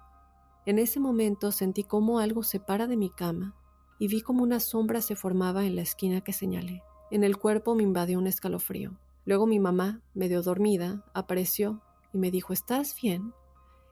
En 0.66 0.78
ese 0.78 0.98
momento 0.98 1.52
sentí 1.52 1.84
como 1.84 2.18
algo 2.18 2.42
se 2.42 2.58
para 2.58 2.86
de 2.86 2.96
mi 2.96 3.10
cama 3.10 3.54
y 3.98 4.08
vi 4.08 4.22
como 4.22 4.42
una 4.42 4.60
sombra 4.60 5.02
se 5.02 5.14
formaba 5.14 5.66
en 5.66 5.76
la 5.76 5.82
esquina 5.82 6.22
que 6.22 6.32
señalé. 6.32 6.82
En 7.10 7.22
el 7.22 7.36
cuerpo 7.36 7.74
me 7.74 7.82
invadió 7.82 8.18
un 8.18 8.26
escalofrío. 8.26 8.98
Luego 9.26 9.46
mi 9.46 9.60
mamá, 9.60 10.00
medio 10.14 10.42
dormida, 10.42 11.04
apareció 11.12 11.82
y 12.12 12.18
me 12.18 12.30
dijo, 12.30 12.52
¿estás 12.52 12.98
bien? 13.00 13.34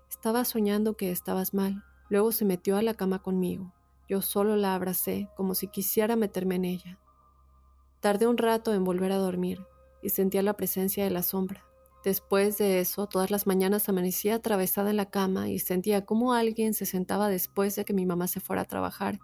Estaba 0.09 0.45
soñando 0.45 0.97
que 0.97 1.11
estabas 1.11 1.53
mal. 1.53 1.85
Luego 2.09 2.33
se 2.33 2.45
metió 2.45 2.77
a 2.77 2.83
la 2.83 2.95
cama 2.95 3.23
conmigo. 3.23 3.73
Yo 4.09 4.23
solo 4.23 4.57
la 4.57 4.75
abracé 4.75 5.29
como 5.37 5.55
si 5.55 5.69
quisiera 5.69 6.17
meterme 6.17 6.57
en 6.57 6.65
ella. 6.65 6.99
Tardé 8.01 8.27
un 8.27 8.39
rato 8.39 8.75
en 8.75 8.85
volver 8.85 9.13
a 9.13 9.17
dormir 9.17 9.65
y 10.03 10.11
sentía 10.11 10.43
la 10.43 10.57
presencia 10.57 11.05
de 11.05 11.11
la 11.11 11.23
sombra. 11.23 11.65
Después 12.05 12.59
de 12.59 12.81
eso, 12.81 13.07
todas 13.07 13.31
las 13.31 13.47
mañanas 13.47 13.89
amanecía 13.89 14.35
atravesada 14.35 14.91
en 14.91 14.97
la 14.97 15.11
cama 15.11 15.49
y 15.49 15.61
sentía 15.61 16.05
como 16.05 16.33
alguien 16.33 16.75
se 16.75 16.85
sentaba 16.85 17.29
después 17.29 17.77
de 17.77 17.85
que 17.85 17.95
mi 17.95 18.07
mamá 18.07 18.27
se 18.27 18.41
fuera 18.41 18.63
a 18.63 18.67
trabajar 18.67 19.21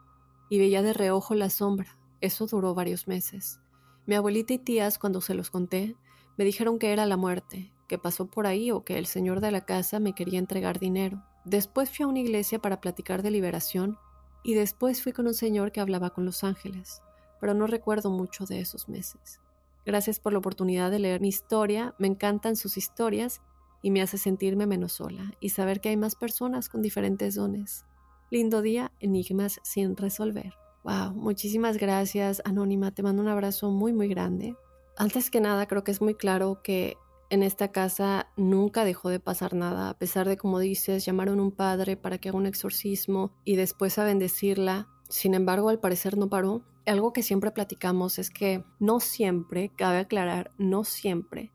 y 0.48 0.58
veía 0.58 0.82
de 0.82 0.92
reojo 0.92 1.34
la 1.34 1.50
sombra. 1.50 1.98
Eso 2.20 2.46
duró 2.46 2.74
varios 2.74 3.08
meses. 3.08 3.60
Mi 4.06 4.14
abuelita 4.14 4.54
y 4.54 4.58
tías, 4.58 4.98
cuando 4.98 5.20
se 5.20 5.34
los 5.34 5.50
conté, 5.50 5.96
Me 6.36 6.44
dijeron 6.44 6.78
que 6.78 6.92
era 6.92 7.04
la 7.04 7.16
muerte, 7.16 7.72
que 7.88 7.98
pasó 7.98 8.26
por 8.28 8.46
ahí 8.46 8.70
o 8.70 8.84
que 8.84 8.96
el 8.96 9.06
señor 9.06 9.40
de 9.40 9.50
la 9.50 9.62
casa 9.62 9.98
me 9.98 10.14
quería 10.14 10.38
entregar 10.38 10.78
dinero. 10.78 11.24
Después 11.44 11.90
fui 11.90 12.04
a 12.04 12.06
una 12.06 12.20
iglesia 12.20 12.60
para 12.60 12.80
platicar 12.80 13.22
de 13.24 13.32
liberación 13.32 13.98
y 14.44 14.54
después 14.54 15.02
fui 15.02 15.12
con 15.12 15.26
un 15.26 15.34
señor 15.34 15.72
que 15.72 15.80
hablaba 15.80 16.10
con 16.10 16.24
los 16.24 16.44
ángeles, 16.44 17.02
pero 17.40 17.54
no 17.54 17.66
recuerdo 17.66 18.10
mucho 18.10 18.46
de 18.46 18.60
esos 18.60 18.88
meses. 18.88 19.40
Gracias 19.88 20.20
por 20.20 20.34
la 20.34 20.40
oportunidad 20.40 20.90
de 20.90 20.98
leer 20.98 21.22
mi 21.22 21.28
historia, 21.28 21.94
me 21.98 22.08
encantan 22.08 22.56
sus 22.56 22.76
historias 22.76 23.40
y 23.80 23.90
me 23.90 24.02
hace 24.02 24.18
sentirme 24.18 24.66
menos 24.66 24.92
sola 24.92 25.32
y 25.40 25.48
saber 25.48 25.80
que 25.80 25.88
hay 25.88 25.96
más 25.96 26.14
personas 26.14 26.68
con 26.68 26.82
diferentes 26.82 27.36
dones. 27.36 27.86
Lindo 28.30 28.60
día, 28.60 28.92
enigmas 29.00 29.60
sin 29.62 29.96
resolver. 29.96 30.52
Wow, 30.84 31.14
muchísimas 31.14 31.78
gracias, 31.78 32.42
Anónima, 32.44 32.90
te 32.90 33.02
mando 33.02 33.22
un 33.22 33.28
abrazo 33.28 33.70
muy 33.70 33.94
muy 33.94 34.08
grande. 34.08 34.56
Antes 34.98 35.30
que 35.30 35.40
nada, 35.40 35.66
creo 35.66 35.84
que 35.84 35.92
es 35.92 36.02
muy 36.02 36.14
claro 36.14 36.60
que 36.62 36.98
en 37.30 37.42
esta 37.42 37.68
casa 37.68 38.28
nunca 38.36 38.84
dejó 38.84 39.08
de 39.08 39.20
pasar 39.20 39.54
nada, 39.54 39.88
a 39.88 39.96
pesar 39.96 40.28
de, 40.28 40.36
como 40.36 40.58
dices, 40.58 41.06
llamaron 41.06 41.40
un 41.40 41.50
padre 41.50 41.96
para 41.96 42.18
que 42.18 42.28
haga 42.28 42.36
un 42.36 42.44
exorcismo 42.44 43.32
y 43.42 43.56
después 43.56 43.98
a 43.98 44.04
bendecirla. 44.04 44.86
Sin 45.08 45.32
embargo, 45.32 45.70
al 45.70 45.80
parecer 45.80 46.18
no 46.18 46.28
paró. 46.28 46.62
Algo 46.88 47.12
que 47.12 47.22
siempre 47.22 47.50
platicamos 47.50 48.18
es 48.18 48.30
que 48.30 48.64
no 48.78 48.98
siempre, 48.98 49.70
cabe 49.76 49.98
aclarar, 49.98 50.52
no 50.56 50.84
siempre, 50.84 51.52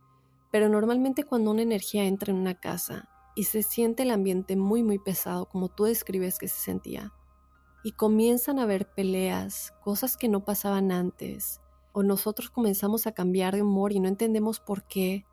pero 0.52 0.70
normalmente 0.70 1.24
cuando 1.24 1.50
una 1.50 1.64
energía 1.64 2.04
entra 2.04 2.32
en 2.32 2.38
una 2.38 2.54
casa 2.54 3.10
y 3.36 3.46
se 3.46 3.64
siente 3.64 4.04
el 4.04 4.12
ambiente 4.12 4.56
muy 4.56 4.84
muy 4.84 5.00
pesado, 5.00 5.48
como 5.48 5.70
tú 5.70 5.86
describes 5.86 6.38
que 6.38 6.48
se 6.48 6.60
sentía, 6.60 7.12
y 7.84 7.94
comienzan 7.94 8.60
a 8.60 8.64
haber 8.64 8.86
peleas, 8.94 9.74
cosas 9.84 10.18
que 10.18 10.30
no 10.30 10.46
pasaban 10.46 10.92
antes, 10.92 11.62
o 11.94 12.04
nosotros 12.04 12.52
comenzamos 12.52 13.08
a 13.08 13.14
cambiar 13.14 13.56
de 13.56 13.64
humor 13.64 13.92
y 13.92 14.00
no 14.00 14.10
entendemos 14.10 14.60
por 14.60 14.84
qué, 14.84 15.26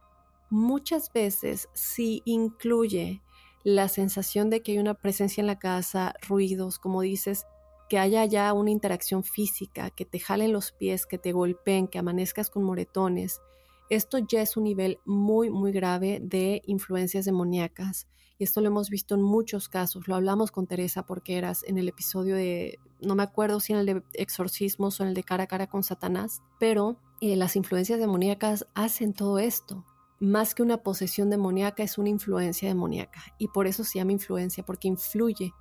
muchas 0.49 1.13
veces 1.13 1.69
sí 1.75 2.23
incluye 2.25 3.23
la 3.65 3.89
sensación 3.89 4.49
de 4.49 4.63
que 4.63 4.73
hay 4.73 4.79
una 4.79 4.95
presencia 4.95 5.43
en 5.43 5.47
la 5.47 5.59
casa, 5.59 6.15
ruidos, 6.27 6.79
como 6.79 7.03
dices, 7.03 7.47
que 7.91 7.99
haya 7.99 8.25
ya 8.25 8.53
una 8.53 8.71
interacción 8.71 9.25
física, 9.25 9.91
que 9.91 10.05
te 10.05 10.21
jalen 10.21 10.53
los 10.53 10.71
pies, 10.71 11.07
que 11.07 11.19
te 11.19 11.33
golpeen, 11.33 11.89
que 11.89 11.99
amanezcas 11.99 12.49
con 12.49 12.63
moretones. 12.63 13.43
Esto 13.91 14.19
ya 14.19 14.43
es 14.43 14.57
un 14.57 14.63
nivel 14.63 15.01
muy, 15.05 15.51
muy 15.51 15.73
grave 15.73 16.21
de 16.23 16.63
influencias 16.67 17.25
demoníacas. 17.25 18.07
Y 18.39 18.45
esto 18.45 18.61
lo 18.61 18.69
hemos 18.69 18.91
visto 18.91 19.17
en 19.17 19.23
muchos 19.23 19.69
casos. 19.69 20.07
Lo 20.07 20.15
hablamos 20.15 20.53
con 20.53 20.69
Teresa 20.69 21.05
porque 21.05 21.37
eras 21.37 21.65
en 21.67 21.79
el 21.79 21.89
episodio 21.89 22.37
de, 22.37 22.79
no 23.01 23.17
me 23.17 23.25
acuerdo 23.25 23.59
si 23.59 23.73
en 23.73 23.81
el 23.81 23.87
de 23.87 24.03
exorcismos 24.15 25.01
o 25.01 25.03
en 25.03 25.09
el 25.09 25.15
de 25.15 25.25
cara 25.25 25.43
a 25.43 25.49
cara 25.49 25.67
con 25.67 25.83
Satanás, 25.83 26.43
pero 26.61 26.97
eh, 27.21 27.35
las 27.35 27.57
influencias 27.57 27.99
demoníacas 27.99 28.69
hacen 28.75 29.15
todo 29.15 29.41
esto 29.41 29.85
más 30.21 30.55
que 30.55 30.63
una 30.63 30.83
posesión 30.83 31.31
demoníaca, 31.31 31.83
es 31.83 31.97
una 31.97 32.11
influencia 32.11 32.69
demoníaca. 32.69 33.23
Y 33.39 33.49
por 33.49 33.67
eso 33.67 33.85
se 33.85 33.99
llama 33.99 34.13
influencia, 34.13 34.63
porque 34.65 34.87
influye 34.87 35.55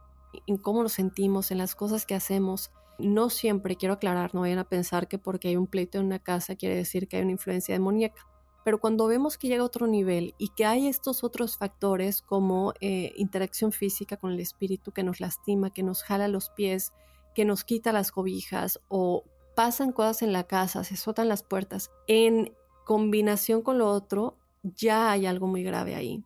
en 0.48 0.58
cómo 0.58 0.84
nos 0.84 0.94
sentimos, 0.94 1.52
en 1.52 1.58
las 1.58 1.76
cosas 1.76 2.06
que 2.06 2.16
hacemos. 2.16 2.72
No 2.98 3.30
siempre, 3.30 3.76
quiero 3.76 3.94
aclarar, 3.94 4.36
no 4.36 4.42
vayan 4.42 4.60
a 4.60 4.68
pensar 4.70 5.08
que 5.08 5.18
porque 5.18 5.50
hay 5.50 5.56
un 5.56 5.68
pleito 5.68 5.98
en 5.98 6.06
una 6.06 6.20
casa 6.20 6.56
quiere 6.56 6.76
decir 6.76 7.08
que 7.08 7.18
hay 7.18 7.24
una 7.24 7.32
influencia 7.32 7.74
demoníaca. 7.74 8.26
Pero 8.66 8.80
cuando 8.80 9.08
vemos 9.08 9.38
que 9.38 9.48
llega 9.48 9.64
a 9.64 9.66
otro 9.66 9.88
nivel 9.88 10.36
y 10.38 10.50
que 10.50 10.66
hay 10.66 10.88
estos 10.88 11.24
otros 11.24 11.58
factores 11.58 12.22
como 12.22 12.74
eh, 12.82 13.14
interacción 13.16 13.72
física 13.72 14.18
con 14.18 14.32
el 14.34 14.40
espíritu 14.40 14.92
que 14.92 15.04
nos 15.04 15.22
lastima, 15.22 15.72
que 15.72 15.82
nos 15.82 16.04
jala 16.04 16.28
los 16.28 16.50
pies, 16.50 16.92
que 17.34 17.46
nos 17.46 17.64
quita 17.64 17.94
las 17.94 18.12
cobijas 18.12 18.80
o 18.90 19.24
pasan 19.56 19.92
cosas 19.92 20.22
en 20.22 20.34
la 20.34 20.44
casa, 20.44 20.84
se 20.84 20.96
azotan 20.96 21.30
las 21.30 21.44
puertas, 21.44 21.92
en 22.08 22.54
combinación 22.86 23.62
con 23.62 23.78
lo 23.78 23.90
otro, 23.90 24.38
ya 24.64 25.12
hay 25.12 25.26
algo 25.26 25.48
muy 25.48 25.64
grave 25.64 25.96
ahí. 25.96 26.24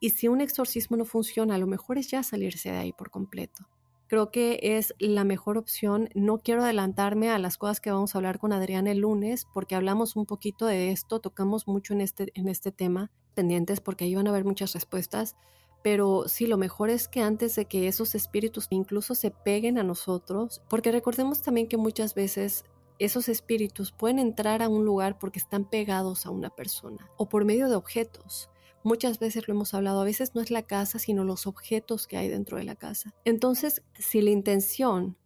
Y 0.00 0.10
si 0.10 0.28
un 0.28 0.40
exorcismo 0.40 0.96
no 0.96 1.04
funciona, 1.04 1.58
lo 1.58 1.66
mejor 1.66 1.98
es 1.98 2.10
ya 2.10 2.22
salirse 2.22 2.70
de 2.70 2.78
ahí 2.78 2.92
por 2.92 3.10
completo. 3.10 3.68
Creo 4.08 4.30
que 4.30 4.58
es 4.62 4.94
la 4.98 5.24
mejor 5.24 5.58
opción. 5.58 6.08
No 6.14 6.38
quiero 6.38 6.62
adelantarme 6.62 7.30
a 7.30 7.38
las 7.38 7.58
cosas 7.58 7.80
que 7.80 7.90
vamos 7.90 8.14
a 8.14 8.18
hablar 8.18 8.38
con 8.38 8.54
Adrián 8.54 8.86
el 8.86 9.00
lunes, 9.00 9.46
porque 9.52 9.74
hablamos 9.74 10.16
un 10.16 10.24
poquito 10.24 10.64
de 10.64 10.92
esto, 10.92 11.20
tocamos 11.20 11.68
mucho 11.68 11.92
en 11.92 12.00
este, 12.00 12.32
en 12.34 12.48
este 12.48 12.72
tema, 12.72 13.10
pendientes 13.34 13.80
porque 13.80 14.04
ahí 14.04 14.14
van 14.14 14.26
a 14.26 14.30
haber 14.30 14.46
muchas 14.46 14.72
respuestas. 14.72 15.36
Pero 15.82 16.26
sí, 16.26 16.46
lo 16.46 16.56
mejor 16.56 16.88
es 16.88 17.06
que 17.06 17.20
antes 17.20 17.54
de 17.54 17.66
que 17.66 17.86
esos 17.86 18.14
espíritus 18.14 18.66
incluso 18.70 19.14
se 19.14 19.30
peguen 19.30 19.78
a 19.78 19.84
nosotros, 19.84 20.62
porque 20.70 20.90
recordemos 20.90 21.42
también 21.42 21.68
que 21.68 21.76
muchas 21.76 22.14
veces 22.14 22.64
esos 22.98 23.28
espíritus 23.28 23.92
pueden 23.92 24.18
entrar 24.18 24.62
a 24.62 24.68
un 24.68 24.84
lugar 24.84 25.18
porque 25.18 25.38
están 25.38 25.64
pegados 25.64 26.26
a 26.26 26.30
una 26.30 26.50
persona 26.50 27.10
o 27.16 27.28
por 27.28 27.44
medio 27.44 27.68
de 27.68 27.76
objetos. 27.76 28.50
Muchas 28.84 29.18
veces 29.18 29.48
lo 29.48 29.54
hemos 29.54 29.74
hablado, 29.74 30.00
a 30.00 30.04
veces 30.04 30.34
no 30.34 30.40
es 30.40 30.50
la 30.50 30.62
casa, 30.62 30.98
sino 30.98 31.24
los 31.24 31.46
objetos 31.46 32.06
que 32.06 32.16
hay 32.16 32.28
dentro 32.28 32.58
de 32.58 32.64
la 32.64 32.76
casa. 32.76 33.14
Entonces, 33.24 33.82
si 33.98 34.20
la 34.22 34.30
intención 34.30 35.16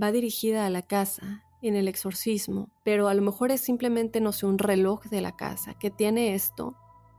va 0.00 0.12
dirigida 0.12 0.66
a 0.66 0.70
la 0.70 0.82
casa 0.82 1.44
en 1.62 1.74
el 1.74 1.88
exorcismo, 1.88 2.70
pero 2.84 3.08
a 3.08 3.14
lo 3.14 3.22
mejor 3.22 3.50
es 3.50 3.60
simplemente, 3.60 4.20
no 4.20 4.32
sé, 4.32 4.46
un 4.46 4.58
reloj 4.58 5.04
de 5.04 5.20
la 5.20 5.36
casa 5.36 5.74
que 5.74 5.90
tiene 5.90 6.34
esto, 6.34 6.76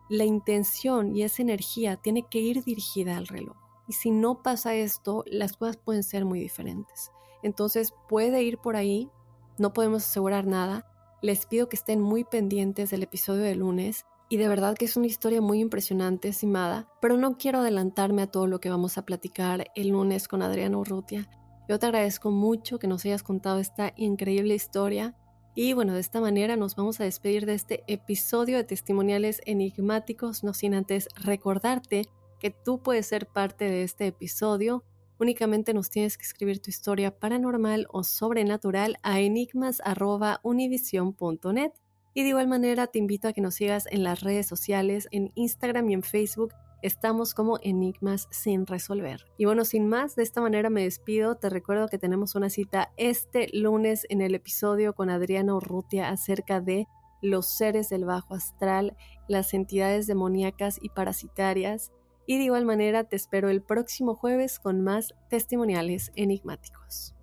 la 0.09 0.25
intención 0.25 1.15
y 1.15 1.23
esa 1.23 1.41
energía 1.41 1.97
tiene 1.97 2.25
que 2.29 2.39
ir 2.39 2.63
dirigida 2.63 3.17
al 3.17 3.27
reloj. 3.27 3.57
Y 3.87 3.93
si 3.93 4.11
no 4.11 4.41
pasa 4.43 4.75
esto, 4.75 5.23
las 5.27 5.57
cosas 5.57 5.77
pueden 5.77 6.03
ser 6.03 6.25
muy 6.25 6.39
diferentes. 6.39 7.11
Entonces 7.43 7.93
puede 8.07 8.43
ir 8.43 8.57
por 8.57 8.75
ahí, 8.75 9.09
no 9.57 9.73
podemos 9.73 10.03
asegurar 10.03 10.45
nada. 10.45 10.85
Les 11.21 11.45
pido 11.45 11.69
que 11.69 11.75
estén 11.75 11.99
muy 11.99 12.23
pendientes 12.23 12.91
del 12.91 13.03
episodio 13.03 13.41
de 13.41 13.55
lunes 13.55 14.05
y 14.29 14.37
de 14.37 14.47
verdad 14.47 14.77
que 14.77 14.85
es 14.85 14.95
una 14.95 15.07
historia 15.07 15.41
muy 15.41 15.59
impresionante, 15.59 16.29
estimada, 16.29 16.87
pero 17.01 17.17
no 17.17 17.37
quiero 17.37 17.59
adelantarme 17.59 18.21
a 18.21 18.27
todo 18.27 18.47
lo 18.47 18.59
que 18.59 18.69
vamos 18.69 18.97
a 18.97 19.05
platicar 19.05 19.65
el 19.75 19.89
lunes 19.89 20.27
con 20.27 20.41
Adriana 20.41 20.77
Urrutia. 20.77 21.29
Yo 21.67 21.79
te 21.79 21.87
agradezco 21.87 22.31
mucho 22.31 22.79
que 22.79 22.87
nos 22.87 23.05
hayas 23.05 23.23
contado 23.23 23.59
esta 23.59 23.93
increíble 23.97 24.55
historia 24.55 25.15
y 25.55 25.73
bueno, 25.73 25.93
de 25.93 25.99
esta 25.99 26.21
manera 26.21 26.55
nos 26.55 26.75
vamos 26.75 26.99
a 26.99 27.03
despedir 27.03 27.45
de 27.45 27.55
este 27.55 27.83
episodio 27.87 28.57
de 28.57 28.63
testimoniales 28.63 29.41
enigmáticos, 29.45 30.43
no 30.43 30.53
sin 30.53 30.75
antes 30.75 31.09
recordarte 31.15 32.03
que 32.39 32.51
tú 32.51 32.81
puedes 32.81 33.07
ser 33.07 33.27
parte 33.27 33.65
de 33.65 33.83
este 33.83 34.07
episodio 34.07 34.85
Únicamente 35.19 35.73
nos 35.73 35.89
tienes 35.89 36.17
que 36.17 36.23
escribir 36.23 36.61
tu 36.61 36.69
historia 36.69 37.19
paranormal 37.19 37.87
o 37.91 38.05
sobrenatural 38.05 38.95
a 39.03 39.19
enigmas.univision.net. 39.19 41.71
Y 42.19 42.23
de 42.23 42.29
igual 42.29 42.49
manera 42.49 42.87
te 42.87 42.99
invito 42.99 43.29
a 43.29 43.31
que 43.31 43.39
nos 43.39 43.55
sigas 43.55 43.85
en 43.89 44.03
las 44.03 44.19
redes 44.19 44.45
sociales, 44.45 45.07
en 45.11 45.31
Instagram 45.35 45.89
y 45.89 45.93
en 45.93 46.03
Facebook. 46.03 46.53
Estamos 46.81 47.33
como 47.33 47.59
Enigmas 47.61 48.27
sin 48.29 48.67
resolver. 48.67 49.25
Y 49.37 49.45
bueno, 49.45 49.63
sin 49.63 49.87
más, 49.87 50.17
de 50.17 50.23
esta 50.23 50.41
manera 50.41 50.69
me 50.69 50.83
despido. 50.83 51.35
Te 51.35 51.49
recuerdo 51.49 51.87
que 51.87 51.97
tenemos 51.97 52.35
una 52.35 52.49
cita 52.49 52.91
este 52.97 53.47
lunes 53.53 54.05
en 54.09 54.19
el 54.19 54.35
episodio 54.35 54.93
con 54.95 55.09
Adriana 55.09 55.55
Urrutia 55.55 56.09
acerca 56.09 56.59
de 56.59 56.87
los 57.21 57.55
seres 57.55 57.87
del 57.87 58.03
bajo 58.03 58.35
astral, 58.35 58.97
las 59.29 59.53
entidades 59.53 60.05
demoníacas 60.05 60.77
y 60.81 60.89
parasitarias 60.89 61.93
y 62.25 62.37
de 62.37 62.43
igual 62.43 62.65
manera 62.65 63.05
te 63.05 63.15
espero 63.15 63.49
el 63.49 63.61
próximo 63.61 64.13
jueves 64.13 64.59
con 64.59 64.81
más 64.81 65.15
testimoniales 65.29 66.11
enigmáticos. 66.17 67.15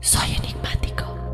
Soy 0.00 0.36
enigmático. 0.36 1.33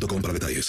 Boost 0.00 0.22
para 0.22 0.32
detalles. 0.32 0.68